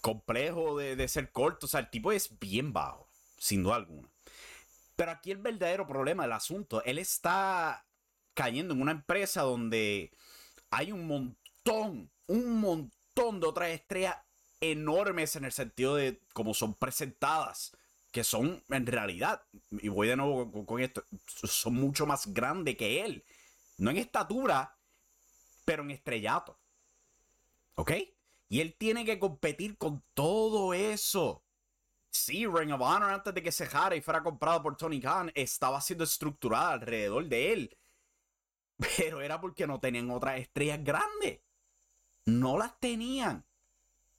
complejo 0.00 0.78
de, 0.78 0.96
de 0.96 1.08
ser 1.08 1.30
corto, 1.30 1.66
o 1.66 1.68
sea, 1.68 1.80
el 1.80 1.90
tipo 1.90 2.12
es 2.12 2.38
bien 2.38 2.72
bajo, 2.72 3.08
sin 3.36 3.62
duda 3.62 3.76
alguna. 3.76 4.08
Pero 4.96 5.10
aquí 5.10 5.30
el 5.30 5.38
verdadero 5.38 5.86
problema 5.86 6.22
del 6.22 6.32
asunto, 6.32 6.82
él 6.84 6.98
está 6.98 7.84
cayendo 8.34 8.74
en 8.74 8.80
una 8.80 8.92
empresa 8.92 9.42
donde 9.42 10.12
hay 10.70 10.92
un 10.92 11.06
montón, 11.06 12.10
un 12.26 12.60
montón 12.60 13.40
de 13.40 13.46
otras 13.46 13.70
estrellas 13.70 14.16
enormes 14.60 15.36
en 15.36 15.44
el 15.44 15.52
sentido 15.52 15.96
de 15.96 16.22
cómo 16.32 16.54
son 16.54 16.74
presentadas 16.74 17.76
que 18.12 18.24
son 18.24 18.62
en 18.68 18.86
realidad, 18.86 19.42
y 19.70 19.88
voy 19.88 20.06
de 20.06 20.16
nuevo 20.16 20.52
con, 20.52 20.66
con 20.66 20.80
esto, 20.82 21.02
son 21.26 21.74
mucho 21.74 22.06
más 22.06 22.26
grandes 22.32 22.76
que 22.76 23.02
él. 23.02 23.24
No 23.78 23.90
en 23.90 23.96
estatura, 23.96 24.76
pero 25.64 25.82
en 25.82 25.90
estrellato. 25.90 26.58
¿Ok? 27.74 27.92
Y 28.48 28.60
él 28.60 28.76
tiene 28.76 29.04
que 29.04 29.18
competir 29.18 29.78
con 29.78 30.04
todo 30.14 30.74
eso. 30.74 31.42
Sí, 32.10 32.46
Ring 32.46 32.72
of 32.72 32.82
Honor 32.82 33.10
antes 33.10 33.32
de 33.32 33.42
que 33.42 33.50
se 33.50 33.66
jara 33.66 33.96
y 33.96 34.02
fuera 34.02 34.22
comprado 34.22 34.62
por 34.62 34.76
Tony 34.76 35.00
Khan 35.00 35.32
estaba 35.34 35.80
siendo 35.80 36.04
estructurada 36.04 36.72
alrededor 36.72 37.24
de 37.26 37.52
él. 37.52 37.78
Pero 38.98 39.22
era 39.22 39.40
porque 39.40 39.66
no 39.66 39.80
tenían 39.80 40.10
otras 40.10 40.38
estrellas 40.38 40.84
grandes. 40.84 41.40
No 42.26 42.58
las 42.58 42.78
tenían. 42.78 43.46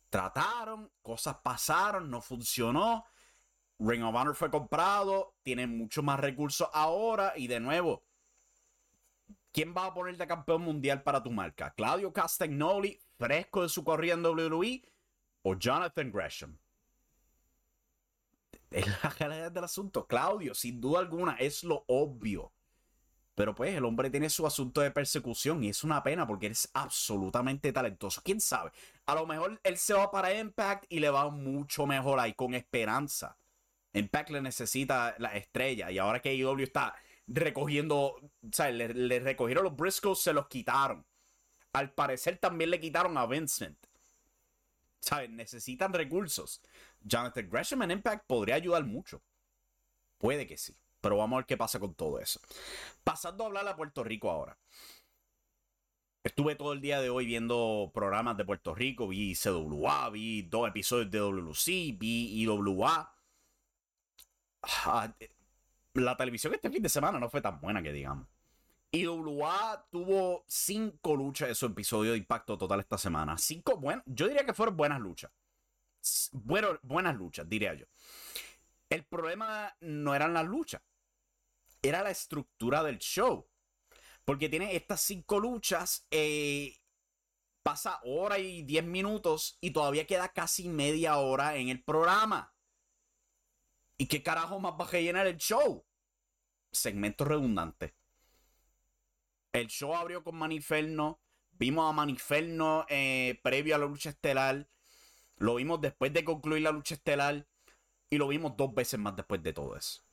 Trataron, 0.09 0.91
cosas 1.01 1.37
pasaron, 1.43 2.09
no 2.09 2.21
funcionó. 2.21 3.05
Ring 3.79 4.03
of 4.03 4.15
Honor 4.15 4.35
fue 4.35 4.49
comprado, 4.49 5.35
tienen 5.43 5.77
mucho 5.77 6.01
más 6.03 6.19
recursos 6.19 6.69
ahora 6.73 7.33
y 7.35 7.47
de 7.47 7.59
nuevo, 7.59 8.03
¿quién 9.53 9.73
va 9.73 9.85
a 9.85 9.93
poner 9.93 10.17
de 10.17 10.27
campeón 10.27 10.63
mundial 10.63 11.03
para 11.03 11.23
tu 11.23 11.31
marca? 11.31 11.73
¿Claudio 11.75 12.11
Castagnoli, 12.11 12.99
fresco 13.17 13.61
de 13.61 13.69
su 13.69 13.83
corrida 13.83 14.15
en 14.15 14.25
WWE 14.25 14.83
o 15.43 15.55
Jonathan 15.55 16.11
Gresham? 16.11 16.57
Es 18.71 18.87
la 18.87 19.09
realidad 19.11 19.51
del 19.51 19.63
asunto. 19.63 20.07
Claudio, 20.07 20.55
sin 20.55 20.81
duda 20.81 20.99
alguna, 20.99 21.35
es 21.39 21.63
lo 21.63 21.85
obvio. 21.87 22.51
Pero 23.35 23.55
pues 23.55 23.75
el 23.75 23.85
hombre 23.85 24.09
tiene 24.09 24.29
su 24.29 24.45
asunto 24.45 24.81
de 24.81 24.91
persecución 24.91 25.63
y 25.63 25.69
es 25.69 25.83
una 25.83 26.03
pena 26.03 26.27
porque 26.27 26.47
él 26.47 26.51
es 26.51 26.69
absolutamente 26.73 27.71
talentoso. 27.71 28.21
¿Quién 28.23 28.41
sabe? 28.41 28.71
A 29.05 29.15
lo 29.15 29.25
mejor 29.25 29.59
él 29.63 29.77
se 29.77 29.93
va 29.93 30.11
para 30.11 30.33
Impact 30.37 30.85
y 30.89 30.99
le 30.99 31.09
va 31.09 31.29
mucho 31.29 31.85
mejor 31.87 32.19
ahí 32.19 32.33
con 32.33 32.53
esperanza. 32.53 33.37
Impact 33.93 34.29
le 34.31 34.41
necesita 34.41 35.15
la 35.17 35.35
estrella 35.35 35.89
y 35.91 35.97
ahora 35.97 36.19
que 36.19 36.29
AEW 36.29 36.63
está 36.63 36.95
recogiendo, 37.27 38.15
o 38.15 38.31
sea, 38.51 38.71
le, 38.71 39.19
recogieron 39.19 39.63
los 39.63 39.75
Briscoes, 39.75 40.19
se 40.19 40.33
los 40.33 40.47
quitaron. 40.47 41.05
Al 41.73 41.93
parecer 41.93 42.37
también 42.37 42.69
le 42.69 42.79
quitaron 42.79 43.17
a 43.17 43.25
Vincent. 43.25 43.77
¿Sabes? 44.99 45.29
Necesitan 45.29 45.91
recursos. 45.91 46.61
Jonathan 47.01 47.49
Gresham 47.49 47.81
en 47.83 47.91
Impact 47.91 48.25
podría 48.25 48.55
ayudar 48.55 48.83
mucho. 48.85 49.21
Puede 50.17 50.47
que 50.47 50.57
sí. 50.57 50.75
Pero 51.01 51.17
vamos 51.17 51.35
a 51.35 51.39
ver 51.39 51.45
qué 51.45 51.57
pasa 51.57 51.79
con 51.79 51.93
todo 51.95 52.19
eso. 52.19 52.39
Pasando 53.03 53.43
a 53.43 53.47
hablar 53.47 53.67
a 53.67 53.75
Puerto 53.75 54.03
Rico 54.03 54.31
ahora. 54.31 54.57
Estuve 56.23 56.55
todo 56.55 56.71
el 56.71 56.79
día 56.79 57.01
de 57.01 57.09
hoy 57.09 57.25
viendo 57.25 57.91
programas 57.93 58.37
de 58.37 58.45
Puerto 58.45 58.73
Rico. 58.73 59.09
Vi 59.09 59.35
CWA, 59.35 60.09
vi 60.09 60.43
dos 60.43 60.69
episodios 60.69 61.11
de 61.11 61.19
WC, 61.19 61.97
vi 61.97 62.41
IWA. 62.43 63.13
La 65.93 66.17
televisión 66.17 66.53
este 66.53 66.69
fin 66.69 66.81
de 66.81 66.89
semana 66.89 67.19
no 67.19 67.29
fue 67.29 67.41
tan 67.41 67.59
buena 67.61 67.81
que 67.81 67.91
digamos. 67.93 68.27
IWA 68.91 69.87
tuvo 69.91 70.43
cinco 70.47 71.15
luchas 71.15 71.47
de 71.47 71.55
su 71.55 71.65
episodio 71.65 72.11
de 72.11 72.17
impacto 72.17 72.57
total 72.57 72.79
esta 72.79 72.97
semana. 72.97 73.37
Cinco 73.37 73.77
buenas. 73.77 74.03
Yo 74.07 74.27
diría 74.27 74.45
que 74.45 74.53
fueron 74.53 74.77
buenas 74.77 74.99
luchas. 74.99 75.31
Bueno, 76.31 76.79
buenas 76.83 77.15
luchas, 77.15 77.47
diría 77.47 77.73
yo. 77.73 77.85
El 78.89 79.03
problema 79.05 79.75
no 79.79 80.13
eran 80.13 80.33
las 80.33 80.45
luchas. 80.45 80.81
Era 81.81 82.03
la 82.03 82.11
estructura 82.11 82.83
del 82.83 82.99
show. 82.99 83.47
Porque 84.25 84.49
tiene 84.49 84.75
estas 84.75 85.01
cinco 85.01 85.39
luchas. 85.39 86.05
eh, 86.11 86.77
pasa 87.63 88.01
hora 88.03 88.37
y 88.39 88.61
diez 88.63 88.83
minutos 88.83 89.57
y 89.61 89.71
todavía 89.71 90.05
queda 90.05 90.29
casi 90.29 90.67
media 90.67 91.17
hora 91.17 91.55
en 91.55 91.69
el 91.69 91.81
programa. 91.81 92.52
¿Y 94.03 94.07
qué 94.07 94.21
carajo 94.21 94.59
más 94.59 94.73
va 94.73 94.85
a 94.85 94.99
llenar 94.99 95.27
el 95.27 95.37
show? 95.37 95.85
Segmento 96.73 97.23
redundante. 97.23 97.95
El 99.53 99.67
show 99.67 99.95
abrió 99.95 100.25
con 100.25 100.35
Maniferno. 100.35 101.21
Vimos 101.53 101.89
a 101.89 101.93
Maniferno 101.93 102.85
eh, 102.89 103.39
previo 103.43 103.75
a 103.75 103.77
la 103.77 103.85
lucha 103.85 104.09
estelar. 104.09 104.67
Lo 105.37 105.55
vimos 105.55 105.79
después 105.79 106.11
de 106.11 106.25
concluir 106.25 106.63
la 106.63 106.73
lucha 106.73 106.95
estelar. 106.95 107.47
Y 108.09 108.17
lo 108.17 108.27
vimos 108.27 108.57
dos 108.57 108.73
veces 108.73 108.99
más 108.99 109.15
después 109.15 109.41
de 109.41 109.53
todo 109.53 109.77
eso. 109.77 110.03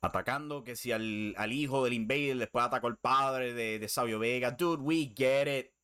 Atacando 0.00 0.64
que 0.64 0.74
si 0.74 0.90
al, 0.90 1.34
al 1.36 1.52
hijo 1.52 1.84
del 1.84 1.92
Invader 1.92 2.38
después 2.38 2.64
atacó 2.64 2.86
al 2.86 2.96
padre 2.96 3.52
de, 3.52 3.78
de 3.78 3.88
Sabio 3.90 4.18
Vega. 4.18 4.52
Dude, 4.52 4.82
we 4.82 5.12
get 5.14 5.46
it. 5.46 5.74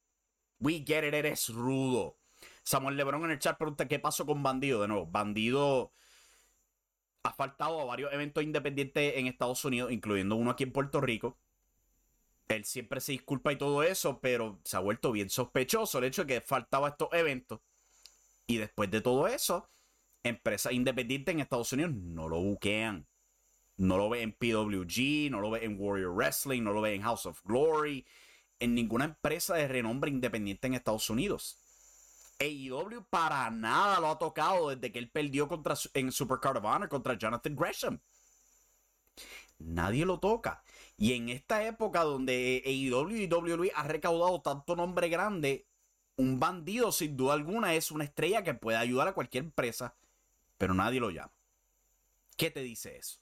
We 0.59 0.83
get 0.87 1.07
it, 1.07 1.13
eres 1.13 1.51
rudo. 1.51 2.17
Samuel 2.63 2.97
Lebron 2.97 3.27
en 3.27 3.33
el 3.33 3.39
chat 3.39 3.59
pregunta 3.59 3.87
qué 3.87 3.99
pasó 3.99 4.25
con 4.25 4.43
Bandido. 4.43 4.81
De 4.81 4.89
nuevo, 4.89 5.05
Bandido 5.07 5.93
ha 7.25 7.33
faltado 7.33 7.81
a 7.81 7.85
varios 7.85 8.13
eventos 8.13 8.45
independientes 8.45 9.15
en 9.17 9.27
Estados 9.27 9.65
Unidos, 9.65 9.91
incluyendo 9.91 10.37
uno 10.37 10.51
aquí 10.51 10.63
en 10.63 10.73
Puerto 10.73 11.01
Rico. 11.01 11.37
Él 12.49 12.65
siempre 12.67 13.01
se 13.01 13.13
disculpa 13.13 13.51
y 13.51 13.57
todo 13.57 13.83
eso, 13.83 14.21
pero 14.21 14.61
se 14.65 14.77
ha 14.77 14.81
vuelto 14.81 15.11
bien 15.11 15.31
sospechoso 15.31 15.99
el 15.99 16.05
hecho 16.05 16.25
de 16.25 16.35
que 16.35 16.41
faltaba 16.43 16.91
estos 16.91 17.09
eventos. 17.13 17.61
Y 18.47 18.59
después 18.59 18.91
de 18.91 19.01
todo 19.01 19.27
eso, 19.27 19.67
empresas 20.23 20.75
independientes 20.75 21.35
en 21.35 21.41
Estados 21.41 21.73
Unidos 21.73 21.93
no 21.95 22.29
lo 22.29 22.41
buquean. 22.41 23.07
No 23.79 23.97
lo 23.97 24.11
ve 24.11 24.21
en 24.21 24.33
PWG, 24.33 25.31
no 25.31 25.41
lo 25.41 25.51
ve 25.51 25.65
en 25.65 25.81
Warrior 25.81 26.15
Wrestling, 26.15 26.63
no 26.63 26.75
lo 26.75 26.83
ve 26.83 26.95
en 26.95 27.03
House 27.03 27.25
of 27.27 27.41
Glory, 27.45 28.07
en 28.61 28.75
ninguna 28.75 29.07
empresa 29.07 29.55
de 29.55 29.67
renombre 29.67 30.11
independiente 30.11 30.67
en 30.67 30.75
Estados 30.75 31.09
Unidos. 31.09 31.64
AEW 32.45 33.05
para 33.09 33.51
nada 33.51 34.01
lo 34.01 34.09
ha 34.09 34.19
tocado 34.19 34.71
desde 34.71 34.93
que 34.93 34.99
él 34.99 35.11
perdió 35.11 35.49
contra, 35.49 35.75
en 35.95 36.13
Supercard 36.13 36.59
of 36.59 36.65
Honor 36.65 36.89
contra 36.89 37.15
Jonathan 37.15 37.57
Gresham. 37.57 38.01
Nadie 39.59 40.05
lo 40.05 40.21
toca. 40.21 40.63
Y 40.97 41.15
en 41.15 41.29
esta 41.29 41.65
época 41.67 42.05
donde 42.05 42.63
AEW 42.65 43.17
y 43.17 43.27
WWE 43.27 43.73
ha 43.75 43.85
recaudado 43.85 44.41
tanto 44.43 44.77
nombre 44.77 45.09
grande, 45.09 45.67
un 46.17 46.39
bandido 46.39 46.93
sin 46.93 47.17
duda 47.17 47.35
alguna 47.35 47.75
es 47.75 47.91
una 47.91 48.05
estrella 48.05 48.45
que 48.45 48.55
puede 48.55 48.79
ayudar 48.79 49.09
a 49.09 49.15
cualquier 49.15 49.45
empresa, 49.45 49.97
pero 50.59 50.75
nadie 50.75 51.01
lo 51.01 51.11
llama. 51.11 51.33
¿Qué 52.37 52.51
te 52.51 52.61
dice 52.61 52.97
eso? 52.97 53.19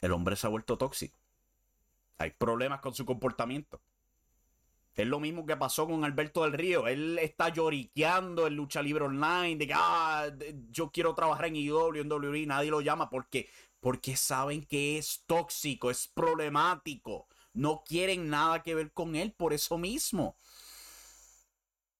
El 0.00 0.12
hombre 0.12 0.36
se 0.36 0.46
ha 0.46 0.50
vuelto 0.50 0.78
tóxico. 0.78 1.18
Hay 2.18 2.30
problemas 2.30 2.80
con 2.80 2.94
su 2.94 3.04
comportamiento. 3.04 3.80
Es 4.96 5.06
lo 5.06 5.20
mismo 5.20 5.44
que 5.44 5.56
pasó 5.58 5.86
con 5.86 6.04
Alberto 6.04 6.42
del 6.42 6.54
Río. 6.54 6.88
Él 6.88 7.18
está 7.18 7.50
lloriqueando 7.50 8.46
en 8.46 8.56
lucha 8.56 8.80
libre 8.80 9.04
online 9.04 9.56
de 9.56 9.66
que 9.66 9.74
ah, 9.76 10.26
yo 10.70 10.90
quiero 10.90 11.14
trabajar 11.14 11.46
en 11.46 11.56
IW, 11.56 11.96
en 11.96 12.10
WWE, 12.10 12.46
nadie 12.46 12.70
lo 12.70 12.80
llama 12.80 13.10
porque 13.10 13.48
porque 13.78 14.16
saben 14.16 14.64
que 14.64 14.96
es 14.96 15.22
tóxico, 15.26 15.90
es 15.90 16.08
problemático. 16.08 17.28
No 17.52 17.84
quieren 17.86 18.30
nada 18.30 18.62
que 18.62 18.74
ver 18.74 18.90
con 18.92 19.14
él 19.16 19.32
por 19.32 19.52
eso 19.52 19.76
mismo. 19.76 20.36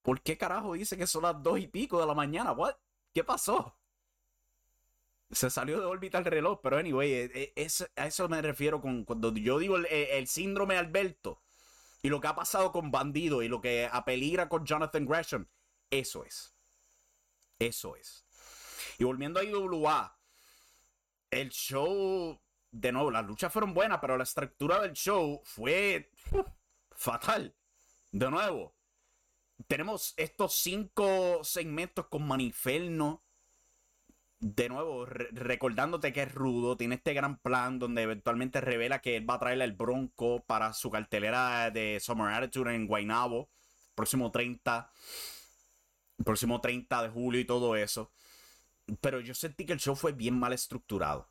¿Por 0.02 0.22
qué 0.22 0.38
carajo 0.38 0.72
dice 0.72 0.96
que 0.96 1.06
son 1.06 1.22
las 1.22 1.42
dos 1.42 1.60
y 1.60 1.66
pico 1.66 2.00
de 2.00 2.06
la 2.06 2.14
mañana? 2.14 2.52
What? 2.52 2.76
¿Qué 3.12 3.22
pasó? 3.24 3.76
Se 5.30 5.50
salió 5.50 5.80
de 5.80 5.86
órbita 5.86 6.18
el 6.18 6.24
reloj, 6.24 6.60
pero 6.62 6.78
anyway, 6.78 7.12
eh, 7.12 7.52
es, 7.56 7.86
a 7.94 8.06
eso 8.06 8.28
me 8.28 8.40
refiero 8.40 8.80
con 8.80 9.04
cuando 9.04 9.34
yo 9.34 9.58
digo 9.58 9.76
el, 9.76 9.86
el 9.86 10.26
síndrome 10.28 10.78
Alberto 10.78 11.42
y 12.02 12.08
lo 12.08 12.20
que 12.20 12.28
ha 12.28 12.34
pasado 12.34 12.72
con 12.72 12.90
Bandido 12.90 13.42
y 13.42 13.48
lo 13.48 13.60
que 13.60 13.88
apeligra 13.90 14.48
con 14.48 14.64
Jonathan 14.64 15.06
Gresham. 15.06 15.48
Eso 15.90 16.24
es. 16.24 16.54
Eso 17.58 17.96
es. 17.96 18.26
Y 18.98 19.04
volviendo 19.04 19.40
a 19.40 19.44
IWA, 19.44 20.18
el 21.30 21.50
show, 21.50 22.40
de 22.70 22.92
nuevo, 22.92 23.10
las 23.10 23.26
luchas 23.26 23.52
fueron 23.52 23.74
buenas, 23.74 23.98
pero 24.00 24.16
la 24.16 24.24
estructura 24.24 24.80
del 24.80 24.92
show 24.92 25.40
fue 25.44 26.10
fatal. 26.92 27.54
De 28.12 28.30
nuevo, 28.30 28.74
tenemos 29.66 30.14
estos 30.16 30.54
cinco 30.54 31.42
segmentos 31.42 32.06
con 32.06 32.26
Maniferno. 32.26 33.25
De 34.38 34.68
nuevo, 34.68 35.06
re 35.06 35.28
recordándote 35.32 36.12
que 36.12 36.22
es 36.22 36.34
rudo, 36.34 36.76
tiene 36.76 36.96
este 36.96 37.14
gran 37.14 37.38
plan 37.38 37.78
donde 37.78 38.02
eventualmente 38.02 38.60
revela 38.60 39.00
que 39.00 39.16
él 39.16 39.28
va 39.28 39.34
a 39.34 39.38
traerle 39.38 39.64
el 39.64 39.72
Bronco 39.72 40.44
para 40.46 40.74
su 40.74 40.90
cartelera 40.90 41.70
de 41.70 41.98
Summer 42.00 42.32
Attitude 42.34 42.74
en 42.74 42.86
Guaynabo, 42.86 43.48
próximo 43.94 44.30
30, 44.30 44.90
próximo 46.22 46.60
30 46.60 47.02
de 47.04 47.08
julio 47.08 47.40
y 47.40 47.46
todo 47.46 47.76
eso. 47.76 48.10
Pero 49.00 49.20
yo 49.20 49.34
sentí 49.34 49.64
que 49.64 49.72
el 49.72 49.80
show 49.80 49.96
fue 49.96 50.12
bien 50.12 50.38
mal 50.38 50.52
estructurado. 50.52 51.28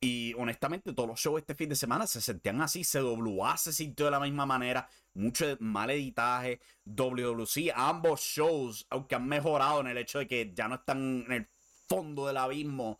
Y 0.00 0.34
honestamente, 0.34 0.92
todos 0.92 1.08
los 1.08 1.20
shows 1.20 1.40
este 1.40 1.54
fin 1.54 1.68
de 1.68 1.76
semana 1.76 2.06
se 2.06 2.20
sentían 2.20 2.60
así. 2.60 2.82
CWA 2.82 3.56
se 3.56 3.72
sintió 3.72 4.06
de 4.06 4.12
la 4.12 4.20
misma 4.20 4.46
manera. 4.46 4.88
Mucho 5.14 5.56
mal 5.60 5.90
editaje. 5.90 6.60
WWC, 6.84 7.72
ambos 7.74 8.20
shows, 8.20 8.86
aunque 8.90 9.14
han 9.14 9.26
mejorado 9.26 9.80
en 9.80 9.88
el 9.88 9.98
hecho 9.98 10.18
de 10.18 10.28
que 10.28 10.52
ya 10.54 10.68
no 10.68 10.76
están 10.76 11.24
en 11.26 11.32
el 11.32 11.48
fondo 11.88 12.26
del 12.26 12.36
abismo 12.36 12.98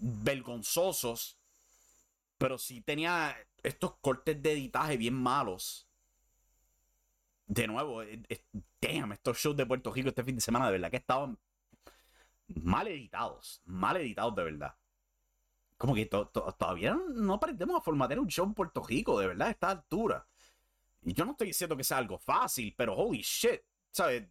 vergonzosos. 0.00 1.36
Pero 2.38 2.58
sí 2.58 2.80
tenía 2.80 3.36
estos 3.62 3.96
cortes 4.00 4.40
de 4.42 4.52
editaje 4.52 4.96
bien 4.96 5.14
malos. 5.14 5.86
De 7.46 7.66
nuevo, 7.66 8.02
damn, 8.80 9.12
estos 9.12 9.38
shows 9.38 9.56
de 9.56 9.66
Puerto 9.66 9.92
Rico 9.92 10.10
este 10.10 10.22
fin 10.22 10.36
de 10.36 10.40
semana 10.40 10.66
de 10.66 10.72
verdad 10.72 10.90
que 10.90 10.98
estaban 10.98 11.38
mal 12.48 12.86
editados, 12.88 13.62
mal 13.64 13.96
editados 13.96 14.34
de 14.36 14.44
verdad. 14.44 14.74
Como 15.76 15.94
que 15.94 16.06
to 16.06 16.26
to 16.28 16.54
todavía 16.58 16.98
no 17.14 17.34
aprendemos 17.34 17.76
a 17.76 17.80
formatear 17.80 18.18
un 18.20 18.28
show 18.28 18.44
en 18.44 18.54
Puerto 18.54 18.82
Rico, 18.82 19.18
de 19.18 19.28
verdad, 19.28 19.48
a 19.48 19.50
esta 19.52 19.70
altura. 19.70 20.26
Y 21.02 21.14
yo 21.14 21.24
no 21.24 21.32
estoy 21.32 21.48
diciendo 21.48 21.76
que 21.76 21.84
sea 21.84 21.98
algo 21.98 22.18
fácil, 22.18 22.74
pero 22.76 22.94
holy 22.96 23.22
shit, 23.22 23.62
¿sabes? 23.90 24.28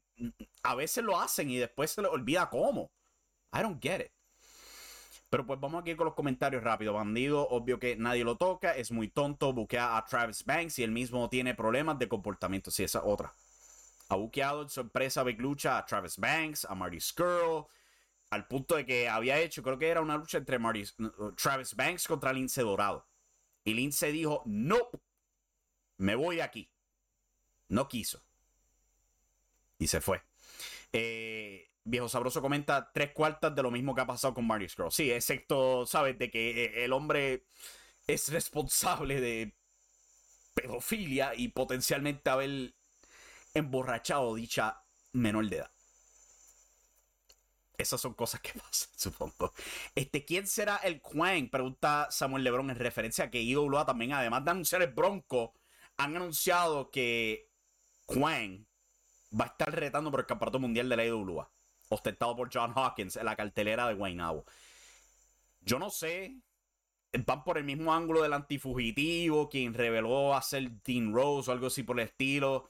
A 0.64 0.76
veces 0.76 1.04
lo 1.04 1.20
hacen 1.20 1.50
y 1.50 1.58
después 1.58 1.92
se 1.92 2.02
les 2.02 2.12
olvida 2.12 2.50
cómo. 2.50 2.92
I 3.54 3.62
don't 3.62 3.82
get 3.82 4.02
it. 4.02 4.12
Pero 5.30 5.46
pues 5.46 5.60
vamos 5.60 5.82
aquí 5.82 5.96
con 5.96 6.06
los 6.06 6.16
comentarios 6.16 6.64
rápido. 6.64 6.94
Bandido, 6.94 7.48
obvio 7.50 7.80
que 7.80 7.98
nadie 7.98 8.24
lo 8.24 8.38
toca, 8.38 8.72
es 8.72 8.92
muy 8.92 9.10
tonto, 9.10 9.52
buquea 9.52 9.98
a 9.98 10.06
Travis 10.06 10.46
Banks 10.46 10.80
y 10.80 10.84
él 10.84 10.92
mismo 10.92 11.30
tiene 11.30 11.54
problemas 11.54 12.00
de 12.00 12.08
comportamiento. 12.08 12.72
Sí, 12.72 12.84
esa 12.84 13.04
otra. 13.04 13.34
Ha 14.10 14.16
buqueado 14.16 14.62
en 14.62 14.70
su 14.70 14.80
empresa 14.80 15.24
Big 15.24 15.42
Lucha 15.42 15.78
a 15.78 15.86
Travis 15.86 16.18
Banks, 16.18 16.64
a 16.64 16.76
Marty 16.76 17.02
Skrull, 17.02 17.66
al 18.30 18.48
punto 18.48 18.76
de 18.76 18.86
que 18.86 19.10
había 19.10 19.38
hecho, 19.40 19.62
creo 19.62 19.78
que 19.78 19.90
era 19.90 20.02
una 20.02 20.16
lucha 20.16 20.38
entre 20.38 20.60
Marty, 20.60 20.86
Travis 21.36 21.76
Banks 21.76 22.08
contra 22.08 22.32
Lince 22.32 22.62
Dorado. 22.62 23.06
Y 23.66 23.74
Lince 23.74 24.14
dijo, 24.14 24.44
no, 24.46 24.78
me 25.98 26.16
voy 26.16 26.40
aquí. 26.40 26.72
No 27.68 27.90
quiso. 27.90 28.24
Y 29.78 29.88
se 29.88 30.00
fue. 30.00 30.22
Eh, 30.94 31.70
Viejo 31.90 32.10
Sabroso 32.10 32.42
comenta 32.42 32.92
tres 32.92 33.14
cuartas 33.14 33.56
de 33.56 33.64
lo 33.64 33.72
mismo 33.72 33.96
que 33.96 34.02
ha 34.02 34.06
pasado 34.06 34.34
con 34.34 34.46
Marty 34.46 34.68
Skrull. 34.68 34.92
Sí, 34.92 35.10
excepto, 35.10 35.86
¿sabes? 35.86 36.18
De 36.20 36.30
que 36.30 36.84
el 36.84 36.92
hombre 36.92 37.46
es 38.06 38.28
responsable 38.28 39.22
de 39.22 39.56
pedofilia 40.54 41.34
y 41.34 41.48
potencialmente 41.48 42.30
haber 42.30 42.74
emborrachado 43.54 44.36
dicha 44.36 44.84
menor 45.14 45.48
de 45.48 45.58
edad. 45.58 45.72
Esas 47.78 48.02
son 48.02 48.16
cosas 48.16 48.42
que 48.42 48.52
pasan, 48.60 48.90
supongo. 48.98 49.54
Este, 49.96 50.26
¿quién 50.26 50.46
será 50.46 50.76
el 50.78 51.02
Quang? 51.02 51.50
Pregunta 51.50 52.10
Samuel 52.12 52.44
Lebron 52.44 52.70
en 52.70 52.76
referencia 52.76 53.26
a 53.26 53.32
que 53.32 53.42
IWA 53.42 53.86
también, 53.86 54.12
además 54.12 54.44
de 54.44 54.52
anunciar 54.52 54.82
el 54.82 54.92
Bronco, 54.92 55.54
han 55.96 56.18
anunciado 56.18 56.92
que 56.92 57.50
Quang 58.06 58.66
va 59.40 59.46
a 59.46 59.48
estar 59.48 59.74
retando 59.74 60.12
por 60.12 60.20
el 60.20 60.26
Campeonato 60.26 60.60
Mundial 60.60 60.90
de 60.90 60.98
la 60.98 61.06
IWA, 61.06 61.50
ostentado 61.90 62.36
por 62.36 62.50
John 62.54 62.74
Hawkins 62.76 63.16
en 63.16 63.26
la 63.26 63.36
cartelera 63.36 63.88
de 63.88 63.94
Guaynabo. 63.94 64.46
Yo 65.62 65.80
no 65.80 65.90
sé, 65.90 66.38
van 67.26 67.44
por 67.44 67.58
el 67.58 67.64
mismo 67.64 67.94
ángulo 67.94 68.22
del 68.24 68.34
antifugitivo, 68.34 69.50
quien 69.50 69.74
reveló 69.74 70.36
a 70.36 70.42
ser 70.42 70.70
Dean 70.84 71.14
Rose 71.14 71.50
o 71.50 71.54
algo 71.54 71.68
así 71.68 71.84
por 71.84 72.00
el 72.00 72.08
estilo 72.08 72.70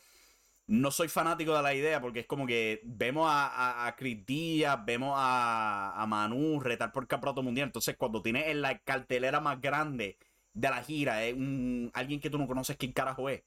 no 0.67 0.91
soy 0.91 1.07
fanático 1.07 1.55
de 1.55 1.63
la 1.63 1.73
idea 1.73 2.01
porque 2.01 2.21
es 2.21 2.27
como 2.27 2.45
que 2.45 2.81
vemos 2.83 3.27
a, 3.29 3.87
a, 3.87 3.95
Chris 3.95 4.25
Díaz, 4.25 4.83
vemos 4.85 5.13
a, 5.15 5.93
a 5.95 6.05
Manu 6.07 6.59
retar 6.59 6.91
por 6.91 7.07
campeonato 7.07 7.41
mundial. 7.41 7.67
Entonces, 7.67 7.95
cuando 7.97 8.21
tienes 8.21 8.47
en 8.47 8.61
la 8.61 8.77
cartelera 8.79 9.39
más 9.39 9.61
grande 9.61 10.17
de 10.53 10.69
la 10.69 10.83
gira, 10.83 11.23
es 11.23 11.33
un, 11.33 11.89
alguien 11.93 12.19
que 12.19 12.29
tú 12.29 12.37
no 12.37 12.47
conoces 12.47 12.75
quién 12.77 12.91
carajo 12.91 13.29
es, 13.29 13.43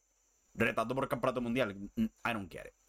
retando 0.54 0.94
por 0.94 1.08
campeonato 1.08 1.40
mundial. 1.42 1.76
I 1.96 2.32
don't 2.32 2.50
get 2.50 2.66
it. 2.66 2.79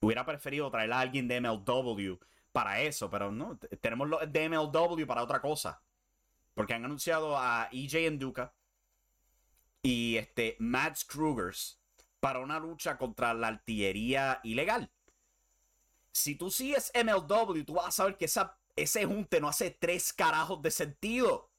Hubiera 0.00 0.24
preferido 0.24 0.70
traer 0.70 0.92
a 0.92 1.00
alguien 1.00 1.28
de 1.28 1.40
MLW 1.40 2.18
para 2.52 2.80
eso, 2.80 3.10
pero 3.10 3.30
no, 3.30 3.58
tenemos 3.80 4.08
de 4.28 4.48
MLW 4.48 5.06
para 5.06 5.22
otra 5.22 5.40
cosa. 5.40 5.82
Porque 6.54 6.74
han 6.74 6.84
anunciado 6.84 7.36
a 7.36 7.68
EJ 7.70 8.06
Enduka 8.06 8.54
y 9.82 10.16
este 10.16 10.56
Mads 10.58 11.04
Krugers 11.04 11.80
para 12.18 12.40
una 12.40 12.58
lucha 12.58 12.96
contra 12.98 13.34
la 13.34 13.48
artillería 13.48 14.40
ilegal. 14.42 14.90
Si 16.12 16.34
tú 16.34 16.50
sigues 16.50 16.90
MLW, 16.94 17.62
tú 17.64 17.74
vas 17.74 17.88
a 17.88 17.92
saber 17.92 18.16
que 18.16 18.24
esa, 18.24 18.58
ese 18.74 19.04
junte 19.04 19.40
no 19.40 19.48
hace 19.48 19.70
tres 19.70 20.12
carajos 20.12 20.62
de 20.62 20.70
sentido. 20.70 21.50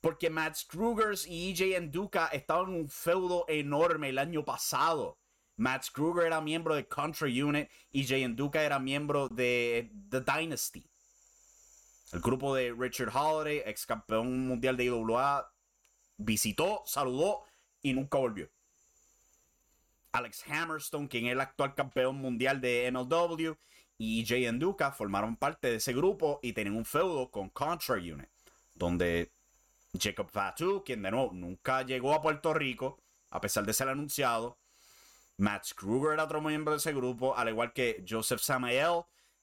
Porque 0.00 0.30
Mads 0.30 0.64
Krugers 0.64 1.26
y 1.26 1.50
EJ 1.50 1.90
Duca 1.90 2.28
estaban 2.28 2.68
en 2.68 2.80
un 2.82 2.88
feudo 2.88 3.44
enorme 3.48 4.10
el 4.10 4.18
año 4.18 4.44
pasado. 4.44 5.18
Mads 5.56 5.90
Kruger 5.90 6.26
era 6.26 6.40
miembro 6.40 6.74
de 6.74 6.86
Country 6.86 7.40
Unit 7.40 7.68
y 7.90 8.06
Jay 8.06 8.26
Duca 8.28 8.62
era 8.62 8.78
miembro 8.78 9.28
de 9.28 9.90
The 10.10 10.20
Dynasty. 10.20 10.86
El 12.12 12.20
grupo 12.20 12.54
de 12.54 12.74
Richard 12.76 13.10
Holiday, 13.14 13.62
ex 13.66 13.86
campeón 13.86 14.46
mundial 14.46 14.76
de 14.76 14.84
IWA, 14.84 15.50
visitó, 16.18 16.82
saludó 16.86 17.42
y 17.82 17.92
nunca 17.94 18.18
volvió. 18.18 18.50
Alex 20.12 20.44
Hammerstone, 20.48 21.08
quien 21.08 21.26
es 21.26 21.32
el 21.32 21.40
actual 21.40 21.74
campeón 21.74 22.16
mundial 22.16 22.60
de 22.60 22.90
MLW, 22.90 23.54
y 23.98 24.24
Jay 24.26 24.46
Duca 24.58 24.92
formaron 24.92 25.36
parte 25.36 25.68
de 25.68 25.76
ese 25.76 25.92
grupo 25.92 26.38
y 26.42 26.52
tenían 26.52 26.76
un 26.76 26.84
feudo 26.84 27.30
con 27.30 27.50
Country 27.50 28.12
Unit, 28.12 28.28
donde 28.74 29.32
Jacob 29.98 30.30
Fatu, 30.30 30.82
quien 30.84 31.02
de 31.02 31.10
nuevo 31.10 31.32
nunca 31.32 31.82
llegó 31.82 32.14
a 32.14 32.20
Puerto 32.20 32.52
Rico, 32.54 32.98
a 33.30 33.40
pesar 33.40 33.64
de 33.64 33.72
ser 33.72 33.88
anunciado, 33.88 34.58
Matt 35.38 35.72
Kruger 35.74 36.14
era 36.14 36.24
otro 36.24 36.40
miembro 36.40 36.72
de 36.72 36.78
ese 36.78 36.92
grupo, 36.92 37.36
al 37.36 37.48
igual 37.48 37.72
que 37.72 38.04
Joseph 38.08 38.40
Samael 38.40 39.02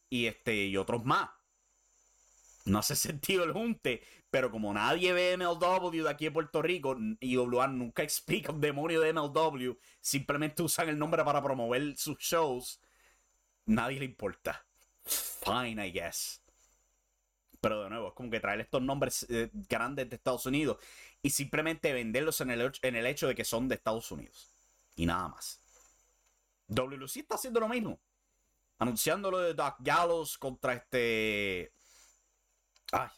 y, 0.09 0.25
este, 0.25 0.65
y 0.65 0.77
otros 0.77 1.05
más. 1.05 1.29
No 2.65 2.79
hace 2.79 2.95
sentido 2.95 3.43
el 3.43 3.51
junte, 3.51 4.01
pero 4.29 4.49
como 4.49 4.73
nadie 4.73 5.13
ve 5.13 5.37
MLW 5.37 6.03
de 6.03 6.09
aquí 6.09 6.25
de 6.25 6.31
Puerto 6.31 6.61
Rico, 6.61 6.97
IWA 7.19 7.67
nunca 7.67 8.03
explica 8.03 8.51
un 8.51 8.61
demonio 8.61 9.01
de 9.01 9.13
MLW, 9.13 9.77
simplemente 10.01 10.63
usan 10.63 10.89
el 10.89 10.97
nombre 10.97 11.23
para 11.23 11.43
promover 11.43 11.95
sus 11.97 12.17
shows, 12.19 12.79
nadie 13.65 13.99
le 13.99 14.05
importa. 14.05 14.65
Fine, 15.05 15.85
I 15.85 15.91
guess. 15.91 16.41
Pero 17.59 17.83
de 17.83 17.89
nuevo, 17.89 18.09
es 18.09 18.13
como 18.13 18.29
que 18.29 18.39
traer 18.39 18.61
estos 18.61 18.81
nombres 18.81 19.25
eh, 19.29 19.49
grandes 19.69 20.09
de 20.09 20.15
Estados 20.15 20.45
Unidos 20.45 20.77
y 21.21 21.29
simplemente 21.29 21.93
venderlos 21.93 22.41
en 22.41 22.51
el, 22.51 22.71
en 22.81 22.95
el 22.95 23.05
hecho 23.05 23.27
de 23.27 23.35
que 23.35 23.45
son 23.45 23.67
de 23.69 23.75
Estados 23.75 24.11
Unidos. 24.11 24.53
Y 24.95 25.05
nada 25.05 25.29
más. 25.29 25.62
WLC 26.73 27.17
está 27.17 27.35
haciendo 27.35 27.59
lo 27.59 27.69
mismo. 27.69 27.99
Anunciando 28.79 29.31
lo 29.31 29.39
de 29.39 29.53
Doc 29.53 29.77
Gallows 29.79 30.37
contra 30.37 30.73
este. 30.73 31.73
Ay, 32.91 33.09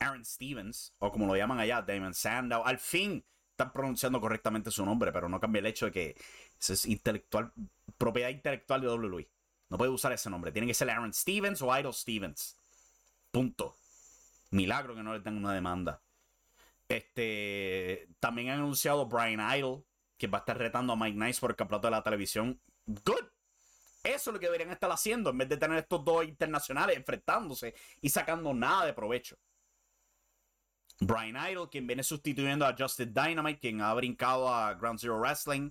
Aaron 0.00 0.24
Stevens, 0.24 0.94
o 0.98 1.10
como 1.10 1.26
lo 1.26 1.36
llaman 1.36 1.60
allá, 1.60 1.82
Damon 1.82 2.14
Sandow. 2.14 2.62
Al 2.64 2.78
fin 2.78 3.24
están 3.50 3.72
pronunciando 3.72 4.20
correctamente 4.20 4.70
su 4.70 4.84
nombre, 4.84 5.12
pero 5.12 5.28
no 5.28 5.38
cambia 5.38 5.60
el 5.60 5.66
hecho 5.66 5.86
de 5.86 5.92
que 5.92 6.16
es 6.58 6.86
intelectual, 6.86 7.52
propiedad 7.98 8.30
intelectual 8.30 8.80
de 8.80 8.88
WWE. 8.88 9.28
No 9.68 9.78
puede 9.78 9.90
usar 9.90 10.12
ese 10.12 10.30
nombre. 10.30 10.50
Tiene 10.50 10.66
que 10.66 10.74
ser 10.74 10.90
Aaron 10.90 11.12
Stevens 11.12 11.62
o 11.62 11.78
Idol 11.78 11.94
Stevens. 11.94 12.56
Punto. 13.30 13.76
Milagro 14.50 14.94
que 14.94 15.02
no 15.02 15.12
le 15.12 15.20
den 15.20 15.36
una 15.36 15.52
demanda. 15.52 16.02
Este. 16.88 18.08
También 18.18 18.48
han 18.48 18.60
anunciado 18.60 19.06
Brian 19.06 19.40
Idol, 19.56 19.84
que 20.16 20.26
va 20.26 20.38
a 20.38 20.40
estar 20.40 20.58
retando 20.58 20.94
a 20.94 20.96
Mike 20.96 21.18
Nice 21.18 21.40
por 21.40 21.50
el 21.50 21.56
campeonato 21.56 21.86
de 21.86 21.92
la 21.92 22.02
televisión 22.02 22.60
good. 22.86 23.24
Eso 24.02 24.30
es 24.30 24.34
lo 24.34 24.40
que 24.40 24.46
deberían 24.46 24.70
estar 24.70 24.90
haciendo 24.90 25.30
en 25.30 25.38
vez 25.38 25.48
de 25.48 25.56
tener 25.58 25.78
estos 25.78 26.04
dos 26.04 26.24
internacionales 26.24 26.96
enfrentándose 26.96 27.74
y 28.00 28.08
sacando 28.08 28.54
nada 28.54 28.86
de 28.86 28.94
provecho. 28.94 29.36
Brian 31.00 31.36
Idol, 31.50 31.68
quien 31.70 31.86
viene 31.86 32.02
sustituyendo 32.02 32.66
a 32.66 32.74
Justin 32.78 33.12
Dynamite, 33.12 33.58
quien 33.58 33.80
ha 33.80 33.92
brincado 33.94 34.52
a 34.52 34.74
Ground 34.74 34.98
Zero 34.98 35.18
Wrestling. 35.18 35.70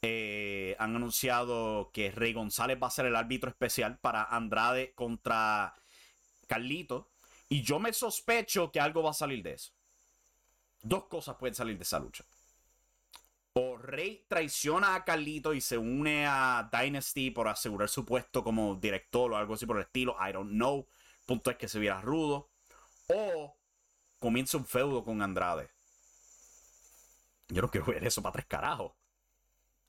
Eh, 0.00 0.76
han 0.78 0.94
anunciado 0.94 1.90
que 1.92 2.10
Rey 2.10 2.32
González 2.32 2.78
va 2.80 2.86
a 2.86 2.90
ser 2.90 3.06
el 3.06 3.16
árbitro 3.16 3.50
especial 3.50 3.98
para 3.98 4.24
Andrade 4.24 4.94
contra 4.94 5.74
Carlito. 6.46 7.10
Y 7.48 7.62
yo 7.62 7.78
me 7.78 7.92
sospecho 7.92 8.70
que 8.70 8.80
algo 8.80 9.02
va 9.02 9.10
a 9.10 9.14
salir 9.14 9.42
de 9.42 9.54
eso. 9.54 9.72
Dos 10.82 11.06
cosas 11.06 11.36
pueden 11.36 11.54
salir 11.54 11.76
de 11.76 11.82
esa 11.82 11.98
lucha 11.98 12.24
o 13.58 13.76
Rey 13.76 14.24
traiciona 14.28 14.94
a 14.94 15.04
Carlito 15.04 15.52
y 15.52 15.60
se 15.60 15.76
une 15.76 16.26
a 16.26 16.70
Dynasty 16.72 17.30
por 17.30 17.48
asegurar 17.48 17.88
su 17.88 18.04
puesto 18.04 18.44
como 18.44 18.76
director 18.76 19.32
o 19.32 19.36
algo 19.36 19.54
así 19.54 19.66
por 19.66 19.76
el 19.78 19.82
estilo. 19.82 20.16
I 20.20 20.32
don't 20.32 20.52
know. 20.52 20.86
Punto 21.26 21.50
es 21.50 21.56
que 21.56 21.66
se 21.66 21.80
viera 21.80 22.00
rudo. 22.00 22.50
O 23.08 23.56
comienza 24.18 24.58
un 24.58 24.64
feudo 24.64 25.04
con 25.04 25.20
Andrade. 25.22 25.70
Yo 27.48 27.62
no 27.62 27.70
quiero 27.70 27.86
ver 27.86 28.04
eso 28.04 28.22
para 28.22 28.34
tres 28.34 28.46
carajos. 28.46 28.92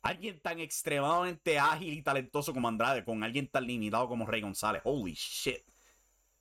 Alguien 0.01 0.39
tan 0.39 0.59
extremadamente 0.59 1.59
ágil 1.59 1.93
y 1.93 2.01
talentoso 2.01 2.53
como 2.53 2.69
Andrade, 2.69 3.03
con 3.03 3.23
alguien 3.23 3.47
tan 3.47 3.67
limitado 3.67 4.07
como 4.07 4.25
Rey 4.25 4.41
González. 4.41 4.81
Holy 4.85 5.13
shit. 5.13 5.63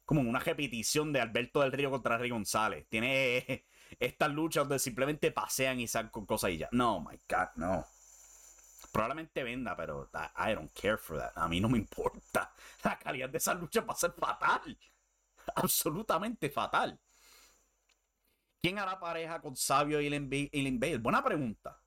Como 0.06 0.22
una 0.22 0.38
repetición 0.38 1.12
de 1.12 1.20
Alberto 1.20 1.60
del 1.60 1.72
Río 1.72 1.90
contra 1.90 2.16
Rey 2.16 2.30
González. 2.30 2.86
Tiene 2.88 3.66
estas 3.98 4.30
luchas 4.30 4.64
donde 4.64 4.78
simplemente 4.78 5.32
pasean 5.32 5.80
y 5.80 5.88
sacan 5.88 6.10
con 6.10 6.26
cosas 6.26 6.50
y 6.50 6.58
ya. 6.58 6.68
No, 6.72 7.00
my 7.00 7.18
God, 7.28 7.48
no. 7.56 7.86
Probablemente 8.92 9.42
venda, 9.42 9.76
pero 9.76 10.10
I, 10.14 10.54
don't 10.54 10.72
care 10.72 10.96
for 10.96 11.18
that. 11.18 11.32
A 11.36 11.48
mí 11.48 11.60
no 11.60 11.68
me 11.68 11.78
importa. 11.78 12.52
La 12.84 12.98
calidad 12.98 13.28
de 13.28 13.38
esa 13.38 13.54
lucha 13.54 13.82
va 13.82 13.92
a 13.92 13.96
ser 13.96 14.12
fatal. 14.12 14.78
Absolutamente 15.54 16.50
fatal. 16.50 16.98
¿Quién 18.60 18.78
hará 18.78 18.98
pareja 18.98 19.40
con 19.40 19.56
Sabio 19.56 20.00
y 20.00 20.10
Lynn 20.10 20.80
Buena 21.00 21.22
pregunta. 21.22 21.80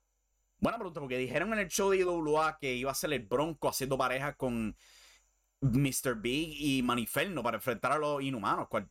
Buena 0.57 0.77
pregunta, 0.77 0.99
porque 0.99 1.17
dijeron 1.17 1.51
en 1.53 1.59
el 1.59 1.67
show 1.67 1.89
de 1.89 1.97
IWA 1.97 2.57
que 2.59 2.75
iba 2.75 2.91
a 2.91 2.95
ser 2.95 3.11
el 3.13 3.25
Bronco 3.25 3.67
haciendo 3.67 3.97
pareja 3.97 4.35
con 4.35 4.77
Mr. 5.59 6.15
Big 6.15 6.55
y 6.59 6.83
Maniferno 6.83 7.41
para 7.41 7.57
enfrentar 7.57 7.91
a 7.93 7.97
los 7.97 8.21
inhumanos. 8.21 8.67
Cual 8.69 8.89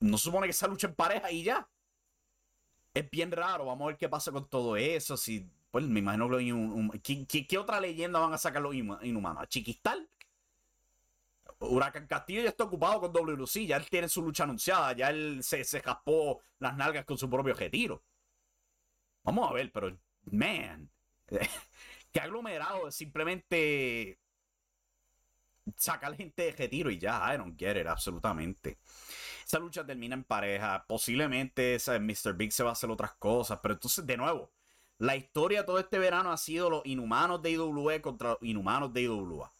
no 0.00 0.18
supone 0.18 0.46
que 0.46 0.52
esa 0.52 0.66
lucha 0.66 0.86
en 0.88 0.94
pareja 0.94 1.30
y 1.30 1.44
ya 1.44 1.68
es 2.94 3.10
bien 3.10 3.32
raro. 3.32 3.66
Vamos 3.66 3.84
a 3.84 3.88
ver 3.88 3.96
qué 3.96 4.08
pasa 4.08 4.32
con 4.32 4.48
todo 4.48 4.76
eso. 4.76 5.16
Si, 5.16 5.50
pues 5.70 5.84
me 5.84 5.98
imagino 5.98 6.30
que 7.02 7.26
¿qué, 7.26 7.58
otra 7.58 7.80
leyenda 7.80 8.20
van 8.20 8.32
a 8.32 8.38
sacar 8.38 8.62
los 8.62 8.74
inhumanos? 8.74 9.42
¿A 9.42 9.46
Chiquistal? 9.48 10.08
Huracán 11.58 12.06
Castillo 12.06 12.42
ya 12.42 12.50
está 12.50 12.64
ocupado 12.64 13.00
con 13.00 13.12
WC. 13.12 13.66
Ya 13.66 13.76
él 13.76 13.88
tiene 13.90 14.08
su 14.08 14.22
lucha 14.22 14.44
anunciada. 14.44 14.92
Ya 14.92 15.10
él 15.10 15.42
se, 15.42 15.64
se 15.64 15.82
las 16.60 16.76
nalgas 16.76 17.04
con 17.04 17.18
su 17.18 17.28
propio 17.28 17.54
retiro. 17.54 18.02
Vamos 19.24 19.50
a 19.50 19.54
ver, 19.54 19.72
pero, 19.72 19.98
man. 20.30 20.90
que 22.12 22.20
aglomerado 22.20 22.92
simplemente 22.92 24.20
sacar 25.76 26.14
gente 26.16 26.42
de 26.44 26.52
retiro 26.52 26.90
y 26.90 26.98
ya. 26.98 27.34
I 27.34 27.38
don't 27.38 27.58
get 27.58 27.76
it, 27.76 27.86
absolutamente. 27.86 28.78
Esa 29.46 29.58
lucha 29.58 29.84
termina 29.84 30.14
en 30.14 30.24
pareja. 30.24 30.84
Posiblemente 30.86 31.78
Mr. 31.86 32.34
Big 32.34 32.52
se 32.52 32.62
va 32.62 32.70
a 32.70 32.72
hacer 32.72 32.90
otras 32.90 33.14
cosas. 33.14 33.58
Pero 33.62 33.74
entonces, 33.74 34.06
de 34.06 34.16
nuevo, 34.16 34.50
la 34.98 35.16
historia 35.16 35.66
todo 35.66 35.78
este 35.78 35.98
verano 35.98 36.32
ha 36.32 36.36
sido 36.36 36.70
los 36.70 36.86
inhumanos 36.86 37.42
de 37.42 37.50
IWE 37.52 38.00
contra 38.00 38.30
los 38.30 38.38
inhumanos 38.42 38.92
de 38.92 39.02
IWA. 39.02 39.52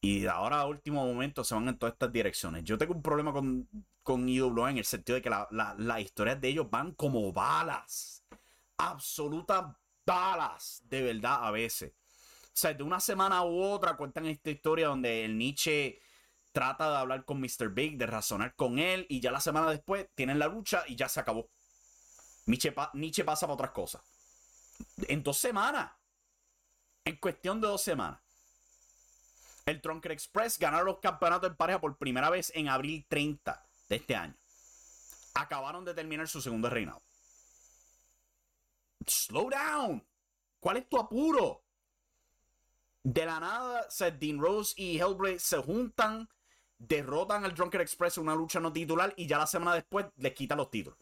Y 0.00 0.26
ahora 0.26 0.60
a 0.60 0.66
último 0.66 1.04
momento 1.04 1.42
se 1.42 1.54
van 1.54 1.68
en 1.68 1.78
todas 1.78 1.94
estas 1.94 2.12
direcciones. 2.12 2.64
Yo 2.64 2.78
tengo 2.78 2.94
un 2.94 3.02
problema 3.02 3.32
con, 3.32 3.68
con 4.02 4.28
IWA 4.28 4.70
en 4.70 4.78
el 4.78 4.84
sentido 4.84 5.16
de 5.16 5.22
que 5.22 5.30
las 5.30 6.00
historias 6.00 6.40
de 6.40 6.48
ellos 6.48 6.70
van 6.70 6.92
como 6.92 7.32
balas. 7.32 8.24
Absolutas 8.76 9.66
balas. 10.04 10.82
De 10.88 11.02
verdad, 11.02 11.44
a 11.44 11.50
veces. 11.50 11.92
O 12.56 12.58
sea, 12.58 12.72
de 12.72 12.82
una 12.82 13.00
semana 13.00 13.44
u 13.44 13.60
otra 13.60 13.96
cuentan 13.96 14.26
esta 14.26 14.50
historia 14.50 14.88
donde 14.88 15.24
el 15.24 15.36
Nietzsche 15.36 16.00
trata 16.56 16.90
de 16.90 16.96
hablar 16.96 17.26
con 17.26 17.38
Mr. 17.38 17.68
Big, 17.68 17.98
de 17.98 18.06
razonar 18.06 18.54
con 18.54 18.78
él, 18.78 19.04
y 19.10 19.20
ya 19.20 19.30
la 19.30 19.40
semana 19.40 19.68
después 19.68 20.08
tienen 20.14 20.38
la 20.38 20.46
lucha 20.46 20.84
y 20.86 20.96
ya 20.96 21.06
se 21.06 21.20
acabó. 21.20 21.50
Nietzsche, 22.46 23.24
pasa 23.24 23.46
para 23.46 23.52
otras 23.52 23.72
cosas. 23.72 24.00
En 25.06 25.22
dos 25.22 25.36
semanas. 25.36 25.92
En 27.04 27.16
cuestión 27.16 27.60
de 27.60 27.66
dos 27.66 27.82
semanas. 27.82 28.22
El 29.66 29.82
Trunker 29.82 30.12
Express 30.12 30.58
ganaron 30.58 30.86
los 30.86 30.98
campeonatos 30.98 31.50
en 31.50 31.56
pareja 31.56 31.78
por 31.78 31.98
primera 31.98 32.30
vez 32.30 32.50
en 32.54 32.70
abril 32.70 33.04
30 33.06 33.68
de 33.90 33.96
este 33.96 34.16
año. 34.16 34.34
Acabaron 35.34 35.84
de 35.84 35.92
terminar 35.92 36.26
su 36.26 36.40
segundo 36.40 36.70
reinado. 36.70 37.02
Slow 39.06 39.50
down. 39.50 40.08
¿Cuál 40.58 40.78
es 40.78 40.88
tu 40.88 40.98
apuro? 40.98 41.66
De 43.02 43.26
la 43.26 43.40
nada, 43.40 43.86
Dean 44.18 44.40
Rose 44.40 44.72
y 44.78 44.98
Hellblade 44.98 45.38
se 45.38 45.58
juntan, 45.58 46.30
derrotan 46.78 47.44
al 47.44 47.54
Drunken 47.54 47.80
Express 47.80 48.18
en 48.18 48.24
una 48.24 48.34
lucha 48.34 48.60
no 48.60 48.72
titular 48.72 49.12
y 49.16 49.26
ya 49.26 49.38
la 49.38 49.46
semana 49.46 49.74
después 49.74 50.06
les 50.16 50.34
quitan 50.34 50.58
los 50.58 50.70
títulos. 50.70 50.98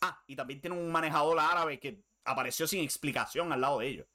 Ah, 0.00 0.22
y 0.26 0.36
también 0.36 0.60
tienen 0.60 0.78
un 0.78 0.90
manejador 0.92 1.38
árabe 1.38 1.78
que 1.80 2.02
apareció 2.24 2.66
sin 2.66 2.82
explicación 2.82 3.52
al 3.52 3.60
lado 3.60 3.78
de 3.80 3.88
ellos. 3.88 4.06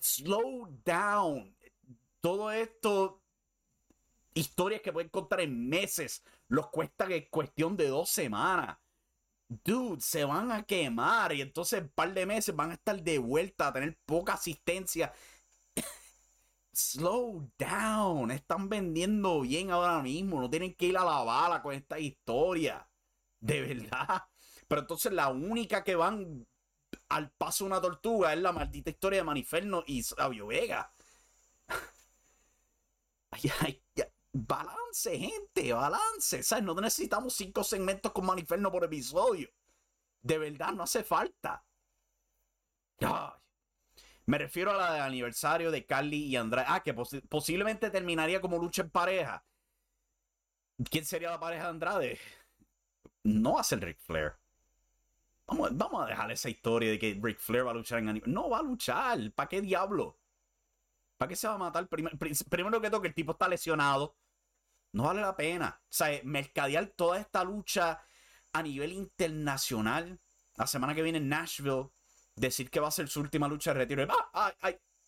Slow 0.00 0.68
down. 0.84 1.54
Todo 2.20 2.50
esto, 2.50 3.22
historias 4.34 4.80
que 4.82 4.92
pueden 4.92 5.08
contar 5.10 5.40
en 5.40 5.68
meses, 5.68 6.22
los 6.48 6.68
cuesta 6.68 7.06
en 7.06 7.26
cuestión 7.30 7.76
de 7.76 7.88
dos 7.88 8.10
semanas. 8.10 8.78
dude, 9.48 10.00
se 10.00 10.24
van 10.24 10.52
a 10.52 10.62
quemar 10.64 11.32
y 11.32 11.40
entonces 11.40 11.82
un 11.82 11.88
par 11.90 12.12
de 12.12 12.26
meses 12.26 12.54
van 12.54 12.70
a 12.70 12.74
estar 12.74 13.00
de 13.02 13.18
vuelta 13.18 13.68
a 13.68 13.72
tener 13.72 13.96
poca 14.04 14.34
asistencia. 14.34 15.12
Slow 16.78 17.50
down, 17.58 18.30
están 18.30 18.68
vendiendo 18.68 19.40
bien 19.40 19.72
ahora 19.72 20.00
mismo, 20.00 20.40
no 20.40 20.48
tienen 20.48 20.74
que 20.74 20.86
ir 20.86 20.96
a 20.96 21.04
la 21.04 21.24
bala 21.24 21.60
con 21.60 21.74
esta 21.74 21.98
historia. 21.98 22.88
De 23.40 23.60
verdad. 23.62 24.22
Pero 24.68 24.82
entonces 24.82 25.12
la 25.12 25.28
única 25.28 25.82
que 25.82 25.96
van 25.96 26.46
al 27.08 27.30
paso 27.32 27.64
de 27.64 27.70
una 27.70 27.80
tortuga 27.80 28.32
es 28.32 28.40
la 28.40 28.52
maldita 28.52 28.90
historia 28.90 29.20
de 29.20 29.24
Maniferno 29.24 29.82
y 29.88 30.04
Sabio 30.04 30.46
Vega. 30.46 30.92
Ay, 33.30 33.52
ay, 33.60 33.82
balance, 34.32 35.18
gente, 35.18 35.72
balance. 35.72 36.42
¿Sabes? 36.44 36.64
No 36.64 36.74
necesitamos 36.74 37.34
cinco 37.34 37.64
segmentos 37.64 38.12
con 38.12 38.24
Maniferno 38.24 38.70
por 38.70 38.84
episodio. 38.84 39.50
De 40.22 40.38
verdad, 40.38 40.72
no 40.72 40.84
hace 40.84 41.02
falta. 41.02 41.64
Me 44.28 44.36
refiero 44.36 44.72
a 44.72 44.76
la 44.76 44.92
del 44.92 45.02
aniversario 45.04 45.70
de 45.70 45.86
Carly 45.86 46.24
y 46.24 46.36
Andrade. 46.36 46.66
Ah, 46.68 46.82
que 46.82 46.92
posiblemente 46.92 47.88
terminaría 47.88 48.42
como 48.42 48.58
lucha 48.58 48.82
en 48.82 48.90
pareja. 48.90 49.42
¿Quién 50.90 51.06
sería 51.06 51.30
la 51.30 51.40
pareja 51.40 51.62
de 51.64 51.70
Andrade? 51.70 52.20
No 53.22 53.54
va 53.54 53.62
a 53.62 53.64
ser 53.64 53.80
Ric 53.80 53.98
Flair. 54.00 54.34
Vamos, 55.46 55.70
vamos, 55.72 56.04
a 56.04 56.08
dejar 56.08 56.30
esa 56.30 56.50
historia 56.50 56.90
de 56.90 56.98
que 56.98 57.18
Ric 57.18 57.38
Flair 57.38 57.66
va 57.66 57.70
a 57.70 57.74
luchar 57.74 58.00
en 58.00 58.10
aniversario. 58.10 58.34
No 58.34 58.50
va 58.50 58.58
a 58.58 58.62
luchar. 58.62 59.32
¿Para 59.32 59.48
qué 59.48 59.62
diablo? 59.62 60.18
¿Para 61.16 61.30
qué 61.30 61.34
se 61.34 61.48
va 61.48 61.54
a 61.54 61.58
matar? 61.58 61.88
primero 61.88 62.82
que 62.82 62.90
todo, 62.90 63.00
que 63.00 63.08
el 63.08 63.14
tipo 63.14 63.32
está 63.32 63.48
lesionado. 63.48 64.14
No 64.92 65.04
vale 65.04 65.22
la 65.22 65.34
pena. 65.36 65.80
O 65.84 65.86
sea, 65.88 66.20
mercadear 66.24 66.88
toda 66.88 67.18
esta 67.18 67.42
lucha 67.44 68.04
a 68.52 68.62
nivel 68.62 68.92
internacional. 68.92 70.20
La 70.54 70.66
semana 70.66 70.94
que 70.94 71.00
viene 71.00 71.16
en 71.16 71.30
Nashville, 71.30 71.88
decir 72.40 72.70
que 72.70 72.80
va 72.80 72.88
a 72.88 72.92
ser 72.92 73.08
su 73.08 73.20
última 73.20 73.48
lucha 73.48 73.72
de 73.72 73.80
retiro. 73.80 74.06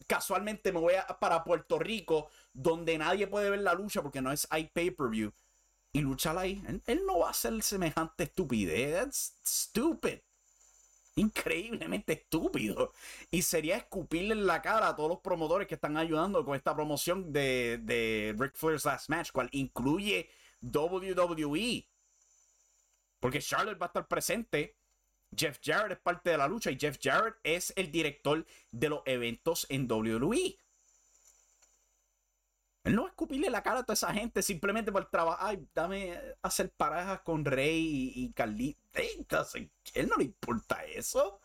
Casualmente 0.07 0.73
me 0.73 0.81
voy 0.81 0.95
a, 0.95 1.07
para 1.07 1.45
Puerto 1.45 1.79
Rico, 1.79 2.31
donde 2.53 2.99
nadie 2.99 3.27
puede 3.27 3.51
ver 3.51 3.61
la 3.61 3.75
lucha 3.75 4.03
porque 4.03 4.21
no 4.21 4.33
es 4.33 4.47
hay 4.51 4.69
pay-per-view. 4.69 5.33
Y 5.93 6.01
luchar 6.01 6.39
ahí. 6.39 6.63
Él, 6.69 6.83
él, 6.87 7.03
no 7.07 7.19
va 7.19 7.29
a 7.29 7.31
hacer 7.31 7.61
semejante 7.63 8.25
estupidez. 8.25 8.95
That's 8.95 9.35
stupid 9.45 10.21
increíblemente 11.21 12.15
estúpido. 12.15 12.93
Y 13.31 13.43
sería 13.43 13.77
escupirle 13.77 14.35
en 14.35 14.47
la 14.47 14.63
cara 14.63 14.89
a 14.89 14.97
todos 14.97 15.11
los 15.11 15.21
promotores 15.21 15.69
que 15.69 15.75
están 15.75 15.97
ayudando 15.97 16.45
con 16.45 16.57
esta 16.57 16.75
promoción 16.75 17.33
de, 17.33 17.79
de 17.83 18.35
Ric 18.39 18.55
Flair's 18.55 18.85
Last 18.85 19.09
Match, 19.09 19.31
cual 19.33 19.49
incluye 19.53 20.29
WWE. 20.63 21.87
Porque 23.21 23.41
Charlotte 23.41 23.81
va 23.81 23.87
a 23.87 23.89
estar 23.89 24.09
presente. 24.09 24.77
Jeff 25.37 25.61
Jarrett 25.63 25.93
es 25.93 25.99
parte 25.99 26.31
de 26.31 26.39
la 26.39 26.49
lucha 26.49 26.71
y 26.71 26.79
Jeff 26.79 26.99
Jarrett 27.01 27.37
es 27.43 27.73
el 27.77 27.91
director 27.91 28.45
de 28.71 28.89
los 28.89 29.03
eventos 29.07 29.67
en 29.69 29.91
WWE. 29.91 30.59
Él 32.83 32.97
no 32.97 33.07
escupirle 33.07 33.51
la 33.51 33.63
cara 33.63 33.81
a 33.81 33.83
toda 33.83 33.95
esa 33.95 34.13
gente 34.13 34.43
simplemente 34.43 34.91
por 34.91 35.09
trabajar. 35.11 35.47
Ay, 35.49 35.69
dame 35.75 36.19
hacer 36.43 36.71
parejas 36.71 37.21
con 37.21 37.45
Rey 37.45 38.13
y, 38.15 38.33
Carly. 38.33 38.77
él 39.95 40.09
no 40.09 40.17
le 40.17 40.25
importa 40.25 40.85
eso. 40.85 41.41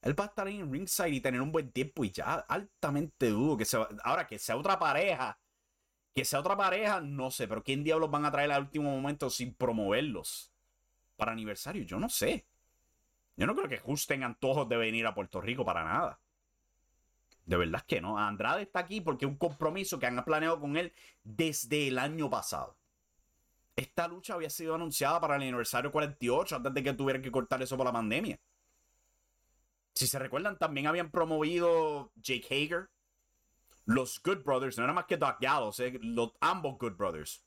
Él 0.00 0.18
va 0.18 0.24
a 0.24 0.28
estar 0.28 0.48
en 0.48 0.72
ringside 0.72 1.14
y 1.14 1.20
tener 1.20 1.40
un 1.40 1.52
buen 1.52 1.70
tiempo 1.72 2.04
y 2.04 2.10
ya 2.10 2.34
altamente 2.34 3.28
dudo 3.28 3.56
que 3.56 3.64
sea. 3.64 3.88
Ahora 4.02 4.26
que 4.26 4.38
sea 4.38 4.56
otra 4.56 4.78
pareja. 4.78 5.38
Que 6.14 6.24
sea 6.24 6.40
otra 6.40 6.56
pareja, 6.56 7.00
no 7.00 7.30
sé. 7.30 7.46
Pero 7.46 7.62
¿quién 7.62 7.84
diablos 7.84 8.10
van 8.10 8.24
a 8.24 8.30
traer 8.30 8.50
al 8.52 8.62
último 8.62 8.90
momento 8.90 9.28
sin 9.28 9.54
promoverlos? 9.54 10.50
Para 11.16 11.32
aniversario, 11.32 11.84
yo 11.84 11.98
no 11.98 12.08
sé. 12.08 12.46
Yo 13.36 13.46
no 13.46 13.54
creo 13.54 13.68
que 13.68 13.78
justen 13.78 14.24
antojos 14.24 14.68
de 14.68 14.76
venir 14.76 15.06
a 15.06 15.14
Puerto 15.14 15.40
Rico 15.40 15.64
para 15.64 15.84
nada. 15.84 16.18
De 17.44 17.56
verdad 17.56 17.84
que 17.86 18.00
no. 18.00 18.18
Andrade 18.18 18.62
está 18.62 18.80
aquí 18.80 19.00
porque 19.00 19.24
es 19.24 19.30
un 19.30 19.36
compromiso 19.36 19.98
que 19.98 20.06
han 20.06 20.24
planeado 20.24 20.60
con 20.60 20.76
él 20.76 20.92
desde 21.22 21.88
el 21.88 21.98
año 21.98 22.28
pasado. 22.28 22.76
Esta 23.76 24.08
lucha 24.08 24.34
había 24.34 24.48
sido 24.48 24.74
anunciada 24.74 25.20
para 25.20 25.36
el 25.36 25.42
aniversario 25.42 25.92
48 25.92 26.56
antes 26.56 26.74
de 26.74 26.82
que 26.82 26.94
tuvieran 26.94 27.22
que 27.22 27.30
cortar 27.30 27.62
eso 27.62 27.76
por 27.76 27.86
la 27.86 27.92
pandemia. 27.92 28.40
Si 29.92 30.06
se 30.06 30.18
recuerdan, 30.18 30.58
también 30.58 30.86
habían 30.86 31.10
promovido 31.10 32.12
Jake 32.16 32.46
Hager, 32.50 32.90
los 33.84 34.20
Good 34.22 34.44
Brothers, 34.44 34.76
no 34.76 34.84
era 34.84 34.92
más 34.92 35.06
que 35.06 35.16
Doc 35.16 35.36
Gallows, 35.40 35.78
eh, 35.80 35.98
los, 36.02 36.32
ambos 36.40 36.78
Good 36.78 36.96
Brothers, 36.96 37.44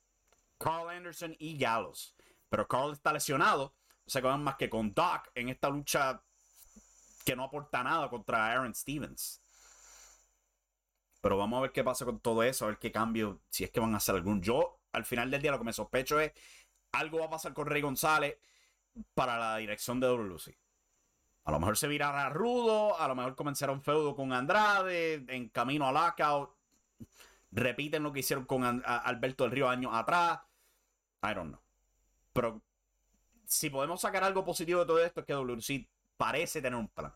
Carl 0.57 0.89
Anderson 0.89 1.35
y 1.39 1.57
Gallows. 1.57 2.15
Pero 2.49 2.67
Carl 2.67 2.93
está 2.93 3.11
lesionado, 3.11 3.75
o 4.09 4.11
sea, 4.11 4.37
más 4.37 4.55
que 4.55 4.71
con 4.71 4.91
Doc 4.91 5.29
en 5.35 5.49
esta 5.49 5.69
lucha 5.69 6.19
que 7.23 7.35
no 7.35 7.43
aporta 7.43 7.83
nada 7.83 8.09
contra 8.09 8.47
Aaron 8.47 8.73
Stevens. 8.73 9.39
Pero 11.21 11.37
vamos 11.37 11.59
a 11.59 11.61
ver 11.61 11.71
qué 11.71 11.83
pasa 11.83 12.05
con 12.05 12.19
todo 12.19 12.41
eso, 12.41 12.65
a 12.65 12.69
ver 12.69 12.79
qué 12.79 12.91
cambio, 12.91 13.39
si 13.49 13.63
es 13.63 13.69
que 13.69 13.79
van 13.79 13.93
a 13.93 13.97
hacer 13.97 14.15
algún. 14.15 14.41
Yo, 14.41 14.79
al 14.93 15.05
final 15.05 15.29
del 15.29 15.43
día, 15.43 15.51
lo 15.51 15.59
que 15.59 15.63
me 15.63 15.73
sospecho 15.73 16.19
es 16.19 16.31
algo 16.91 17.19
va 17.19 17.25
a 17.25 17.29
pasar 17.29 17.53
con 17.53 17.67
Rey 17.67 17.83
González 17.83 18.39
para 19.13 19.37
la 19.37 19.57
dirección 19.57 19.99
de 19.99 20.07
WC. 20.07 20.57
A 21.43 21.51
lo 21.51 21.59
mejor 21.59 21.77
se 21.77 21.87
virará 21.87 22.29
rudo, 22.29 22.99
a 22.99 23.07
lo 23.07 23.13
mejor 23.13 23.35
comenzará 23.35 23.71
un 23.73 23.83
feudo 23.83 24.15
con 24.15 24.33
Andrade, 24.33 25.23
en 25.27 25.49
camino 25.49 25.87
a 25.87 25.91
Lockout. 25.91 26.55
Repiten 27.51 28.01
lo 28.01 28.11
que 28.11 28.21
hicieron 28.21 28.45
con 28.45 28.81
Alberto 28.83 29.43
del 29.43 29.51
Río 29.51 29.69
años 29.69 29.91
atrás. 29.93 30.39
I 31.21 31.35
don't 31.35 31.49
know. 31.49 31.61
Pero 32.33 32.63
si 33.49 33.71
podemos 33.71 33.99
sacar 33.99 34.23
algo 34.23 34.45
positivo 34.45 34.81
de 34.81 34.85
todo 34.85 35.03
esto, 35.03 35.21
es 35.21 35.25
que 35.25 35.33
WC 35.33 35.89
parece 36.17 36.61
tener 36.61 36.79
un 36.79 36.87
plan. 36.87 37.11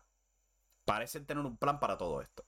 Parece 0.84 1.20
tener 1.20 1.44
un 1.44 1.56
plan 1.56 1.78
para 1.78 1.96
todo 1.96 2.20
esto. 2.20 2.44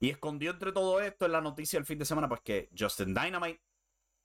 Y 0.00 0.08
escondió 0.08 0.50
entre 0.50 0.72
todo 0.72 1.00
esto 1.00 1.26
en 1.26 1.32
la 1.32 1.42
noticia 1.42 1.78
del 1.78 1.86
fin 1.86 1.98
de 1.98 2.06
semana, 2.06 2.26
pues 2.26 2.40
que 2.40 2.70
Justin 2.76 3.14
Dynamite 3.14 3.60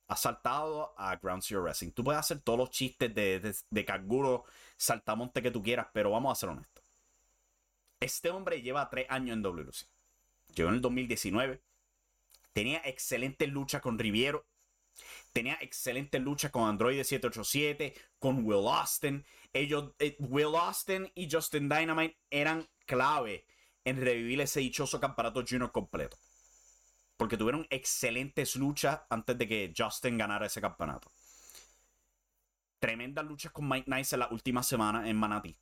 ha 0.07 0.15
saltado 0.15 0.93
a 0.97 1.17
Ground 1.17 1.43
Zero 1.43 1.61
Wrestling. 1.63 1.91
Tú 1.91 2.03
puedes 2.03 2.19
hacer 2.19 2.39
todos 2.39 2.59
los 2.59 2.69
chistes 2.69 3.13
de, 3.13 3.55
de, 3.69 3.85
canguro, 3.85 4.45
saltamonte 4.77 5.41
que 5.41 5.51
tú 5.51 5.61
quieras, 5.61 5.87
pero 5.93 6.11
vamos 6.11 6.31
a 6.31 6.39
ser 6.39 6.49
honestos. 6.49 6.83
Este 7.99 8.29
hombre 8.29 8.61
lleva 8.61 8.89
tres 8.89 9.05
años 9.09 9.35
en 9.35 9.41
WC. 9.43 9.85
Llegó 10.55 10.69
en 10.69 10.75
el 10.75 10.81
2019. 10.81 11.61
Tenía 12.53 12.81
excelente 12.85 13.47
lucha 13.47 13.81
con 13.81 13.99
Riviero. 13.99 14.45
Tenía 15.33 15.57
excelente 15.61 16.19
lucha 16.19 16.51
con 16.51 16.67
Android 16.67 17.01
787, 17.03 17.93
con 18.19 18.43
Will 18.45 18.67
Austin. 18.67 19.25
Ellos, 19.53 19.93
eh, 19.99 20.15
Will 20.19 20.55
Austin 20.55 21.11
y 21.15 21.29
Justin 21.31 21.69
Dynamite 21.69 22.17
eran 22.29 22.67
clave 22.85 23.45
en 23.85 24.01
revivir 24.01 24.41
ese 24.41 24.59
dichoso 24.59 24.99
campeonato 24.99 25.43
junior 25.47 25.71
completo. 25.71 26.17
Porque 27.17 27.37
tuvieron 27.37 27.67
excelentes 27.69 28.55
luchas 28.55 29.01
antes 29.09 29.37
de 29.37 29.47
que 29.47 29.73
Justin 29.75 30.17
ganara 30.17 30.47
ese 30.47 30.59
campeonato. 30.59 31.11
Tremendas 32.79 33.25
luchas 33.25 33.51
con 33.51 33.69
Mike 33.69 33.89
Nice 33.89 34.15
en 34.15 34.19
la 34.19 34.27
última 34.29 34.63
semana 34.63 35.07
en 35.07 35.15
Manatee. 35.15 35.55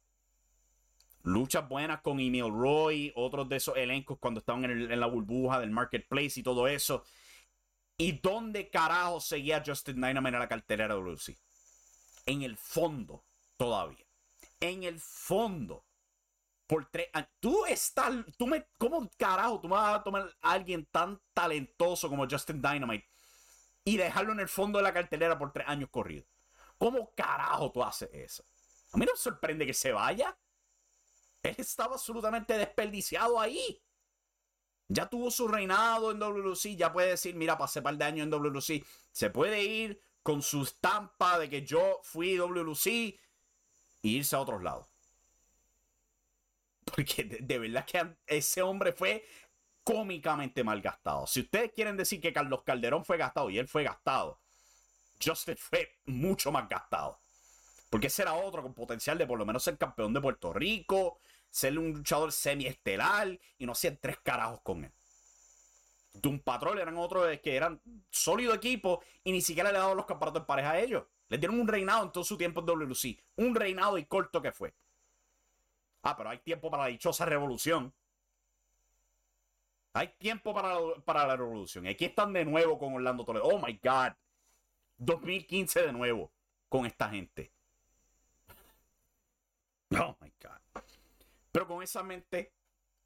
Luchas 1.24 1.68
buenas 1.68 2.02
con 2.02 2.20
Emil 2.20 2.50
Roy, 2.50 3.12
otros 3.14 3.50
de 3.50 3.58
esos 3.58 3.76
elencos 3.76 4.18
cuando 4.20 4.40
estaban 4.40 4.64
en, 4.64 5.00
la 5.00 5.06
burbuja 5.08 5.60
del 5.60 5.70
marketplace 5.70 6.40
y 6.40 6.44
todo 6.44 6.68
eso. 6.68 7.04
¿Y 8.02 8.14
dónde 8.14 8.70
carajo 8.70 9.20
seguía 9.20 9.62
Justin 9.64 9.96
Dynamite 9.96 10.36
en 10.36 10.40
la 10.40 10.48
cartelera 10.48 10.96
de 10.96 11.02
WC? 11.02 11.38
En 12.26 12.44
el 12.44 12.56
fondo, 12.56 13.26
todavía. 13.58 14.06
En 14.62 14.84
el 14.84 15.02
fondo 15.02 15.84
por 16.66 16.86
tres 16.90 17.10
años. 17.12 17.30
Tú 17.42 17.66
estás, 17.66 18.14
tú 18.38 18.48
me, 18.48 18.68
¿cómo 18.78 19.10
carajo 19.18 19.60
tú 19.60 19.68
vas 19.68 20.00
a 20.00 20.04
tomar 20.04 20.34
a 20.42 20.52
alguien 20.52 20.86
tan 20.86 21.20
talentoso 21.34 22.08
como 22.08 22.26
Justin 22.26 22.62
Dynamite 22.62 23.06
y 23.84 23.98
dejarlo 23.98 24.32
en 24.32 24.40
el 24.40 24.48
fondo 24.48 24.80
de 24.80 24.84
la 24.84 24.94
cartelera 24.94 25.38
por 25.38 25.52
tres 25.52 25.68
años 25.68 25.90
corridos? 25.90 26.30
¿Cómo 26.78 27.12
carajo 27.14 27.70
tú 27.70 27.84
haces 27.84 28.10
eso? 28.14 28.46
A 28.94 28.98
mí 28.98 29.06
no 29.06 29.12
me 29.12 29.18
sorprende 29.18 29.66
que 29.66 29.74
se 29.74 29.92
vaya. 29.92 30.38
Él 31.44 31.56
estaba 31.58 31.96
absolutamente 31.96 32.58
desperdiciado 32.58 33.38
ahí. 33.38 33.82
Ya 34.92 35.08
tuvo 35.08 35.30
su 35.30 35.48
reinado 35.48 36.12
en 36.12 36.20
WLC, 36.20 36.76
ya 36.76 36.92
puede 36.92 37.10
decir, 37.10 37.36
mira, 37.36 37.58
pasé 37.58 37.82
par 37.82 37.96
de 37.96 38.06
años 38.06 38.24
en 38.24 38.32
WLC. 38.32 38.84
Se 39.12 39.30
puede 39.30 39.64
ir 39.64 40.02
con 40.24 40.42
su 40.42 40.64
estampa 40.64 41.38
de 41.38 41.48
que 41.48 41.64
yo 41.64 42.00
fui 42.04 42.36
WLC 42.36 42.88
e 42.88 43.18
irse 44.02 44.36
a 44.36 44.40
otros 44.40 44.64
lados. 44.64 44.88
Porque 46.84 47.24
de, 47.24 47.60
verdad 47.60 47.86
que 47.86 48.16
ese 48.26 48.64
hombre 48.64 48.92
fue 48.92 49.24
cómicamente 49.84 50.64
mal 50.64 50.82
gastado. 50.82 51.28
Si 51.28 51.42
ustedes 51.42 51.72
quieren 51.72 51.96
decir 51.96 52.20
que 52.20 52.34
Carlos 52.34 52.64
Calderón 52.64 53.06
fue 53.06 53.18
gastado 53.18 53.52
y 53.52 53.60
él 53.60 53.68
fue 53.68 53.84
gastado, 53.84 54.40
Justin 55.24 55.56
fue 55.56 56.00
mucho 56.06 56.52
más 56.52 56.68
gastado. 56.68 57.20
Porque 57.92 58.08
ese 58.08 58.24
era 58.24 58.34
otro 58.34 58.64
con 58.64 58.74
potencial 58.74 59.20
de 59.20 59.28
por 59.28 59.38
lo 59.38 59.46
menos 59.46 59.64
ser 59.64 59.78
campeón 59.78 60.14
de 60.14 60.22
Puerto 60.22 60.52
Rico, 60.52 61.20
ser 61.50 61.78
un 61.78 61.94
luchador 61.94 62.32
semi-estelar 62.32 63.40
y 63.58 63.66
no 63.66 63.72
hacían 63.72 63.98
tres 64.02 64.18
carajos 64.24 64.62
con 64.62 64.86
él. 64.86 64.92
Doom 66.14 66.40
Patrol 66.40 66.80
eran 66.80 66.98
otros 66.98 67.38
que 67.40 67.56
eran 67.56 67.82
sólido 68.10 68.54
equipo 68.54 69.02
y 69.24 69.32
ni 69.32 69.42
siquiera 69.42 69.72
le 69.72 69.78
daban 69.78 69.98
los 69.98 70.06
campeonatos 70.06 70.42
en 70.42 70.48
pareja 70.48 70.72
a 70.72 70.80
ellos. 70.80 71.04
Les 71.30 71.40
dieron 71.40 71.60
un 71.60 71.68
reinado 71.68 72.04
en 72.04 72.12
todo 72.12 72.24
su 72.24 72.38
tiempo 72.38 72.62
en 72.62 72.66
WLC. 72.66 73.24
Un 73.38 73.56
reinado 73.56 73.98
y 73.98 74.06
corto 74.06 74.42
que 74.42 74.52
fue. 74.52 74.74
Ah, 76.02 76.18
pero 76.18 76.30
hay 76.30 76.40
tiempo 76.40 76.72
para 76.72 76.84
la 76.84 76.90
dichosa 76.90 77.26
revolución. 77.26 77.94
Hay 79.94 80.08
tiempo 80.18 80.54
para 80.54 80.80
la, 80.80 80.96
para 81.04 81.28
la 81.28 81.36
revolución. 81.36 81.86
Y 81.86 81.90
aquí 81.90 82.06
están 82.06 82.34
de 82.34 82.46
nuevo 82.46 82.78
con 82.80 82.94
Orlando 82.94 83.26
Toledo. 83.26 83.46
Oh 83.46 83.60
my 83.60 83.80
God. 83.84 84.14
2015 84.98 85.84
de 85.84 85.94
nuevo 85.94 86.32
con 86.68 86.86
esta 86.86 87.10
gente. 87.10 87.52
God. 89.90 90.16
Pero 91.52 91.68
con 91.68 91.84
esa 91.84 92.04
mente, 92.04 92.54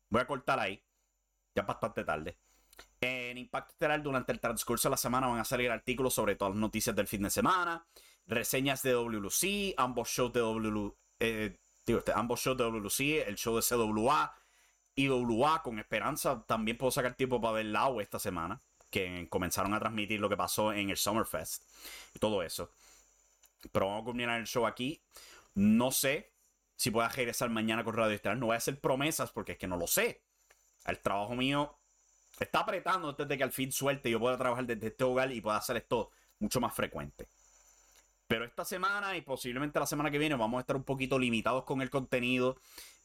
voy 0.09 0.21
a 0.21 0.27
cortar 0.27 0.59
ahí. 0.59 0.83
Ya 1.55 1.61
es 1.61 1.67
bastante 1.67 2.03
tarde. 2.03 2.37
En 2.99 3.37
Impacto 3.37 3.73
Estelar, 3.73 4.01
durante 4.01 4.31
el 4.31 4.39
transcurso 4.39 4.87
de 4.87 4.91
la 4.91 4.97
semana, 4.97 5.27
van 5.27 5.39
a 5.39 5.45
salir 5.45 5.69
artículos 5.69 6.13
sobre 6.13 6.35
todas 6.35 6.53
las 6.53 6.61
noticias 6.61 6.95
del 6.95 7.07
fin 7.07 7.23
de 7.23 7.29
semana, 7.29 7.85
reseñas 8.25 8.81
de 8.81 8.93
WLC, 8.93 9.75
ambos 9.77 10.09
shows 10.09 10.33
de 10.33 10.41
WLC, 10.41 10.95
eh, 11.19 11.57
este, 11.85 12.13
ambos 12.13 12.39
shows 12.39 12.57
de 12.57 12.63
WLC, 12.63 13.27
el 13.27 13.35
show 13.35 13.55
de 13.55 13.61
CWA 13.61 14.33
y 14.95 15.09
WA. 15.09 15.61
Con 15.61 15.79
esperanza, 15.79 16.43
también 16.47 16.77
puedo 16.77 16.91
sacar 16.91 17.15
tiempo 17.15 17.41
para 17.41 17.55
ver 17.55 17.65
Lau 17.65 17.99
esta 17.99 18.19
semana, 18.19 18.61
que 18.89 19.27
comenzaron 19.29 19.73
a 19.73 19.79
transmitir 19.79 20.19
lo 20.19 20.29
que 20.29 20.37
pasó 20.37 20.71
en 20.71 20.89
el 20.89 20.97
Summerfest 20.97 21.63
y 22.15 22.19
todo 22.19 22.41
eso. 22.41 22.71
Pero 23.71 23.87
vamos 23.87 24.01
a 24.01 24.05
culminar 24.05 24.39
el 24.39 24.47
show 24.47 24.65
aquí. 24.65 25.01
No 25.55 25.91
sé 25.91 26.32
si 26.83 26.91
a 26.99 27.07
regresar 27.07 27.49
mañana 27.49 27.81
con 27.85 27.95
Radio 27.95 28.13
Estelar. 28.13 28.37
No 28.37 28.47
voy 28.47 28.55
a 28.55 28.57
hacer 28.57 28.77
promesas 28.77 29.31
porque 29.31 29.53
es 29.53 29.57
que 29.57 29.67
no 29.67 29.77
lo 29.77 29.87
sé. 29.87 30.21
El 30.85 30.99
trabajo 30.99 31.33
mío 31.33 31.77
está 32.37 32.59
apretando 32.59 33.07
antes 33.07 33.25
de 33.25 33.37
que 33.37 33.43
al 33.43 33.53
fin 33.53 33.71
suelte 33.71 34.09
yo 34.09 34.19
pueda 34.19 34.37
trabajar 34.37 34.65
desde 34.65 34.87
este 34.87 35.05
hogar 35.05 35.31
y 35.31 35.39
pueda 35.39 35.55
hacer 35.55 35.77
esto 35.77 36.11
mucho 36.39 36.59
más 36.59 36.73
frecuente. 36.73 37.29
Pero 38.27 38.43
esta 38.43 38.65
semana 38.65 39.15
y 39.15 39.21
posiblemente 39.21 39.79
la 39.79 39.85
semana 39.85 40.11
que 40.11 40.17
viene 40.17 40.35
vamos 40.35 40.57
a 40.57 40.61
estar 40.61 40.75
un 40.75 40.83
poquito 40.83 41.17
limitados 41.17 41.63
con 41.63 41.81
el 41.81 41.89
contenido 41.89 42.57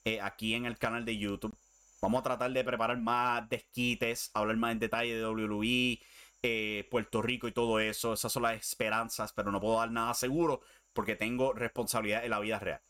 eh, 0.04 0.20
aquí 0.20 0.54
en 0.54 0.66
el 0.66 0.76
canal 0.76 1.04
de 1.04 1.16
YouTube. 1.16 1.56
Vamos 2.02 2.18
a 2.18 2.24
tratar 2.24 2.50
de 2.50 2.64
preparar 2.64 2.98
más 2.98 3.48
desquites, 3.48 4.32
hablar 4.34 4.56
más 4.56 4.72
en 4.72 4.80
detalle 4.80 5.14
de 5.14 5.24
WWE, 5.24 6.00
eh, 6.42 6.88
Puerto 6.90 7.22
Rico 7.22 7.46
y 7.46 7.52
todo 7.52 7.78
eso. 7.78 8.14
Esas 8.14 8.32
son 8.32 8.42
las 8.42 8.56
esperanzas, 8.56 9.32
pero 9.32 9.52
no 9.52 9.60
puedo 9.60 9.78
dar 9.78 9.92
nada 9.92 10.14
seguro 10.14 10.62
porque 10.92 11.14
tengo 11.14 11.52
responsabilidad 11.52 12.24
en 12.24 12.30
la 12.30 12.40
vida 12.40 12.58
real. 12.58 12.80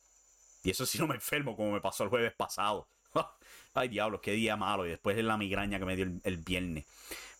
Y 0.63 0.71
eso 0.71 0.87
si 0.87 0.99
no 0.99 1.07
me 1.07 1.15
enfermo, 1.15 1.57
como 1.57 1.73
me 1.73 1.81
pasó 1.81 2.05
el 2.05 2.11
jueves 2.11 2.33
pasado. 2.35 2.89
Ay, 3.75 3.89
diablos, 3.89 4.21
qué 4.21 4.33
día 4.33 4.57
malo. 4.57 4.87
Y 4.87 4.91
después 4.91 5.17
es 5.17 5.25
la 5.25 5.37
migraña 5.37 5.79
que 5.79 5.85
me 5.85 5.97
dio 5.97 6.07
el, 6.23 6.39
viernes. 6.39 6.87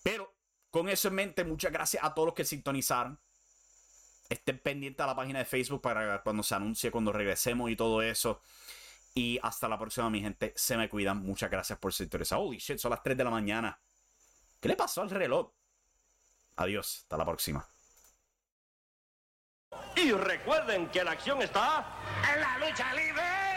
Pero 0.03 0.35
con 0.71 0.89
eso 0.89 1.09
en 1.09 1.15
mente, 1.15 1.45
muchas 1.45 1.73
gracias 1.73 2.03
a 2.05 2.15
todos 2.15 2.27
los 2.27 2.35
que 2.35 2.45
sintonizaron. 2.45 3.19
Estén 4.29 4.59
pendientes 4.59 5.03
a 5.03 5.07
la 5.07 5.17
página 5.17 5.39
de 5.39 5.45
Facebook 5.47 5.81
para 5.81 6.23
cuando 6.23 6.43
se 6.43 6.55
anuncie, 6.55 6.91
cuando 6.91 7.13
regresemos 7.13 7.71
y 7.71 7.77
todo 7.77 8.03
eso. 8.03 8.43
Y 9.15 9.39
hasta 9.43 9.69
la 9.69 9.79
próxima, 9.79 10.11
mi 10.11 10.21
gente. 10.21 10.53
Se 10.55 10.77
me 10.77 10.89
cuidan. 10.89 11.19
Muchas 11.23 11.51
gracias 11.51 11.79
por 11.79 11.93
sintonizar. 11.93 12.39
Holy 12.39 12.59
shit, 12.59 12.79
son 12.79 12.91
las 12.91 13.03
3 13.03 13.17
de 13.17 13.25
la 13.25 13.31
mañana. 13.31 13.81
¿Qué 14.61 14.69
le 14.69 14.77
pasó 14.77 15.03
al 15.03 15.11
reloj? 15.11 15.51
Adiós, 16.57 16.99
hasta 17.03 17.17
la 17.17 17.25
próxima. 17.25 17.69
Y 19.97 20.13
recuerden 20.13 20.87
que 20.89 21.03
la 21.03 21.11
acción 21.11 21.43
está 21.43 21.85
En 22.33 22.41
la 22.41 22.59
lucha 22.59 22.95
libre. 22.95 23.48